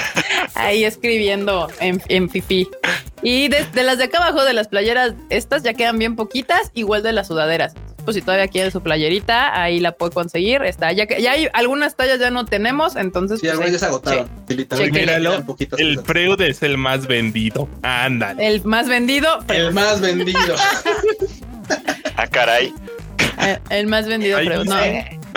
[0.54, 2.68] ahí escribiendo en, en fifi.
[3.22, 6.70] Y de, de las de acá abajo de las playeras, estas ya quedan bien poquitas,
[6.74, 7.74] igual de las sudaderas.
[8.04, 10.62] Pues si todavía quiere su playerita, ahí la puede conseguir.
[10.62, 13.78] Está, ya que ya hay algunas tallas ya no tenemos, entonces Sí, pues, ahí- ya
[13.78, 14.30] se agotaron.
[14.48, 14.66] Chequen.
[14.68, 15.44] quedan Míralo,
[15.76, 16.00] El.
[16.00, 17.68] Freud es el más vendido.
[17.82, 18.46] Ándale.
[18.46, 20.38] el más vendido, El más vendido.
[22.20, 22.74] Ah, caray.
[23.40, 24.66] Eh, El más vendido, Freud.
[24.66, 24.76] No,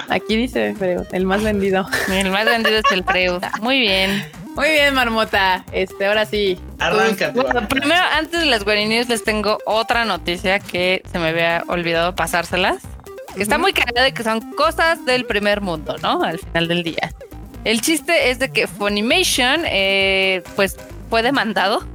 [0.10, 1.88] aquí dice Freud, el más vendido.
[2.12, 3.42] El más vendido es el Freud.
[3.62, 4.26] Muy bien.
[4.56, 5.64] Muy bien, Marmota.
[5.72, 6.60] Este, ahora sí.
[6.80, 7.40] Arráncate.
[7.40, 11.64] Bueno, primero, antes de las Guardi News, les tengo otra noticia que se me había
[11.70, 12.84] olvidado pasárselas.
[13.34, 16.22] Que está muy cagada de que son cosas del primer mundo, ¿no?
[16.22, 17.14] Al final del día.
[17.64, 20.76] El chiste es de que Funimation, eh, pues,
[21.10, 21.88] fue demandado.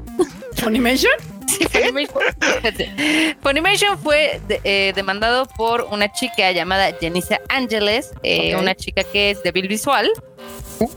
[0.57, 1.13] ¿Funimation?
[2.77, 9.03] Sí, Funimation, fue de- eh, demandado por una chica llamada Janissa Angeles, eh, una chica
[9.05, 10.11] que es débil visual,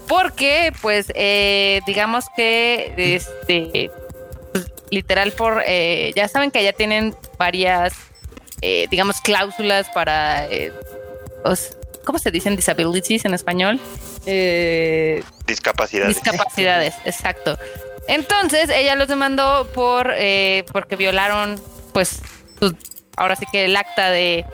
[0.07, 3.90] porque, pues, eh, digamos que, este,
[4.52, 7.94] pues, literal por, eh, ya saben que ya tienen varias,
[8.61, 10.72] eh, digamos, cláusulas para, eh,
[11.45, 13.80] os- ¿cómo se dicen disabilities en español?
[15.48, 16.15] Discapacidades.
[16.15, 17.57] Discapacidades, exacto.
[18.12, 21.60] Entonces, ella los demandó por eh, porque violaron,
[21.94, 22.22] pues,
[22.60, 22.74] sus-
[23.16, 24.46] ahora sí que el acta de,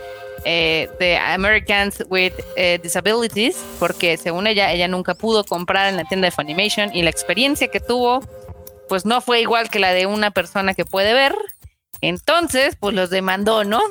[0.45, 6.03] eh, de Americans with eh, Disabilities, porque según ella, ella nunca pudo comprar en la
[6.03, 8.19] tienda de Funimation y la experiencia que tuvo,
[8.89, 11.35] pues no fue igual que la de una persona que puede ver.
[12.01, 13.81] Entonces, pues los demandó, ¿no?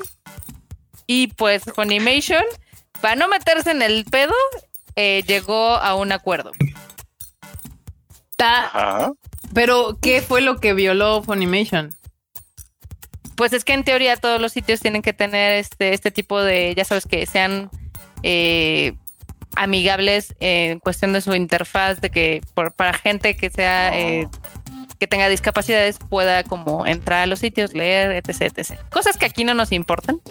[1.09, 2.45] Y pues Funimation,
[3.01, 4.33] para no meterse en el pedo,
[4.95, 6.53] eh, llegó a un acuerdo.
[8.37, 9.13] ta- Ajá.
[9.57, 11.97] Pero, ¿qué fue lo que violó Funimation?
[13.37, 16.75] Pues es que en teoría todos los sitios tienen que tener este, este tipo de,
[16.77, 17.71] ya sabes, que sean
[18.23, 18.93] eh,
[19.55, 24.29] amigables en cuestión de su interfaz, de que por, para gente que sea, eh,
[24.99, 28.79] que tenga discapacidades pueda como entrar a los sitios, leer, etc, etc.
[28.91, 30.21] Cosas que aquí no nos importan.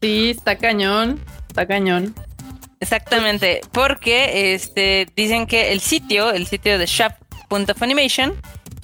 [0.00, 1.18] Sí, está cañón.
[1.48, 2.14] Está cañón.
[2.80, 8.34] Exactamente, porque este, dicen que el sitio, el sitio de shop.funimation,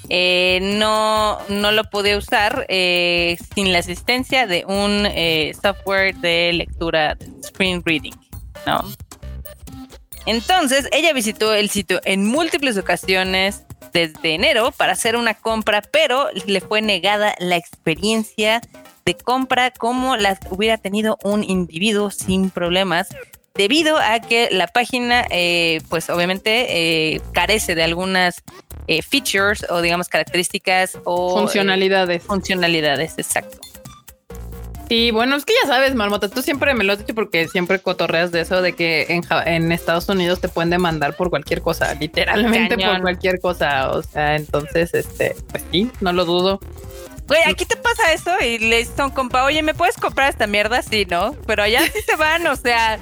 [0.09, 6.53] eh, no, no lo podía usar eh, sin la asistencia de un eh, software de
[6.53, 8.15] lectura screen reading,
[8.67, 8.85] ¿no?
[10.27, 16.29] Entonces, ella visitó el sitio en múltiples ocasiones desde enero para hacer una compra, pero
[16.47, 18.61] le fue negada la experiencia
[19.05, 23.09] de compra como la hubiera tenido un individuo sin problemas
[23.61, 28.43] debido a que la página, eh, pues obviamente eh, carece de algunas
[28.87, 32.23] eh, features o digamos características o eh, Funcionalidades.
[32.23, 33.59] funcionalidades, exacto.
[34.89, 37.79] Sí, bueno, es que ya sabes, Marmota, tú siempre me lo has dicho porque siempre
[37.81, 41.93] cotorreas de eso de que en, en Estados Unidos te pueden demandar por cualquier cosa,
[41.95, 42.93] literalmente Cañón.
[42.95, 43.91] por cualquier cosa.
[43.91, 46.61] O sea, entonces, este, pues sí, no lo dudo.
[47.29, 50.81] Güey, aquí te pasa eso y le un compa, oye, ¿me puedes comprar esta mierda?
[50.83, 51.37] Sí, ¿no?
[51.47, 52.99] Pero allá sí se van, o sea,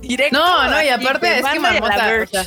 [0.00, 0.38] directo.
[0.38, 2.46] No, no, y aparte te es que Marmota, o sea,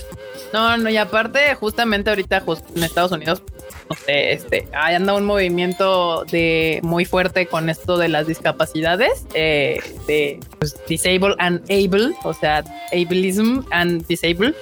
[0.53, 2.43] no, no, y aparte justamente ahorita
[2.75, 3.41] en Estados Unidos,
[3.89, 9.25] no sé, este, ahí anda un movimiento de muy fuerte con esto de las discapacidades,
[9.33, 14.53] eh, de pues, disable and able, o sea, ableism and disable,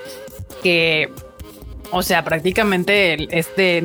[0.64, 1.10] que,
[1.92, 3.82] o sea, prácticamente este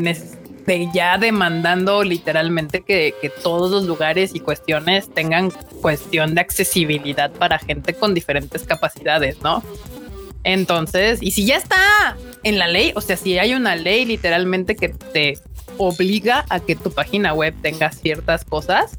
[0.66, 7.30] de ya demandando literalmente que, que todos los lugares y cuestiones tengan cuestión de accesibilidad
[7.30, 9.62] para gente con diferentes capacidades, ¿no?
[10.46, 14.76] Entonces, y si ya está en la ley, o sea, si hay una ley literalmente
[14.76, 15.38] que te
[15.76, 18.98] obliga a que tu página web tenga ciertas cosas,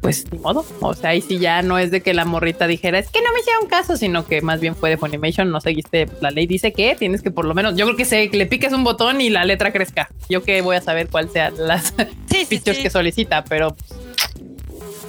[0.00, 0.64] pues ni modo.
[0.80, 3.32] O sea, ahí sí ya no es de que la morrita dijera, es que no
[3.32, 6.08] me hicieron caso, sino que más bien fue de Funimation, no seguiste.
[6.20, 8.72] La ley dice que tienes que por lo menos, yo creo que se le piques
[8.72, 10.08] un botón y la letra crezca.
[10.28, 11.94] Yo que voy a saber cuál sean las
[12.30, 12.82] Sí, features sí.
[12.82, 13.76] que solicita, pero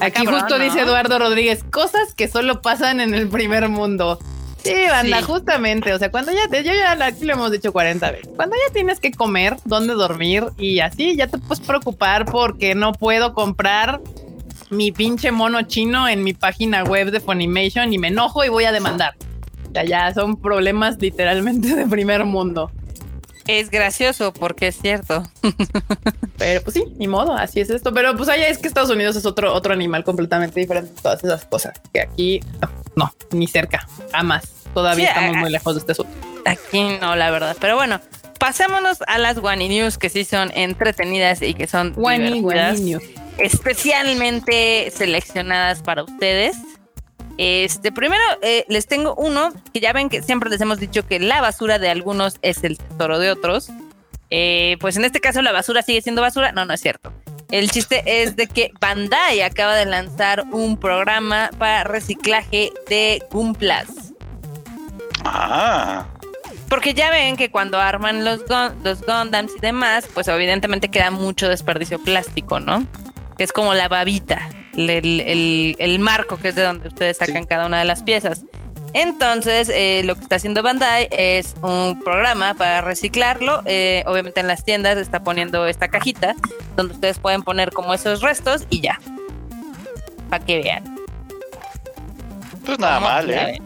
[0.00, 0.64] aquí cabrón, justo ¿no?
[0.64, 4.18] dice Eduardo Rodríguez, cosas que solo pasan en el primer mundo.
[4.62, 5.24] Sí, banda, Sí.
[5.24, 5.94] justamente.
[5.94, 8.28] O sea, cuando ya te, yo ya aquí lo hemos dicho 40 veces.
[8.36, 12.92] Cuando ya tienes que comer, dónde dormir y así, ya te puedes preocupar porque no
[12.92, 14.00] puedo comprar
[14.70, 18.64] mi pinche mono chino en mi página web de Funimation y me enojo y voy
[18.64, 19.14] a demandar.
[19.72, 22.70] Ya, ya son problemas literalmente de primer mundo.
[23.46, 25.24] Es gracioso porque es cierto.
[26.38, 27.92] Pero pues sí, ni modo, así es esto.
[27.92, 31.22] Pero pues allá es que Estados Unidos es otro, otro animal completamente diferente de todas
[31.24, 31.80] esas cosas.
[31.92, 32.40] Que aquí
[32.96, 34.44] no, ni cerca, jamás.
[34.74, 36.12] Todavía Sí, estamos a- muy lejos de este asunto.
[36.44, 37.56] Aquí no, la verdad.
[37.60, 38.00] Pero bueno,
[38.38, 43.02] pasémonos a las Wani News que sí son entretenidas y que son guani, news.
[43.38, 46.56] Especialmente seleccionadas para ustedes.
[47.38, 51.18] Este, primero eh, les tengo uno que ya ven que siempre les hemos dicho que
[51.18, 53.70] la basura de algunos es el tesoro de otros.
[54.28, 56.52] Eh, pues en este caso la basura sigue siendo basura.
[56.52, 57.12] No, no es cierto.
[57.50, 63.88] El chiste es de que Bandai acaba de lanzar un programa para reciclaje de Gumplas.
[65.24, 66.06] Ah,
[66.68, 68.42] Porque ya ven que cuando arman los,
[68.84, 72.86] los Gundams y demás, pues evidentemente queda mucho desperdicio plástico, ¿no?
[73.40, 74.50] Que es como la babita.
[74.76, 78.44] el, el- el marco que es de donde ustedes sacan cada una de las piezas.
[78.92, 83.62] Entonces, eh, lo que está haciendo Bandai es un programa para reciclarlo.
[83.64, 86.34] Eh, obviamente en las tiendas está poniendo esta cajita
[86.76, 89.00] donde ustedes pueden poner como esos restos y ya.
[90.28, 90.98] Para que vean.
[92.66, 93.58] Pues nada mal, ¿eh?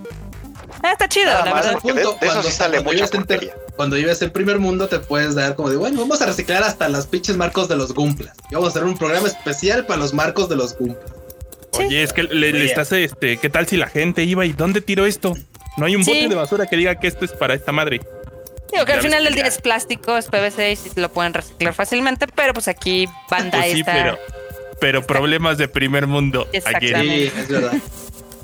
[0.86, 1.70] Ah, está chido, Nada la verdad.
[1.82, 3.52] de- de eso Cuando- sí sale cuando mucha vives en.
[3.74, 7.06] Cuando vives primer mundo te puedes dar como de, bueno, vamos a reciclar hasta las
[7.06, 8.36] pinches marcos de los Gumplas.
[8.50, 11.10] Y vamos a hacer un programa especial para los marcos de los Gumplas.
[11.72, 14.80] Oye, es que le, le estás, este, ¿qué tal si la gente iba y dónde
[14.80, 15.34] tiró esto?
[15.76, 16.12] No hay un Sí.
[16.12, 18.00] bote de basura que diga que esto es para esta madre.
[18.72, 22.26] Digo que al final del día es plástico, es PVC y lo pueden reciclar fácilmente,
[22.28, 23.92] pero pues aquí Bandai Pues sí, está.
[23.92, 24.18] pero,
[24.80, 26.46] pero problemas de primer mundo.
[26.52, 26.58] Sí,
[27.36, 27.72] es verdad.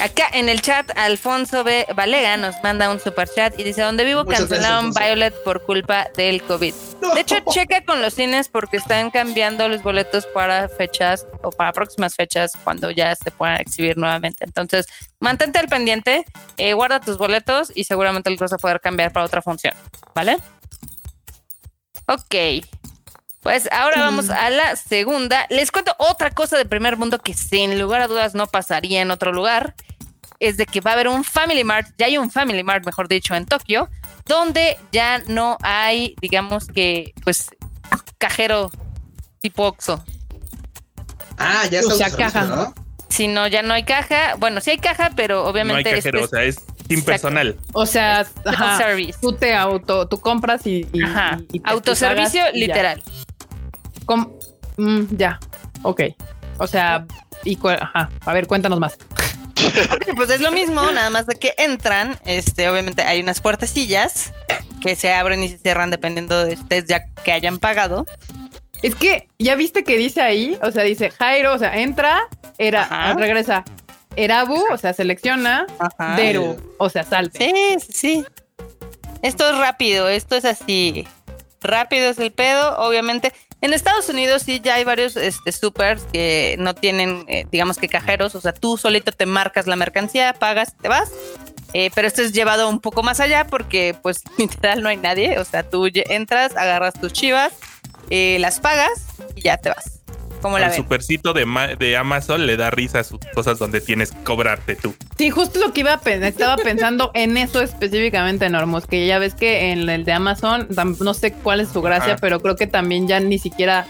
[0.00, 1.86] Acá en el chat, Alfonso B.
[1.94, 4.92] Valega nos manda un super chat y dice: Donde vivo Muchas cancelaron.
[4.94, 6.74] Violet por culpa del COVID.
[7.02, 7.14] No.
[7.14, 11.72] De hecho, checa con los cines porque están cambiando los boletos para fechas o para
[11.72, 14.44] próximas fechas cuando ya se puedan exhibir nuevamente.
[14.44, 14.86] Entonces,
[15.18, 16.24] mantente al pendiente,
[16.56, 19.74] eh, guarda tus boletos y seguramente los vas a poder cambiar para otra función.
[20.14, 20.38] ¿Vale?
[22.06, 22.64] Ok.
[23.42, 25.46] Pues ahora vamos a la segunda.
[25.48, 29.10] Les cuento otra cosa de primer mundo que sin lugar a dudas no pasaría en
[29.10, 29.74] otro lugar.
[30.40, 33.06] Es de que va a haber un Family Mart, ya hay un Family Mart, mejor
[33.08, 33.88] dicho, en Tokio,
[34.26, 37.50] donde ya no hay, digamos que, pues,
[38.18, 38.70] cajero
[39.40, 40.02] tipo Oxxo.
[41.38, 42.44] Ah, ya está O sea, caja.
[42.44, 42.74] ¿no?
[43.08, 44.34] Sino ya no hay caja.
[44.38, 47.56] Bueno, sí hay caja, pero No hay obviamente cajero, o este sea, es sin personal.
[47.72, 48.78] O sea, es ajá,
[49.20, 51.38] tú te auto, tú compras y, y- Ajá.
[51.52, 52.66] y- y te- Autoservicio y ya.
[52.66, 53.02] literal.
[54.06, 54.32] Com-
[54.76, 55.38] mm, ya,
[55.82, 56.02] ok.
[56.58, 57.06] O sea,
[57.44, 58.10] y cu- ajá.
[58.24, 58.96] A ver, cuéntanos más.
[60.16, 64.32] Pues es lo mismo, nada más de que entran, este, obviamente hay unas puertecillas
[64.82, 68.06] que se abren y se cierran dependiendo de ustedes ya que hayan pagado.
[68.82, 72.28] Es que ya viste que dice ahí, o sea, dice Jairo, o sea, entra,
[72.58, 73.14] era, Ajá.
[73.14, 73.64] regresa.
[74.16, 75.66] Erabu, o sea, selecciona.
[75.78, 76.16] Ajá.
[76.16, 77.38] Deru, o sea, salte.
[77.38, 78.26] Sí, sí, sí.
[79.22, 81.06] Esto es rápido, esto es así.
[81.60, 83.32] Rápido es el pedo, obviamente.
[83.62, 87.88] En Estados Unidos sí ya hay varios este, supers que no tienen, eh, digamos que
[87.88, 91.10] cajeros, o sea, tú solito te marcas la mercancía, pagas, te vas.
[91.72, 95.38] Eh, pero esto es llevado un poco más allá porque pues literal no hay nadie,
[95.38, 97.52] o sea, tú entras, agarras tus chivas,
[98.08, 99.06] eh, las pagas
[99.36, 99.99] y ya te vas.
[100.40, 100.82] ¿Cómo la Al ven?
[100.82, 104.94] supercito de, de Amazon le da risa a sus cosas donde tienes que cobrarte tú.
[105.18, 109.18] Sí, justo lo que iba a pensar, estaba pensando en eso específicamente, Normos, que ya
[109.18, 110.68] ves que en el de Amazon,
[111.00, 112.20] no sé cuál es su gracia, Ajá.
[112.20, 113.86] pero creo que también ya ni siquiera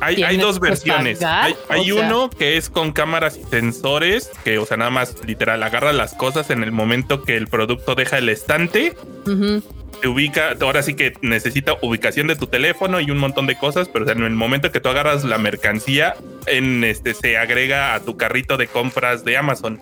[0.00, 1.18] Hay, dos versiones.
[1.18, 4.76] pagar, hay hay o sea- uno que es con cámaras y sensores, que, o sea,
[4.76, 8.94] nada más literal, agarra las cosas en el momento que el producto deja el estante,
[9.26, 9.62] ujú,
[10.00, 13.88] te ubica, ahora sí que necesita ubicación de tu teléfono y un montón de cosas,
[13.88, 16.14] pero en el momento que tú agarras la mercancía,
[16.46, 19.80] en este se agrega a tu carrito de compras de Amazon.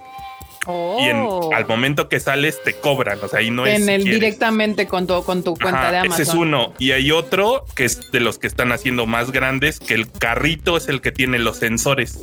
[1.01, 1.51] Y en- Oh.
[1.53, 5.09] al momento que sales te cobran, o sea, ahí no es en el directamente con
[5.09, 6.13] tu, con tu cuenta Ajá, de Amazon.
[6.15, 6.73] Ese es uno.
[6.79, 10.77] Y hay otro que es de los que están haciendo más grandes, que el carrito
[10.77, 12.21] es el que tiene los sensores.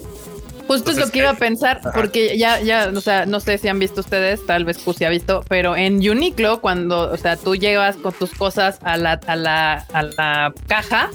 [0.69, 1.91] Justo es lo que iba a eh, pensar, ajá.
[1.93, 5.09] porque ya, ya, o sea, no sé si han visto ustedes, tal vez Cusi ha
[5.09, 9.35] visto, pero en Uniqlo, cuando, o sea, tú llevas con tus cosas a la, a
[9.35, 11.09] la, a la caja,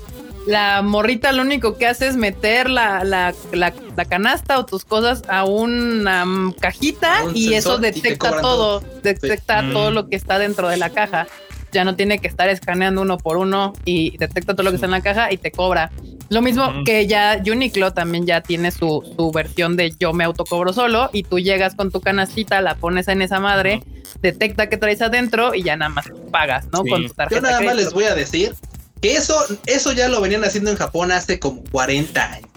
[0.46, 4.84] la morrita lo único que hace es meter la, la, la, la canasta o tus
[4.84, 9.70] cosas a una mm, cajita A un y eso detecta todo, detecta Sí.
[9.72, 9.94] todo Mm.
[9.94, 11.26] lo que está dentro de la caja.
[11.74, 14.86] Ya no tiene que estar escaneando uno por uno y detecta todo lo que está
[14.86, 15.90] en la caja y te cobra.
[16.30, 20.72] Lo mismo que ya Uniqlo también ya tiene su, su versión de yo me autocobro
[20.72, 23.82] solo y tú llegas con tu canastita, la pones en esa madre,
[24.22, 26.82] detecta que traes adentro y ya nada más pagas, ¿no?
[26.82, 26.90] Sí.
[26.90, 27.40] Con tu tarjeta.
[27.40, 28.54] Yo nada más les voy a decir
[29.02, 29.36] que eso,
[29.66, 32.48] eso ya lo venían haciendo en Japón hace como 40 años.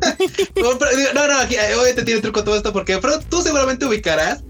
[1.14, 4.42] no, no, aquí eh, obviamente tiene truco todo esto porque pero tú seguramente ubicarás.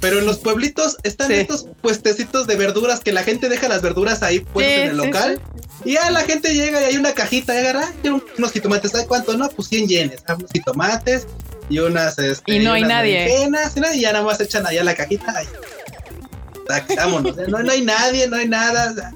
[0.00, 1.34] Pero en los pueblitos están Sí.
[1.34, 5.00] estos puestecitos de verduras que la gente deja las verduras ahí puestas Sí, en el
[5.00, 5.40] sí, local.
[5.84, 8.90] Y ya la gente llega y hay una cajita y agarra quiero un- unos jitomates.
[8.92, 9.36] ¿Sabes cuánto?
[9.36, 10.22] No, pues 100 yenes.
[10.26, 11.26] ah, Unos jitomates
[11.68, 12.18] y unas.
[12.18, 13.44] Este, Y no hay unas nadie.
[13.46, 15.34] y, nada, y ya nada más echan allá la cajita.
[16.66, 17.36] tac, vámonos.
[17.48, 18.90] No, no hay nadie, no hay nada.
[18.90, 19.12] o sea,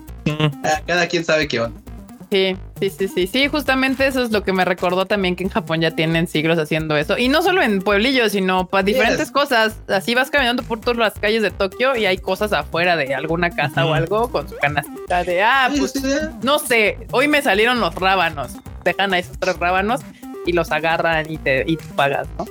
[0.65, 1.81] Ah, Cada quien sabe qué onda.
[2.31, 5.51] Sí, sí, sí, sí, sí, justamente eso es lo que me recordó también que en
[5.51, 7.17] Japón ya tienen siglos haciendo eso.
[7.19, 9.31] Y no solo en pueblillos, sino para diferentes Yes.
[9.31, 9.77] cosas.
[9.89, 13.51] Así vas caminando por todas las calles de Tokio y hay cosas afuera de alguna
[13.51, 15.95] casa o algo con su canastita de, ah, pues
[16.43, 18.53] no sé, hoy me salieron los rábanos.
[18.85, 20.01] Dejan a esos tres rábanos
[20.47, 22.47] y los agarran y te, y tú pagas, ¿no?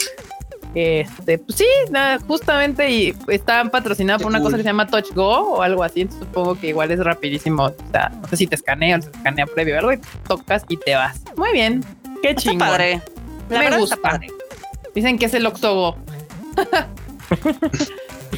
[0.75, 5.11] Este, pues sí, nada, justamente y están patrocinados por una cosa que se llama Touch
[5.13, 6.01] Go o algo así.
[6.01, 7.65] Entonces supongo que igual es rapidísimo.
[7.65, 10.65] O sea, no sé si te escanea o no se escanea previo algo y tocas
[10.69, 11.21] y te vas.
[11.37, 11.83] Muy bien.
[12.23, 12.67] Qué chingón.
[12.67, 13.01] padre.
[13.49, 13.95] La Me gusta.
[13.95, 14.27] está padre.
[14.95, 15.95] Dicen que es el Oxo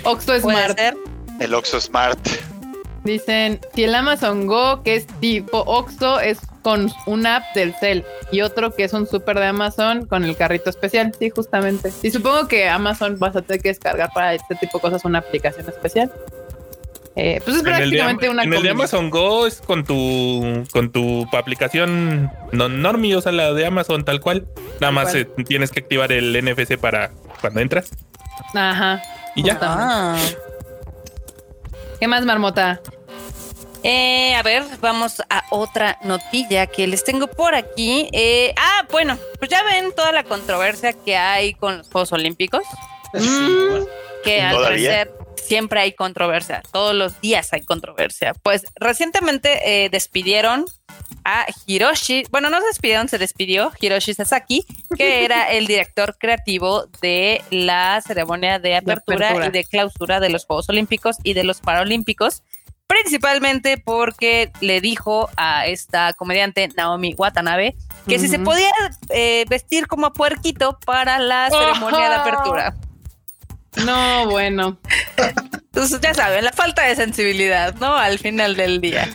[0.03, 0.77] Oxo Smart.
[0.77, 0.95] ser.
[1.39, 2.19] El Oxo Smart.
[3.05, 8.03] Dicen, si el Amazon Go, que es tipo Oxo, es con una app del cel
[8.31, 11.11] y otro que es un súper de Amazon con el carrito especial.
[11.17, 11.93] Sí, justamente.
[12.01, 15.19] Y supongo que Amazon vas a tener que descargar para este tipo de cosas una
[15.19, 16.11] aplicación especial.
[17.15, 18.69] Eh, pues es En el, de, prácticamente una en el de.
[18.71, 24.03] Amazon Go es con tu con tu aplicación no, normie, o sea, la de Amazon
[24.03, 24.47] tal cual.
[24.81, 25.21] Nada más cual.
[25.37, 27.91] eh, tienes que activar el NFC para cuando entras
[28.55, 29.01] Ajá.
[29.35, 29.59] y ya.
[29.61, 30.17] Ah.
[31.99, 32.81] ¿Qué más, Marmota?
[33.87, 38.09] Eh, a ver, vamos a otra notilla que les tengo por aquí.
[38.13, 42.63] Eh, ah, bueno, pues ya ven toda la controversia que hay con los Juegos Olímpicos,
[43.13, 43.27] Sí,
[43.69, 43.85] bueno.
[44.23, 48.33] que al parecer siempre hay controversia, todos los días hay controversia.
[48.41, 50.65] Pues recientemente eh, despidieron
[51.23, 54.65] a Hiroshi, bueno, no se despidieron, se despidió Hiroshi Sasaki,
[54.97, 59.47] que era el director creativo de la ceremonia de apertura, apertura.
[59.47, 62.41] y de clausura de los Juegos Olímpicos y de los Paralímpicos,
[62.87, 67.75] principalmente porque le dijo a esta comediante Naomi Watanabe
[68.07, 68.71] que si se podía
[69.09, 72.75] eh, vestir como puerquito para la ceremonia de apertura.
[73.83, 74.77] No, bueno.
[75.75, 77.95] Entonces, ya saben, la falta de sensibilidad, ¿no?
[77.95, 79.09] Al final del día.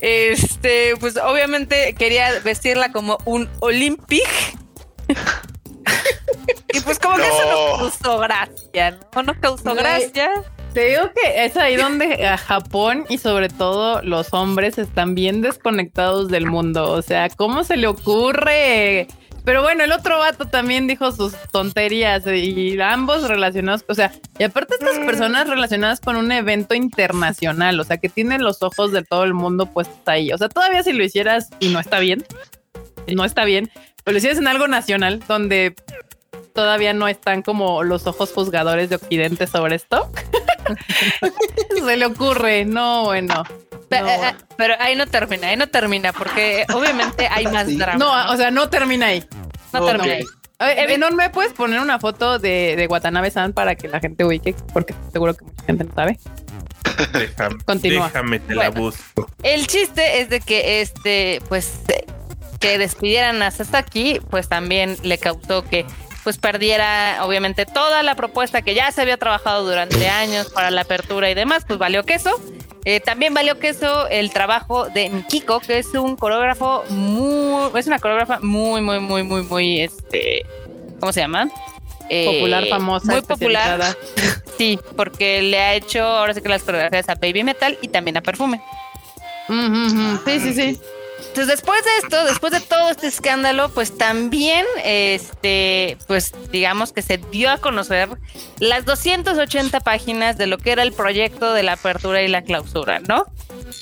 [0.00, 4.28] Este, pues obviamente quería vestirla como un Olympic.
[6.72, 9.22] y pues como que eso no causó gracia, ¿no?
[9.22, 10.30] No causó gracia.
[10.74, 15.40] Te digo que es ahí donde a Japón y sobre todo los hombres están bien
[15.40, 16.90] desconectados del mundo.
[16.90, 19.06] O sea, ¿cómo se le ocurre?
[19.44, 24.42] Pero bueno, el otro vato también dijo sus tonterías y ambos relacionados, o sea, y
[24.42, 29.04] aparte estas personas relacionadas con un evento internacional, o sea, que tienen los ojos de
[29.04, 30.32] todo el mundo puestos ahí.
[30.32, 32.24] O sea, todavía si lo hicieras y no está bien,
[33.14, 33.70] no está bien,
[34.02, 35.76] pero lo hicieras en algo nacional donde
[36.52, 40.10] todavía no están como los ojos juzgadores de Occidente sobre esto.
[41.84, 43.44] Se le ocurre, no, bueno.
[43.88, 47.66] Pe- No, eh, eh, Pero ahí no termina, ahí no termina, porque obviamente hay más
[47.66, 47.76] Sí.
[47.76, 47.98] drama.
[47.98, 49.24] no, o sea, no termina ahí.
[49.72, 50.24] no termina ahí.
[50.60, 54.54] Enon, ¿me puedes poner una foto de, de Watanabe-san para que la gente ubique?
[54.72, 56.18] Porque seguro que mucha gente no sabe.
[57.12, 58.06] Déjame, Continúa.
[58.06, 58.86] déjame te la Bueno.
[58.86, 59.28] busco.
[59.42, 61.80] El chiste es de que este, pues,
[62.60, 65.84] que despidieran a Sasaki, pues también le causó que
[66.24, 70.80] pues perdiera obviamente toda la propuesta que ya se había trabajado durante años para la
[70.80, 72.40] apertura y demás, pues valió queso.
[72.86, 77.98] Eh, también valió queso el trabajo de Mikiko, que es un coreógrafo muy, es una
[77.98, 80.44] coreógrafa muy, muy, muy, muy, muy, este,
[80.98, 81.48] ¿cómo se llama?
[82.10, 83.96] Eh, Popular, famosa, muy popular.
[84.58, 88.16] Sí, porque le ha hecho ahora sí que las coreografías a Baby Metal y también
[88.16, 88.62] a Perfume.
[90.24, 90.80] Sí, sí, sí.
[91.28, 97.02] Entonces, después de esto, después de todo este escándalo, pues también, este, pues digamos que
[97.02, 98.08] se dio a conocer
[98.60, 103.00] las 280 páginas de lo que era el proyecto de la apertura y la clausura,
[103.00, 103.26] ¿no?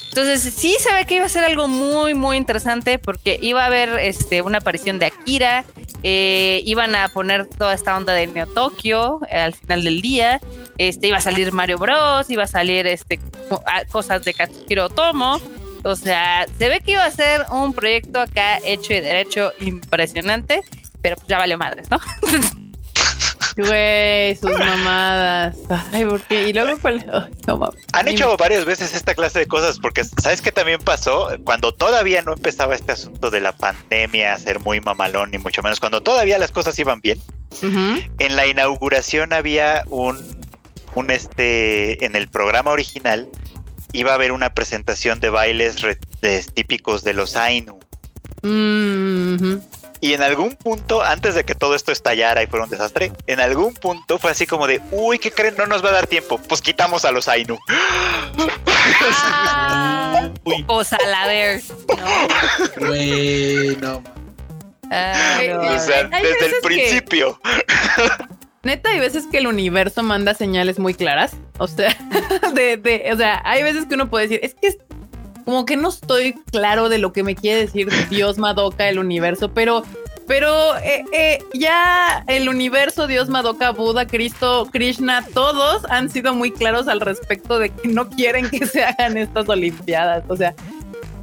[0.09, 3.67] Entonces, sí se ve que iba a ser algo muy, muy interesante porque iba a
[3.67, 5.65] haber este, una aparición de Akira,
[6.03, 10.41] eh, iban a poner toda esta onda de Neo Tokio eh, al final del día,
[10.77, 13.21] este, iba a salir Mario Bros, iba a salir este,
[13.91, 15.41] cosas de Katsuhiro Otomo,
[15.85, 20.63] o sea, se ve que iba a ser un proyecto acá hecho y derecho impresionante,
[21.01, 22.01] pero pues ya valió madres, ¿no?
[23.57, 25.57] Güey, sus mamadas.
[25.93, 26.49] Ay, ¿por qué?
[26.49, 27.05] Y luego, ¿cuál?
[27.13, 27.85] Ay, no mames.
[27.93, 31.29] Han hecho varias veces esta clase de cosas porque ¿sabes qué también pasó?
[31.45, 35.63] Cuando todavía no empezaba este asunto de la pandemia a ser muy mamalón ni mucho
[35.63, 37.21] menos, cuando todavía las cosas iban bien,
[37.61, 40.19] en la inauguración había un,
[40.95, 43.29] un este, en el programa original
[43.93, 47.79] iba a haber una presentación de bailes re- de- típicos de los Ainu.
[48.43, 49.57] Mm.
[50.01, 53.39] Y en algún punto, antes de que todo esto estallara y fuera un desastre, en
[53.39, 55.55] algún punto fue así como de, uy, ¿qué creen?
[55.57, 56.39] No nos va a dar tiempo.
[56.39, 57.57] Pues quitamos a los Ainu.
[60.45, 62.87] Uy, O Salader, ¿no?
[62.89, 64.03] Güey, no.
[64.91, 65.61] Ah, Ay, no.
[65.61, 67.41] O sea, desde el que- principio.
[68.65, 71.37] Neta, hay veces que el universo manda señales muy claras.
[71.59, 71.97] O sea,
[72.55, 74.79] de, o sea, hay veces que uno puede decir, es que es
[75.45, 79.53] como que no estoy claro de lo que me quiere decir Dios Madoka, el universo,
[79.53, 79.83] pero,
[80.29, 86.53] pero eh, eh, ya el universo, Dios Madoka, Buda, Cristo, Krishna, todos han sido muy
[86.53, 90.23] claros al respecto de que no quieren que se hagan estas Olimpiadas.
[90.29, 90.55] O sea,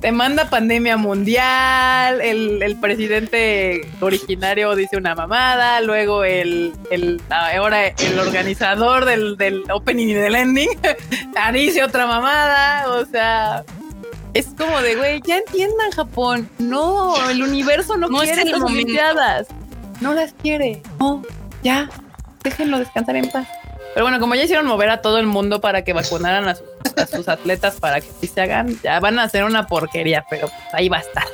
[0.01, 7.87] te manda pandemia mundial, el, el presidente originario dice una mamada, luego el, el ahora
[7.87, 10.69] el organizador del, del opening y del ending
[11.53, 13.65] dice otra mamada, o sea,
[14.33, 19.47] es como de, güey, ya entiendan Japón, no, el universo no, No quiere olimpiadas.
[19.99, 20.81] no las quiere.
[20.99, 21.23] No,
[21.61, 21.89] ya,
[22.43, 23.47] déjenlo descansar en paz.
[23.93, 26.65] Pero bueno, como ya hicieron mover a todo el mundo para que vacunaran a sus,
[26.95, 30.47] a sus atletas para que sí se hagan, ya van a hacer una porquería, pero
[30.47, 31.25] pues ahí va a estar.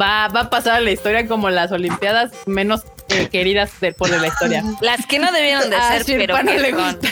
[0.00, 4.10] Va, va a pasar a la historia como las Olimpiadas menos eh, queridas del por
[4.10, 4.64] de la historia.
[4.80, 6.94] Las que no debieron de Ah, ser, pero no que le son.
[6.98, 7.08] gusta.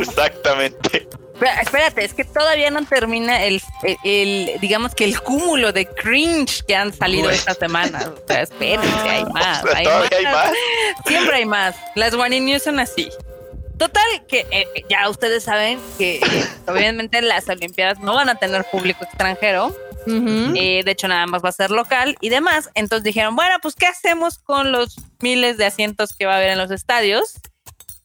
[0.00, 1.08] Exactamente.
[1.60, 6.62] Espérate, es que todavía no termina el, el, el- digamos que el cúmulo de cringe
[6.66, 7.34] que han salido Uy.
[7.34, 8.10] esta semana.
[8.16, 9.62] O sea, espérense, hay más.
[9.62, 10.50] O sea, todavía hay más.
[11.06, 11.76] Siempre hay más.
[11.94, 13.10] Las One News son así.
[13.78, 18.64] Total, que eh, ya ustedes saben que eh, obviamente las Olimpiadas no van a tener
[18.70, 19.74] público extranjero.
[20.08, 22.70] Eh, de hecho, nada más va a ser local y demás.
[22.74, 26.50] Entonces dijeron, bueno, pues, ¿qué hacemos con los miles de asientos que va a haber
[26.50, 27.40] en los estadios?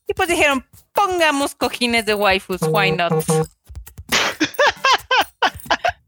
[0.08, 3.14] Y pues dijeron, pongamos cojines de waifus, why not?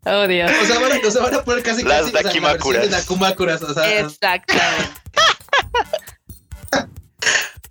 [0.05, 0.51] Oh, Dios.
[0.61, 2.79] O sea, van a, o sea, van a poner casi Las casi o sea, la
[2.81, 4.91] de Dakimakuras, o sea, Exactamente.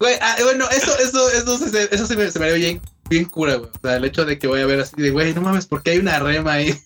[0.02, 3.24] güey, ah, bueno, eso, eso, eso, se, eso se me, se me ve bien, bien
[3.24, 3.70] cura, güey.
[3.70, 5.92] O sea, el hecho de que voy a ver así de, güey, no mames, porque
[5.92, 6.74] hay una rema ahí.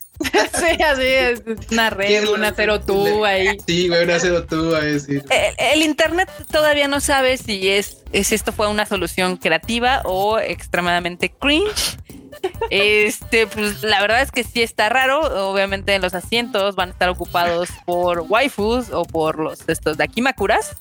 [0.57, 1.43] Sí, así es.
[1.71, 3.59] Una red, una cero tú ahí.
[3.67, 5.23] Sí, güey, una cero tú a decir.
[5.29, 10.39] El, el internet todavía no sabe si es, es esto fue una solución creativa o
[10.39, 11.99] extremadamente cringe.
[12.71, 15.51] Este, pues la verdad es que sí está raro.
[15.51, 20.77] Obviamente los asientos van a estar ocupados por waifus o por los estos de Akimakuras.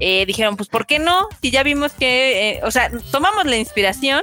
[0.00, 1.28] Eh, dijeron, pues ¿por qué no?
[1.40, 4.22] Si ya vimos que, eh, o sea, tomamos la inspiración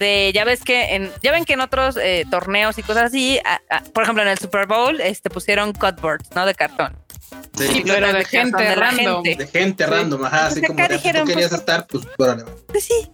[0.00, 3.38] de, ya ves que en, ya ven que en otros eh, torneos y cosas así,
[3.44, 6.46] a- a- por ejemplo en el Super Bowl, este pusieron cutboards, ¿no?
[6.46, 6.96] De cartón.
[7.56, 9.24] Sí, Sí, pero de son gente de random.
[9.24, 9.44] gente.
[9.44, 12.44] de gente random, ajá, así como de, si dijeron, tú querías pues, estar, pues, órale.
[12.68, 13.10] Pues sí.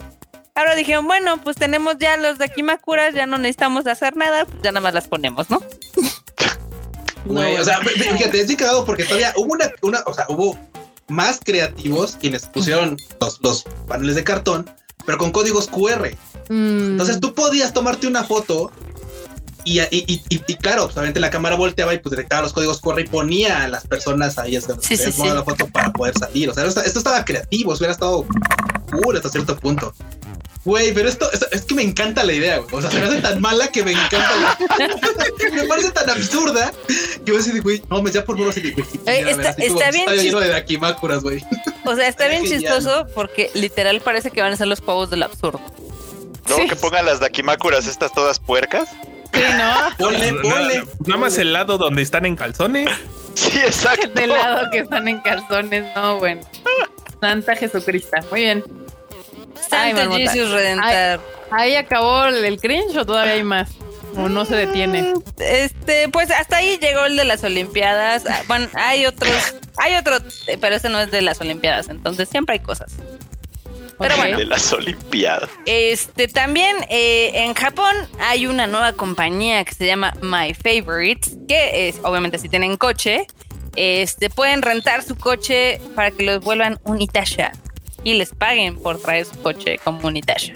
[0.54, 4.62] Ahora dijeron, bueno, pues tenemos ya los de Akimakuras, ya no necesitamos hacer nada, pues
[4.62, 5.62] ya nada más las ponemos, ¿no?
[7.24, 10.14] Güey, o sea, fí- fí- fíjate, es bien cagado porque todavía hubo una, una, o
[10.14, 10.58] sea, hubo
[11.10, 14.68] más creativos quienes pusieron los, los paneles de cartón,
[15.04, 16.10] pero con códigos QR.
[16.48, 16.92] Mm.
[16.92, 18.70] Entonces tú podías tomarte una foto
[19.64, 23.00] y, y, y, claro, pues, obviamente la cámara volteaba y pues detectaba los códigos QR
[23.00, 25.22] y ponía a las personas ahí sea, Sí, sí, sí.
[25.26, 26.48] la foto para poder salir.
[26.48, 28.26] O sea, esto, esto estaba creativo, hubiera estado
[28.90, 29.92] cool hasta cierto punto.
[30.64, 32.68] Güey, pero esto, esto- es que me encanta la idea, güey.
[32.74, 34.30] O sea, se me hace tan mala que me encanta
[34.78, 34.88] la
[35.54, 36.70] Me parece tan absurda
[37.24, 38.86] que voy a decir, güey, no, me ya por favor así de, güey,
[39.30, 41.42] está- como está bien lleno de Dakimakuras, güey.
[41.86, 42.60] O sea, está bien Genial.
[42.60, 45.60] chistoso porque literal parece que van a ser los juegos del absurdo.
[46.46, 46.66] Sí.
[46.68, 48.88] que pongan las Dakimakuras estas todas puercas.
[49.32, 49.74] Sí, ¿no?
[49.98, 50.84] Ponle, Nada, ponle.
[51.06, 52.88] nada más el lado donde están en calzones.
[53.34, 54.08] Sí, exacto.
[54.14, 56.40] De lado que están en calzones, no, bueno.
[57.20, 58.16] Santa Jesucristo.
[58.32, 58.64] Muy bien.
[59.70, 60.32] Ay, Santo marmota.
[60.32, 61.20] Jesus Redentor.
[61.50, 63.70] ¿Ahí acabó el, cringe o todavía hay más?
[64.16, 65.14] ¿O no se detiene?
[65.38, 68.24] Este, pues hasta ahí llegó el de las Olimpiadas.
[68.28, 70.16] Ah, Bueno, hay otros, hay otro,
[70.46, 72.92] eh, pero ese no es de las Olimpiadas, entonces siempre hay cosas.
[73.98, 74.38] Pero bueno.
[74.38, 75.50] De las Olimpiadas.
[75.66, 81.88] Este también eh, en Japón hay una nueva compañía que se llama My Favorites, que
[81.88, 83.26] es obviamente si tienen coche,
[83.76, 87.52] este pueden rentar su coche para que los vuelvan un Itasha
[88.04, 90.54] y les paguen por traer su coche como un Itasha.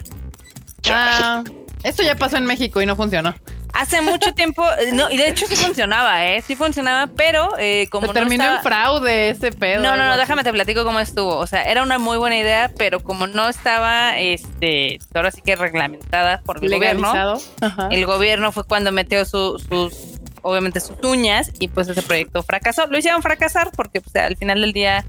[0.91, 1.43] Ah,
[1.83, 3.35] esto ya pasó en México y no funcionó.
[3.73, 6.43] Hace mucho tiempo, eh, no, y de hecho sí funcionaba, ¿eh?
[6.43, 9.83] Sí funcionaba, pero eh, como Se no terminó estaba- en fraude ese pedo.
[9.83, 11.37] No, no, no, déjame te platico cómo estuvo.
[11.37, 15.57] O sea, era una muy buena idea, pero como no estaba, este, ahora sí que
[15.57, 17.13] reglamentada por el gobierno.
[17.61, 17.89] Ajá.
[17.91, 22.87] el gobierno fue cuando metió su- sus, obviamente sus uñas y pues ese proyecto fracasó.
[22.87, 25.05] Lo hicieron fracasar porque pues, al final del día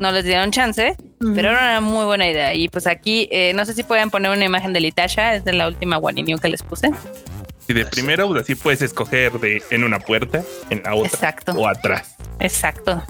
[0.00, 2.54] no les dieron chance, pero era una muy buena idea.
[2.54, 5.52] Y pues aquí, eh, no sé si pueden poner una imagen de Litasha, es de
[5.52, 6.90] la última One New que les puse.
[7.68, 11.52] Y de primero, pues, así puedes escoger de en una puerta, en la otra Exacto.
[11.52, 12.16] o atrás.
[12.40, 13.04] Exacto.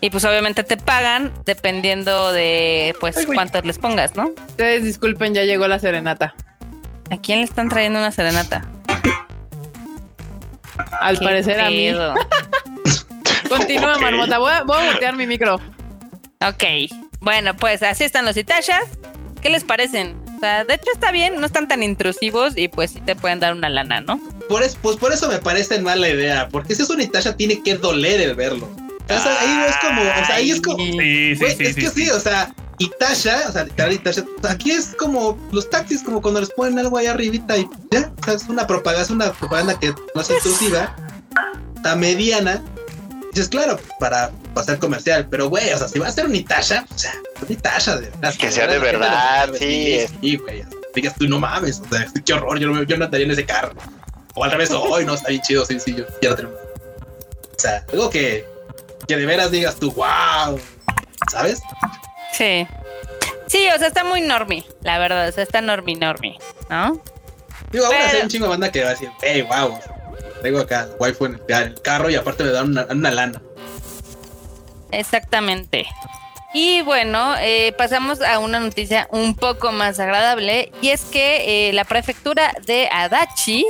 [0.00, 4.30] Y pues obviamente te pagan dependiendo de pues Ay, cuántos les pongas, ¿no?
[4.48, 6.34] Ustedes disculpen, ya llegó la serenata.
[7.10, 8.68] ¿A quién le están trayendo una serenata?
[11.00, 11.92] Al parecer a mí.
[13.48, 13.98] Continúa.
[13.98, 14.38] Marmota.
[14.38, 15.58] Voy a, voy a mutear mi micro.
[16.40, 16.64] Ok.
[17.20, 18.84] Bueno, pues así están los Itashas.
[19.40, 20.16] ¿Qué les parecen?
[20.36, 23.40] O sea, de hecho está bien, no están tan intrusivos y pues sí te pueden
[23.40, 24.18] dar una lana, ¿no?
[24.48, 27.62] Por es- pues por eso me parece mala idea, porque si es un Itasha tiene
[27.62, 28.68] que doler el verlo.
[29.08, 31.44] O sea, ahí es como, o sea, ahí es como, Sí, sí, sí.
[31.44, 32.04] es sí, que sí.
[32.04, 36.40] sí, o sea, Itasha, o sea, literal Itasha, aquí es como los taxis, como cuando
[36.40, 39.78] les ponen algo ahí arribita y ya, o sea, es una propaganda, es una propaganda
[39.78, 40.94] que no es intrusiva,
[41.76, 42.62] está mediana.
[43.36, 46.86] Dices, claro, para pasar comercial, pero güey, o sea, si va a ser un Itasha,
[46.90, 47.12] o sea,
[47.46, 48.34] un Itasha de verdad.
[48.34, 50.06] Que sea de verdad, sí.
[50.22, 50.64] Sí, güey,
[50.94, 53.44] digas tú, no mames, o sea, qué horror, yo no, yo no andaría en ese
[53.44, 53.74] carro.
[54.36, 56.50] O al revés, hoy no, está bien chido, sí, sí, yo quiero tener.
[56.50, 58.46] O sea, algo que,
[59.06, 60.58] que de veras digas tú, wow.
[61.30, 61.60] ¿sabes?
[62.32, 62.66] Sí.
[63.48, 65.28] Sí, o sea, está muy normie, la verdad.
[65.28, 66.38] O sea, está normie, normie,
[66.70, 67.02] ¿no?
[67.70, 69.78] Digo, aún así hay un chingo de banda que va a decir, hey, wow,
[70.42, 73.42] tengo acá waifu en el, en el carro y aparte me dan una, una lana.
[74.92, 75.86] Exactamente.
[76.54, 81.72] Y bueno, eh, pasamos a una noticia un poco más agradable y es que eh,
[81.74, 83.66] la prefectura de Adachi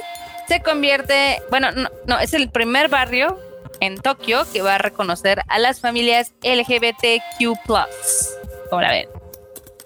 [0.47, 3.41] se convierte, bueno, no, no, es el primer barrio
[3.81, 7.59] en Tokio que va a reconocer a las familias LGBTQ+.
[8.71, 9.09] La ven.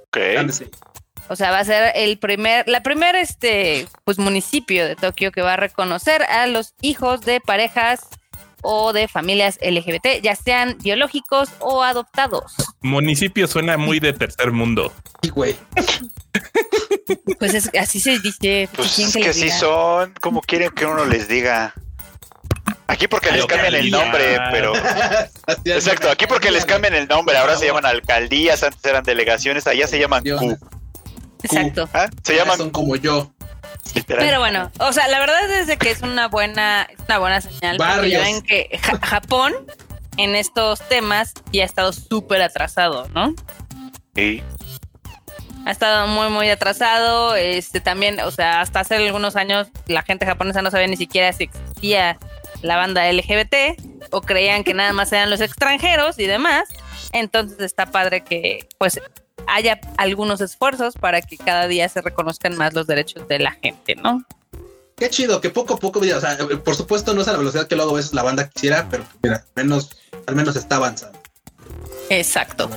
[0.09, 0.89] Ok.
[1.31, 5.43] O sea, va a ser el primer, la primer este, pues municipio de Tokio que
[5.43, 8.09] va a reconocer a los hijos de parejas
[8.62, 12.52] o de familias LGBT, ya sean biológicos o adoptados.
[12.81, 14.93] Municipio suena muy de tercer mundo.
[15.23, 15.57] Sí, güey.
[17.39, 18.69] Pues es, así se dice.
[18.74, 19.59] Pues ¿quién es que que les sí diga?
[19.59, 20.15] son.
[20.20, 21.74] como quieren que uno les diga?
[22.89, 24.73] Aquí porque les cambian el nombre, pero.
[25.47, 25.62] Así.
[25.65, 27.36] Exacto, aquí porque les cambian el nombre.
[27.36, 30.24] Ahora se llaman alcaldías, antes eran delegaciones, allá se llaman.
[30.24, 30.59] Q.
[31.42, 31.88] Exacto.
[31.94, 32.08] ¿Ah?
[32.22, 33.30] Se llaman son como yo.
[33.94, 34.24] literal.
[34.24, 37.40] Pero bueno, o sea, la verdad es de que es una buena, es una buena
[37.40, 37.76] señal.
[37.76, 38.12] porque Barrios.
[38.12, 39.54] ya ven que Ja- Japón
[40.16, 43.34] en estos temas ya ha estado súper atrasado, ¿no?
[44.14, 44.42] Sí.
[45.66, 47.34] Ha estado muy, muy atrasado.
[47.36, 51.32] Este también, o sea, hasta hace algunos años la gente japonesa no sabía ni siquiera
[51.32, 52.18] si existía
[52.62, 53.76] la banda LGBT
[54.10, 56.64] o creían que nada más eran los extranjeros y demás.
[57.12, 59.00] Entonces está padre que pues
[59.51, 63.97] haya algunos esfuerzos para que cada día se reconozcan más los derechos de la gente,
[63.97, 64.24] ¿no?
[64.97, 67.66] Qué chido, que poco a poco, o sea, por supuesto no es a la velocidad
[67.66, 69.97] que luego a veces la banda quisiera, pero mira, al menos,
[70.27, 71.18] al menos está avanzando.
[72.10, 72.68] Exacto.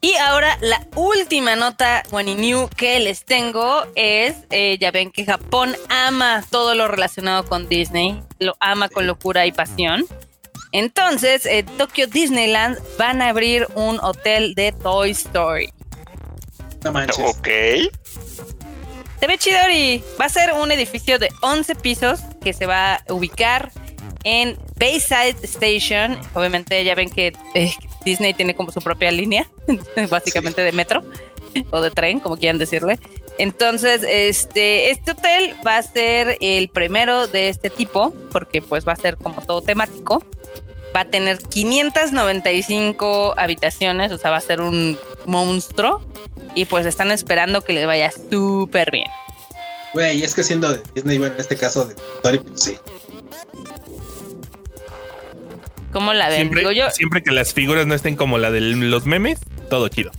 [0.00, 5.24] Y ahora la última nota Wani New que les tengo es, eh, ya ven que
[5.24, 10.04] Japón ama todo lo relacionado con Disney, lo ama con locura y pasión.
[10.72, 15.72] Entonces, eh, Tokyo Disneyland van a abrir un hotel de Toy Story.
[16.84, 17.18] No manches.
[17.18, 17.48] Ok.
[19.20, 20.04] Se ve chidori.
[20.20, 23.72] Va a ser un edificio de 11 pisos que se va a ubicar
[24.24, 26.18] en Bayside Station.
[26.34, 27.72] Obviamente ya ven que eh,
[28.04, 29.48] Disney tiene como su propia línea,
[30.10, 31.02] básicamente de metro
[31.70, 32.98] o de tren, como quieran decirle.
[33.38, 38.92] Entonces, este, este hotel va a ser el primero de este tipo, porque pues va
[38.92, 40.24] a ser como todo temático.
[40.94, 46.00] Va a tener 595 habitaciones, o sea, va a ser un monstruo.
[46.54, 49.08] Y pues están esperando que le vaya súper bien.
[49.92, 52.76] Güey, es que siendo de Disney, bueno, en este caso de Story, pues sí.
[55.92, 56.36] ¿Cómo la ven?
[56.38, 56.90] Siempre, Digo yo.
[56.90, 59.38] siempre que las figuras no estén como la de los memes,
[59.70, 60.10] todo chido.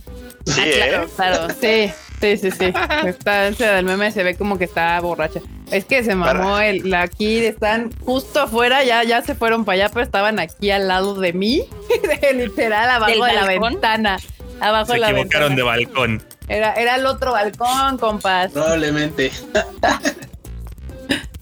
[0.46, 1.08] Sí, Ah, claro, ¿eh?
[1.16, 1.48] claro.
[1.60, 2.72] Sí, sí, sí, sí.
[3.06, 5.40] Está, ese del meme se ve como que está borracha.
[5.70, 9.74] Es que se mamó el, la aquí, están justo afuera, ya, ya se fueron para
[9.84, 11.64] allá, pero estaban aquí al lado de mí,
[12.34, 14.18] literal abajo ¿Del de la ventana.
[14.60, 15.56] Abajo Se la equivocaron ventana.
[15.56, 16.22] de balcón.
[16.48, 18.52] Era, era el otro balcón, compas.
[18.52, 19.30] Probablemente.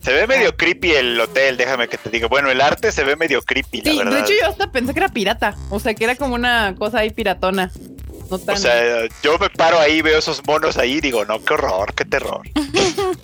[0.01, 2.27] Se ve medio creepy el hotel, déjame que te diga.
[2.29, 4.13] Bueno, el arte se ve medio creepy, la Sí, verdad.
[4.13, 6.99] de hecho yo hasta pensé que era pirata, o sea, que era como una cosa
[6.99, 7.71] ahí piratona.
[8.31, 8.55] No tan...
[8.57, 11.95] O sea, yo me paro ahí, veo esos monos ahí y digo, no, qué horror,
[11.95, 12.43] qué terror.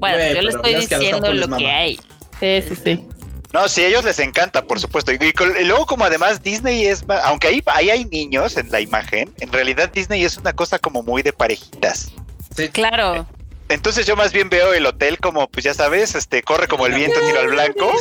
[0.00, 2.00] Bueno, yo le estoy diciendo lo que hay.
[2.40, 3.06] sí, sí, sí.
[3.52, 5.12] No, sí, a ellos les encanta, por supuesto.
[5.12, 8.70] Y, y con- y luego, como además Disney es, aunque ahí, ahí hay niños en
[8.70, 12.12] la imagen, en realidad Disney es una cosa como muy de parejitas.
[12.56, 12.68] Sí.
[12.68, 13.26] Claro.
[13.68, 16.94] Entonces yo más bien veo el hotel como, pues ya sabes, este, corre como el
[16.94, 17.92] viento, tiro al blanco.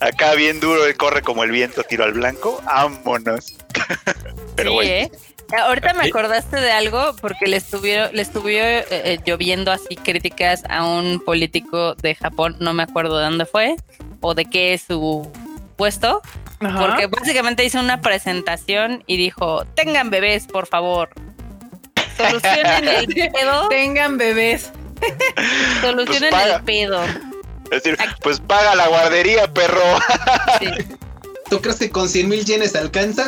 [0.00, 2.60] Acá bien duro, el corre como el viento, tiro al blanco.
[2.64, 3.54] Vámonos.
[4.56, 4.90] Pero sí, bueno.
[4.90, 5.10] ¿eh?
[5.56, 6.10] Ahorita me Sí.
[6.10, 11.20] acordaste de algo porque le estuvieron, le estuvo eh, eh, lloviendo así críticas a un
[11.20, 13.76] político de Japón, no me acuerdo de dónde fue
[14.20, 15.30] o de qué es su
[15.76, 16.22] puesto,
[16.60, 16.78] Ajá.
[16.78, 21.10] porque básicamente hizo una presentación y dijo, tengan bebés, por favor.
[22.16, 24.72] Solucionen el pedo, Tengan bebés.
[25.80, 27.02] solucionen Pues el pedo.
[27.70, 29.82] Es decir, pues paga la guardería, perro.
[30.60, 30.68] Sí,
[31.50, 33.26] ¿Tú crees que con 100 mil yenes alcanza?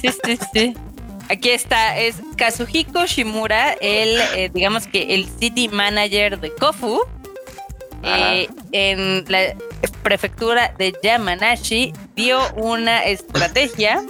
[0.00, 0.74] sí, sí, sí.
[1.28, 7.02] Aquí está, es Kazuhiko Shimura, el, eh, digamos que el city manager de Kofu,
[8.02, 9.54] eh, en la
[10.02, 14.02] prefectura de Yamanashi, dio una estrategia,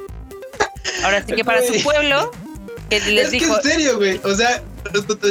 [1.04, 2.30] ahora sí que para su pueblo,
[2.88, 4.20] que les es dijo, que en serio, güey.
[4.24, 4.62] O sea,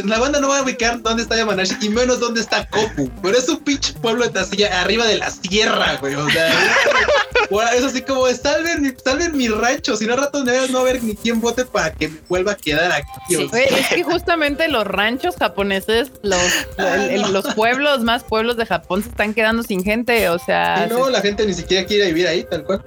[0.06, 3.10] la banda no va a ubicar dónde está Yamanashi y menos dónde está Kofu.
[3.22, 6.16] Pero es un pinche pueblo de Tasilla arriba de la sierra, güey.
[6.16, 6.52] O sea,
[7.76, 11.04] es así como, salven mi, salven mi rancho, si no rato no va a haber
[11.04, 13.36] ni quien vote para que me vuelva a quedar aquí.
[13.36, 13.48] o sea.
[13.50, 16.40] Güey, es que justamente los ranchos japoneses, los,
[16.78, 20.30] el- el- los pueblos, más pueblos de Japón se están quedando sin gente.
[20.30, 22.84] O sea, Y no, la gente ni siquiera quiere vivir ahí, tal cual.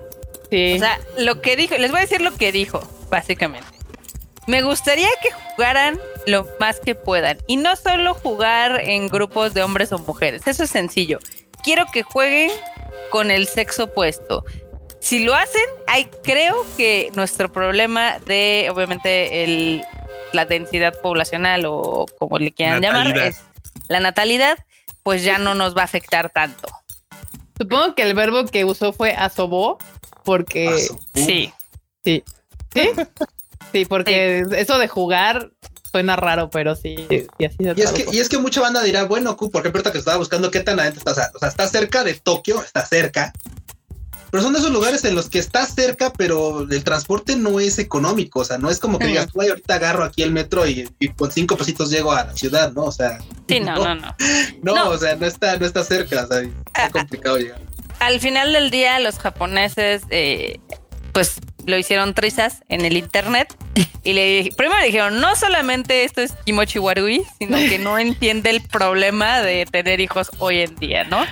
[0.51, 0.75] sí.
[0.77, 2.81] O sea, lo que dijo, les voy a decir lo que dijo,
[3.11, 3.67] básicamente.
[4.47, 7.39] Me gustaría que jugaran lo más que puedan.
[7.47, 10.43] Y no solo jugar en grupos de hombres o mujeres.
[10.47, 11.19] Eso es sencillo.
[11.63, 12.51] Quiero que jueguen
[13.11, 14.45] con el sexo opuesto.
[15.01, 19.85] Si lo hacen, hay, creo que nuestro problema de, obviamente, el,
[20.33, 23.43] la densidad poblacional o como le quieran llamar, es
[23.89, 24.59] la natalidad,
[25.03, 26.69] pues ya no nos va a afectar tanto.
[27.59, 29.79] Supongo que el verbo que usó fue asobó,
[30.25, 30.89] porque.
[31.15, 31.53] Sí.
[32.05, 32.25] sí.
[32.73, 32.91] ¿Sí?
[33.71, 35.51] Sí, porque eso de jugar
[35.91, 39.05] suena raro, pero sí, así se Y es, que, y es que mucha banda dirá,
[39.05, 41.67] bueno, Q, por ejemplo, ahorita que estaba buscando qué tan adentro está, o sea, está
[41.69, 43.33] cerca de Tokio, está cerca,
[44.31, 47.79] pero son de esos lugares en los que está cerca, pero el transporte no es
[47.79, 50.89] económico, o sea, no es como que digas, "Ay, ahorita agarro aquí el metro y,
[50.99, 52.85] y con cinco pesitos llego a la ciudad, ¿no?
[52.85, 54.17] O sea, Sí, no, no, no.
[54.63, 54.89] no, No.
[54.91, 57.61] o sea, no está, no está cerca, o sea, es complicado llegar.
[58.01, 60.59] al final del día los japoneses eh,
[61.13, 61.35] pues
[61.67, 63.55] lo hicieron trizas en el internet
[64.03, 67.99] y le dije- primero le dijeron no solamente esto es kimochi warui sino que no
[67.99, 71.25] entiende el problema de tener hijos hoy en día no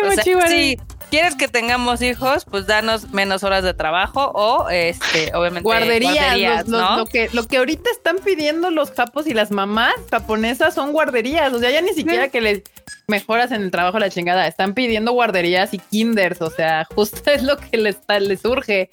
[0.00, 0.76] o sea, si
[1.14, 6.68] quieres que tengamos hijos pues danos menos horas de trabajo o este obviamente Guarderías, guarderías,
[6.68, 6.96] los- los- ¿no?
[6.98, 11.52] lo, que, lo que ahorita están pidiendo los japos y las mamás japonesas son guarderías.
[11.52, 12.62] O sea, ya ni siquiera que les
[13.06, 14.46] mejoras en el trabajo la chingada.
[14.48, 16.40] Están pidiendo guarderías y kinders.
[16.42, 18.88] O sea, justo es lo que les, les surge.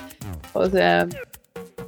[0.53, 1.07] O sea,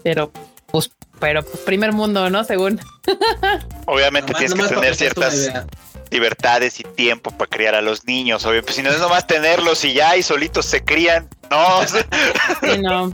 [0.04, 0.32] pero
[0.68, 0.90] pues,
[1.20, 2.44] pero pues primer mundo, ¿no?
[2.44, 2.80] Según.
[3.86, 5.66] Obviamente Nomás- tienes nomás que tener ciertas idea.
[6.14, 8.64] Libertades y tiempo para criar a los niños, obvio.
[8.64, 11.27] Pues si no es nomás tenerlos y ya y solitos se crían.
[11.52, 12.06] No, o sea,
[12.61, 13.14] Sí, no,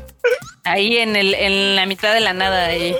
[0.66, 2.96] ahí en el en la mitad de la nada ahí.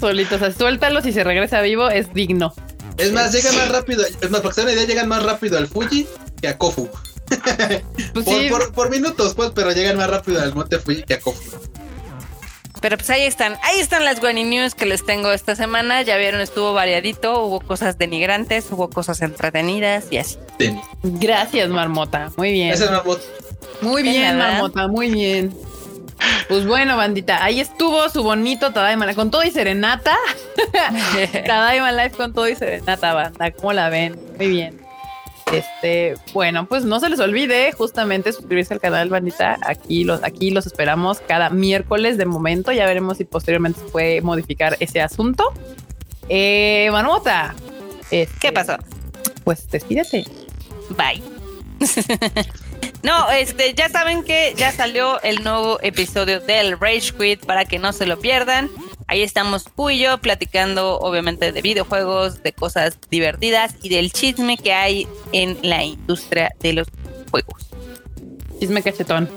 [0.00, 0.36] solitos.
[0.36, 2.54] O sea, suéltalos y se regresa vivo es digno.
[2.96, 5.22] Es más, llegan más rápido, es más, para que se den una idea, llegan más
[5.22, 6.06] rápido al Fuji
[6.40, 6.88] que a Kofu.
[7.28, 11.14] Pues Por, sí, por- por minutos, pues, pero llegan más rápido al monte Fuji que
[11.14, 11.42] a Kofu.
[12.80, 16.02] Pero pues ahí están, ahí están las Guani News que les tengo esta semana.
[16.02, 20.38] Ya vieron, estuvo variadito, hubo cosas denigrantes, hubo cosas entretenidas y así.
[21.02, 22.30] Gracias, Marmota.
[22.36, 22.72] Muy bien.
[22.72, 23.20] Ese es Marmot.
[23.82, 24.52] Muy bien, nada.
[24.52, 25.54] Marmota, muy bien.
[26.48, 30.16] Pues bueno, bandita, ahí estuvo su bonito Tadaima con todo y serenata.
[31.46, 33.50] Tadaima Live con todo y serenata, banda.
[33.52, 34.18] ¿Cómo la ven?
[34.36, 34.79] Muy bien.
[35.52, 39.58] Este, bueno, pues no se les olvide justamente suscribirse al canal, bandita.
[39.62, 42.72] Aquí los, aquí los esperamos cada miércoles de momento.
[42.72, 45.52] Ya veremos si posteriormente se puede modificar ese asunto.
[46.28, 47.54] Eh, Marmota.
[48.10, 48.76] este, ¿Qué pasó?
[49.44, 50.24] Pues despídete.
[50.90, 51.22] Bye.
[53.02, 57.78] No, este, ya saben que ya salió el nuevo episodio del Rage Quit para que
[57.78, 58.70] no se lo pierdan.
[59.10, 64.56] Ahí estamos tú y yo platicando, obviamente, de videojuegos, de cosas divertidas y del chisme
[64.56, 66.86] que hay en la industria de los
[67.28, 67.66] juegos.
[68.60, 69.28] Chisme cachetón.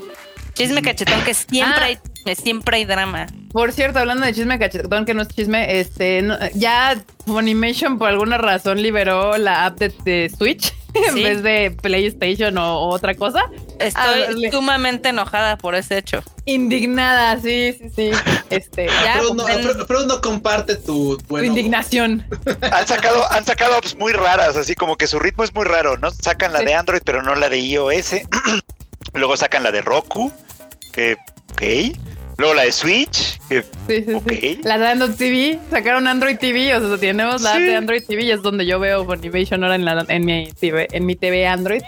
[0.53, 1.85] Chisme cachetón que siempre Ah.
[2.25, 3.25] hay, siempre hay drama.
[3.51, 8.09] Por cierto, hablando de chisme cachetón, que no es chisme, este, no- ya Funimation por
[8.09, 10.71] alguna razón liberó la app de, de Switch
[11.07, 11.23] en Sí.
[11.23, 13.41] vez de PlayStation o, o otra cosa.
[13.79, 14.51] Estoy Háblale.
[14.51, 16.23] sumamente enojada por ese hecho.
[16.45, 18.11] Indignada, sí, sí, sí.
[18.49, 22.25] Este, ya, Pero no, en- pero- pero no comparte tu, indignación.
[22.71, 25.97] han sacado, han sacado apps muy raras, así como que su ritmo es muy raro,
[25.97, 26.11] ¿no?
[26.11, 26.65] Sacan la Sí.
[26.65, 28.13] de Android, pero no la de iOS.
[29.13, 30.31] Luego sacan la de Roku,
[30.91, 31.17] que
[31.51, 31.97] ok.
[32.37, 34.59] Luego la de Switch, que Sí, sí, sí.
[34.63, 38.31] La de Android TV, sacaron Android TV, o sea, tenemos la de Android TV y
[38.31, 41.81] es donde yo veo Funimation ahora en, la, en, mi TV, en mi TV Android.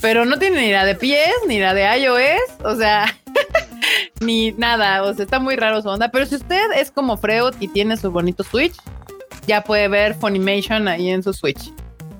[0.00, 3.14] Pero no tiene ni la de pies, ni la de iOS, o sea,
[4.20, 6.10] ni nada, o sea, está muy raro su onda.
[6.10, 8.76] Pero si usted es como Freud y tiene su bonito Switch,
[9.46, 11.70] ya puede ver Funimation ahí en su Switch.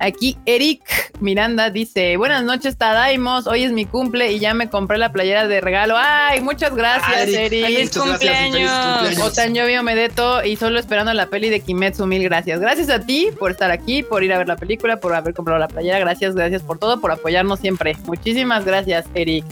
[0.01, 0.81] Aquí Eric
[1.21, 5.47] Miranda dice, buenas noches Tadaimos, hoy es mi cumple y ya me compré la playera
[5.47, 5.95] de regalo.
[5.99, 7.65] Ay, muchas gracias Ah, Eric, Eric.
[7.67, 8.73] Feliz muchas gracias feliz cumpleaños.
[8.73, 9.21] cumpleaños.
[9.33, 12.61] Otaño Medeto y solo esperando la peli de Kimetsu, mil gracias.
[12.61, 15.59] Gracias a ti por estar aquí, por ir a ver la película, por haber comprado
[15.61, 15.99] la playera.
[15.99, 17.97] Gracias, gracias por todo, por apoyarnos siempre.
[18.07, 19.45] Muchísimas gracias, Eric.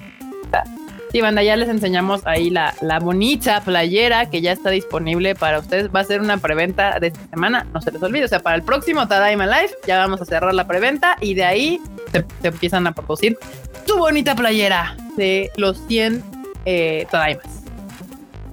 [1.11, 5.61] Sí, banda, ya les enseñamos ahí la, la bonita playera que ya está disponible para
[5.61, 5.89] ustedes.
[5.95, 8.25] Va a ser una preventa de esta semana, no se les olvide.
[8.27, 11.45] O sea, para el próximo Tadaima Live ya vamos a cerrar la preventa y de
[11.45, 11.81] ahí
[12.13, 13.39] se, se empiezan a producir
[13.87, 16.23] su bonita playera de los 100
[16.67, 17.47] eh, Tadaimas.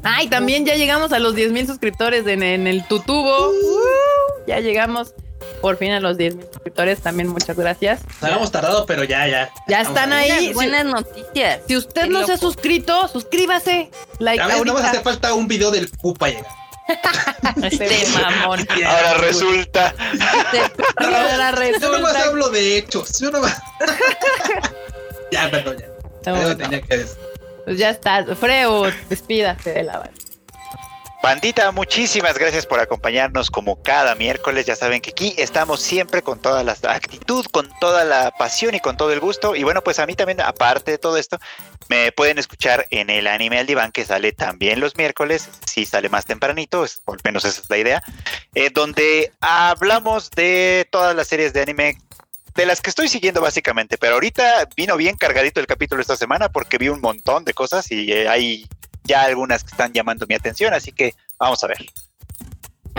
[0.04, 3.50] Ay, también ya llegamos a los 10 mil suscriptores en, en el Tutubo.
[3.50, 5.14] Uh, ya llegamos.
[5.62, 7.00] Por fin a los 10 mil suscriptores.
[7.02, 8.02] También muchas gracias.
[8.06, 9.52] Nos habíamos tardado, pero ya, ya.
[9.68, 10.54] Ya están ahí.
[10.54, 11.62] Buenas noticias.
[11.68, 13.90] Si usted Qué no se ha suscrito, suscríbase.
[14.20, 16.46] Like A ver, no vas a hacer falta un video del Cupa llegar.
[17.64, 18.68] Este mamón.
[18.86, 19.94] Ahora resulta.
[20.98, 22.24] Ahora Yo nomás resulta.
[22.24, 23.20] hablo de hechos.
[23.20, 23.58] Yo nomás.
[25.32, 25.88] ya, perdón, ya.
[26.32, 26.58] No, Algo no.
[26.58, 27.18] tenía que decir.
[27.66, 28.24] Pues ya está.
[28.36, 30.12] Freud, despídase de la banda.
[31.26, 34.68] Bandita, muchísimas gracias por acompañarnos como cada miércoles.
[34.68, 38.80] Ya saben que aquí estamos siempre con toda la actitud, con toda la pasión y
[38.80, 39.56] con todo el gusto.
[39.56, 41.40] Y bueno, pues a mí también, aparte de todo esto,
[41.90, 46.10] me pueden escuchar en el anime al diván que sale también los miércoles, si sale
[46.10, 48.04] más tempranito, es, por menos esa es la idea,
[48.54, 51.98] eh, donde hablamos de todas las series de anime
[52.56, 56.50] de las que estoy siguiendo básicamente, pero ahorita vino bien cargadito el capítulo esta semana
[56.50, 58.66] porque vi un montón de cosas y eh, hay
[59.06, 61.78] ya algunas que están llamando mi atención, así que vamos a ver.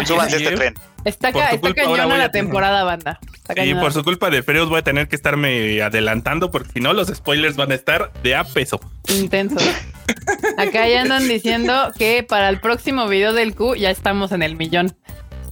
[0.04, 0.74] Súbanse este tren.
[1.04, 3.18] Está, ca- está cañona la temporada, banda.
[3.56, 6.92] Y por su culpa de Freud voy a tener que estarme adelantando porque si no
[6.92, 8.78] los spoilers van a estar de a peso.
[9.08, 9.56] Intenso.
[10.58, 14.56] Acá ya andan diciendo que para el próximo video del Q ya estamos en el
[14.56, 14.94] millón.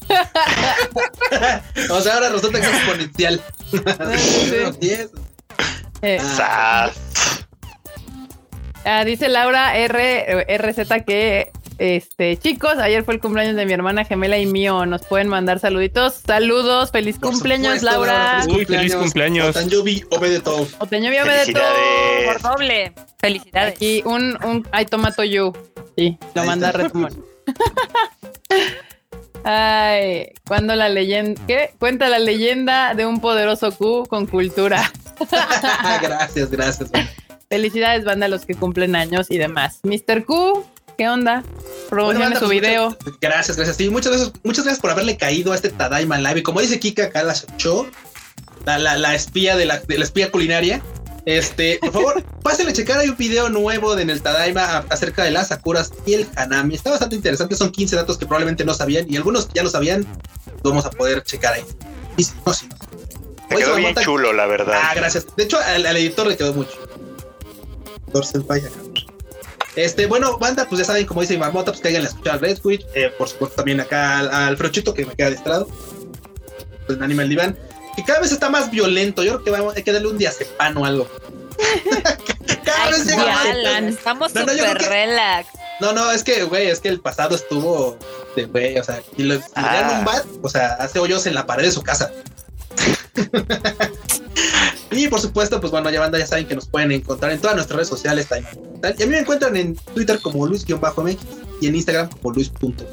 [1.91, 3.41] O sea, ahora resulta que es exponencial.
[3.71, 4.55] Sí, sí.
[4.61, 5.11] Unos 10.
[6.03, 6.19] Eh,
[8.85, 9.05] Ah.
[9.05, 14.39] Dice Laura R, RZ que este chicos, ayer fue el cumpleaños de mi hermana gemela
[14.39, 14.87] y mío.
[14.87, 16.23] Nos pueden mandar saluditos.
[16.27, 18.45] Saludos, feliz Por cumpleaños, supuesto, Laura.
[18.49, 19.57] Uy, feliz cumpleaños.
[19.57, 20.69] Otanyobi Obedetov.
[20.79, 21.33] O te ñovi de todo.
[21.33, 22.27] Felicidades.
[22.27, 22.93] Por doble.
[23.19, 23.75] Felicidades.
[23.75, 25.53] Aquí un, un ay tomato you.
[25.97, 26.73] Sí, lo Ahí manda.
[26.73, 27.17] Redmond.
[29.47, 31.75] Ay, cuando la leyenda, ¿qué?
[31.79, 34.91] Cuenta la leyenda de un poderoso Q con cultura.
[36.01, 36.91] gracias, gracias.
[37.59, 39.79] Felicidades, banda, a los que cumplen años y demás.
[39.85, 40.25] Mr.
[40.25, 40.65] Q,
[40.99, 41.45] ¿qué onda?
[41.89, 42.89] Promocione Bueno, su pues, video.
[42.91, 43.77] muchas- Gracias, gracias.
[43.77, 46.41] Sí, muchas gracias, muchas gracias por haberle caído a este Tadaima Live.
[46.41, 47.87] Y como dice Kika acá, la show,
[48.67, 50.83] la, la, la espía de la, de la espía culinaria.
[51.27, 52.99] Este, por favor, pásenle a checar.
[52.99, 56.75] Hay un video nuevo de en el Tadaima acerca de las Sakuras y el Hanami.
[56.75, 57.55] Está bastante interesante.
[57.55, 60.05] Son 15 datos que probablemente no sabían y algunos que ya lo sabían.
[60.65, 61.63] Lo vamos a poder checar ahí.
[62.17, 62.75] Y si no, si no.
[63.49, 64.77] Te quedó se bien chulo, la verdad.
[64.83, 65.25] Ah, gracias.
[65.37, 66.73] De hecho, al, al editor le quedó mucho.
[68.23, 68.71] Senpai acá.
[69.75, 72.87] Este, bueno, banda, pues ya saben, como dice Marmota, pues caigan a escuchar Red Switch.
[72.95, 75.67] Eh, por supuesto, también acá al, al Frochito, que me queda distrado.
[76.87, 77.59] Pues en Animal Divan.
[77.97, 79.23] Que cada vez está más violento.
[79.25, 81.09] Yo creo que vamos, hay que darle un diazepam o algo.
[82.65, 83.47] cada Ay, vez llega más.
[83.47, 85.49] Alan, estamos No, que- relax.
[85.81, 87.99] No, no, es que, güey, es que el pasado estuvo
[88.37, 89.97] de güey, o sea, y lo, si le dan Ah.
[89.99, 92.13] un bat, o sea, hace hoyos en la pared de su casa.
[94.95, 97.57] y por supuesto, pues bueno, ya banda, ya saben que nos pueden encontrar en todas
[97.57, 98.27] nuestras redes sociales.
[98.99, 101.17] Y a mí me encuentran en Twitter como Luis-MX
[101.61, 102.49] y en Instagram como Luis.
[102.49, 102.85] punto.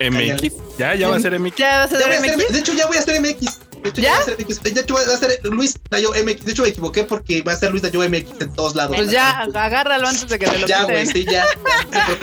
[0.00, 0.52] MX.
[0.78, 1.56] Ya, ya va a ser MX.
[1.56, 2.52] ¿Ya vas a hacer- MX?
[2.52, 3.58] de hecho, ya voy a hacer MX.
[3.82, 4.10] De hecho, ya, ¿Ya?
[4.10, 4.62] voy a hacer MX.
[4.62, 6.44] De hecho, va a ser Luis Dayo MX.
[6.44, 8.96] De hecho, me equivoqué porque va a ser Luis Dayo MX en todos lados.
[8.96, 11.44] Pues ya, agárralo antes de que te lo Ya, güey, sí, ya.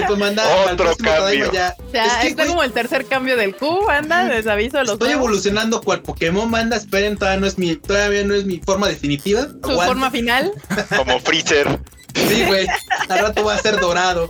[0.08, 0.44] Se manda.
[0.72, 1.52] Otro cambio.
[1.52, 1.76] ya.
[1.88, 4.82] O sea, Es que, está como el tercer cambio del Q, anda, les aviso.
[4.84, 8.60] Los Estoy evolucionando cual Pokémon manda, esperen, todavía no es mi, todavía no es mi
[8.60, 9.44] forma definitiva.
[9.64, 9.86] Su Aguante.
[9.86, 10.52] forma final.
[10.98, 11.80] Como Freezer.
[12.14, 12.66] Sí, güey.
[13.10, 14.30] Al rato va a ser dorado.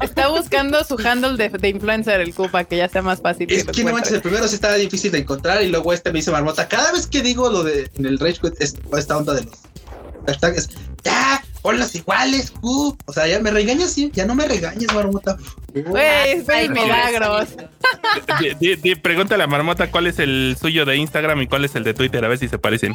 [0.00, 3.50] Está buscando su handle de, de influencer, el para que ya sea más fácil.
[3.50, 6.18] Es que no manches, el primero sí estaba difícil de encontrar y luego este me
[6.18, 6.68] dice Marmota.
[6.68, 9.54] Cada vez que digo lo de en el Rage Quit, es esta onda de los
[10.26, 10.68] hashtags,
[11.04, 12.96] ya, ponlos iguales, Q.
[13.04, 15.36] O sea, ya me regañas, sí, ya no me regañes, Marmota.
[15.74, 17.48] Güey, fue Ay, el milagros.
[18.40, 21.74] Di- di- di- pregúntale a Marmota cuál es el suyo de Instagram y cuál es
[21.74, 22.94] el de Twitter, a ver si se parecen.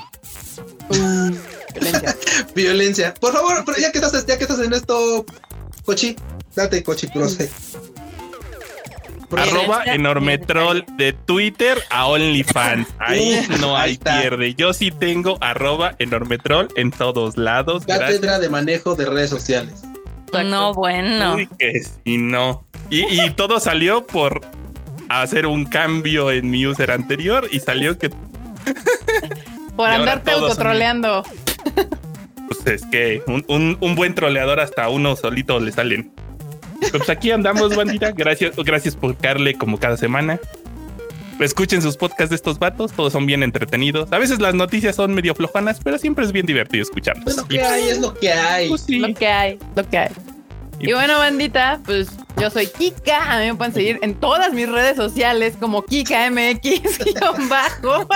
[0.89, 2.15] Violencia.
[2.55, 3.13] Violencia.
[3.19, 5.25] Por favor, ya que estás, ya que estás en esto,
[5.85, 6.15] Cochi,
[6.63, 7.49] date Cochi Proce.
[9.31, 12.87] Arroba enorme troll de Twitter a OnlyFans.
[12.99, 14.55] Ahí no hay pierde.
[14.55, 17.85] Yo sí tengo arroba enorme troll en todos lados.
[17.85, 19.83] Cátedra de manejo de redes sociales.
[20.45, 21.35] No, bueno.
[21.35, 21.81] Uy, que
[22.17, 22.65] no.
[22.89, 24.41] Y, y todo salió por
[25.09, 28.09] hacer un cambio en mi user anterior y salió que
[29.75, 31.23] Por andarte autotroleando.
[32.47, 36.11] pues es que un, un- un buen troleador hasta a uno solito le salen.
[36.91, 38.11] Pues aquí andamos, bandita.
[38.11, 40.39] Gracias, gracias por caerle como cada semana.
[41.39, 44.11] Escuchen sus podcasts de estos vatos, todos son bien entretenidos.
[44.11, 47.27] A veces las noticias son medio flojanas, pero siempre es bien divertido escucharlos.
[47.27, 48.67] Es lo Y, que hay, es lo que hay.
[48.69, 48.99] pues, sí.
[48.99, 50.09] Lo que hay, lo que hay.
[50.79, 53.31] Y- Y bueno, bandita, pues yo soy Kika.
[53.31, 56.99] A mí me pueden seguir en todas mis redes sociales como Kika MX
[57.49, 58.07] bajo.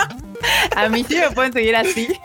[0.75, 2.07] A mí sí me pueden seguir así.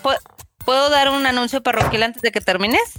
[0.69, 2.93] ¿Puedo dar un anuncio parroquial antes de que termines?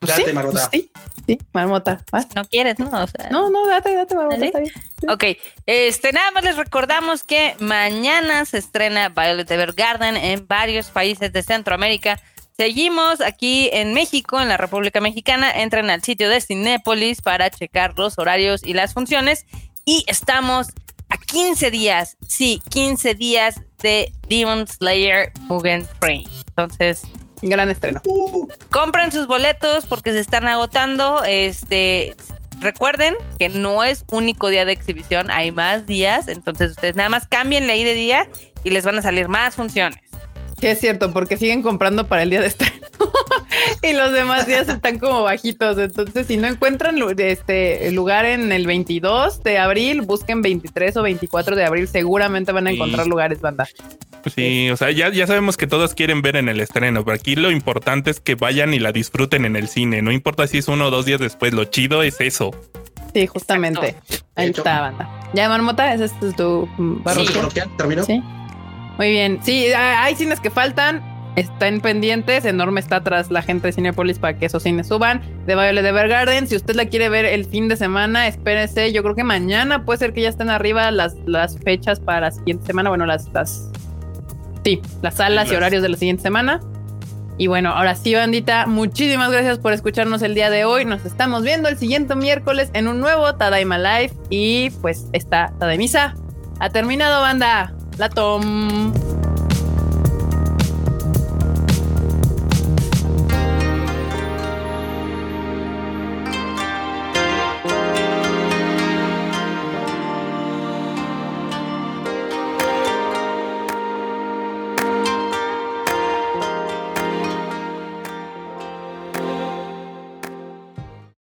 [0.00, 0.68] Date, sí, Marmota.
[0.72, 0.90] Sí,
[1.24, 2.04] sí, Marmota.
[2.34, 2.90] No quieres, ¿no?
[2.90, 4.44] no, no, date, date, Marmota.
[4.44, 4.72] Está bien.
[5.08, 5.24] Ok,
[5.66, 11.44] este, nada más les recordamos que mañana se estrena Violet Evergarden en varios países de
[11.44, 12.18] Centroamérica.
[12.56, 15.48] Seguimos aquí en México, en la República Mexicana.
[15.52, 19.46] Entren al sitio de Cinépolis para checar los horarios y las funciones.
[19.84, 20.70] Y estamos
[21.08, 26.28] a 15 días, sí, 15 días de Demon Slayer Mugen Train.
[26.48, 27.02] Entonces,
[27.50, 28.00] gran estreno.
[28.70, 31.22] compren sus boletos porque se están agotando.
[31.24, 32.14] Este,
[32.60, 37.26] recuerden que no es único día de exhibición, hay más días, entonces ustedes nada más
[37.26, 38.28] cambien ahí de día
[38.64, 40.00] y les van a salir más funciones.
[40.62, 42.86] Sí, es cierto, porque siguen comprando para el día de estreno
[43.82, 45.76] y los demás días están como bajitos.
[45.76, 51.56] Entonces, si no encuentran este lugar en el 22 de abril, busquen 23 o 24
[51.56, 51.88] de abril.
[51.88, 53.66] Seguramente van a encontrar lugares, banda.
[54.22, 57.16] Pues sí, o sea, ya, ya sabemos que todos quieren ver en el estreno, pero
[57.16, 60.00] aquí lo importante es que vayan y la disfruten en el cine.
[60.00, 62.52] No importa si es uno o dos días después, lo chido es eso.
[63.12, 63.96] Sí, justamente.
[64.36, 65.10] Ahí está, banda.
[65.34, 67.24] Ya, Marmota, ese es tu barro.
[67.24, 67.34] Sí.
[67.76, 68.04] ¿Terminó?
[68.04, 68.22] Sí.
[68.98, 69.40] Muy bien.
[69.42, 71.02] Sí, hay cines que faltan.
[71.36, 72.44] Están pendientes.
[72.44, 75.22] Enorme está atrás la gente de Cinepolis para que esos cines suban.
[75.46, 76.46] De Violet Evergarden.
[76.46, 78.92] Si usted la quiere ver el fin de semana, espérese.
[78.92, 82.30] Yo creo que mañana puede ser que ya estén arriba las, las fechas para la
[82.32, 82.90] siguiente semana.
[82.90, 83.70] Bueno, las, las
[84.64, 86.60] Sí, las salas y horarios de la siguiente semana.
[87.38, 90.84] Y bueno, ahora sí, bandita, muchísimas gracias por escucharnos el día de hoy.
[90.84, 94.12] Nos estamos viendo el siguiente miércoles en un nuevo Tadaima Live.
[94.30, 96.14] Y pues esta Tadaimisa
[96.60, 97.74] ha terminado, banda.
[98.02, 99.31] La Tom.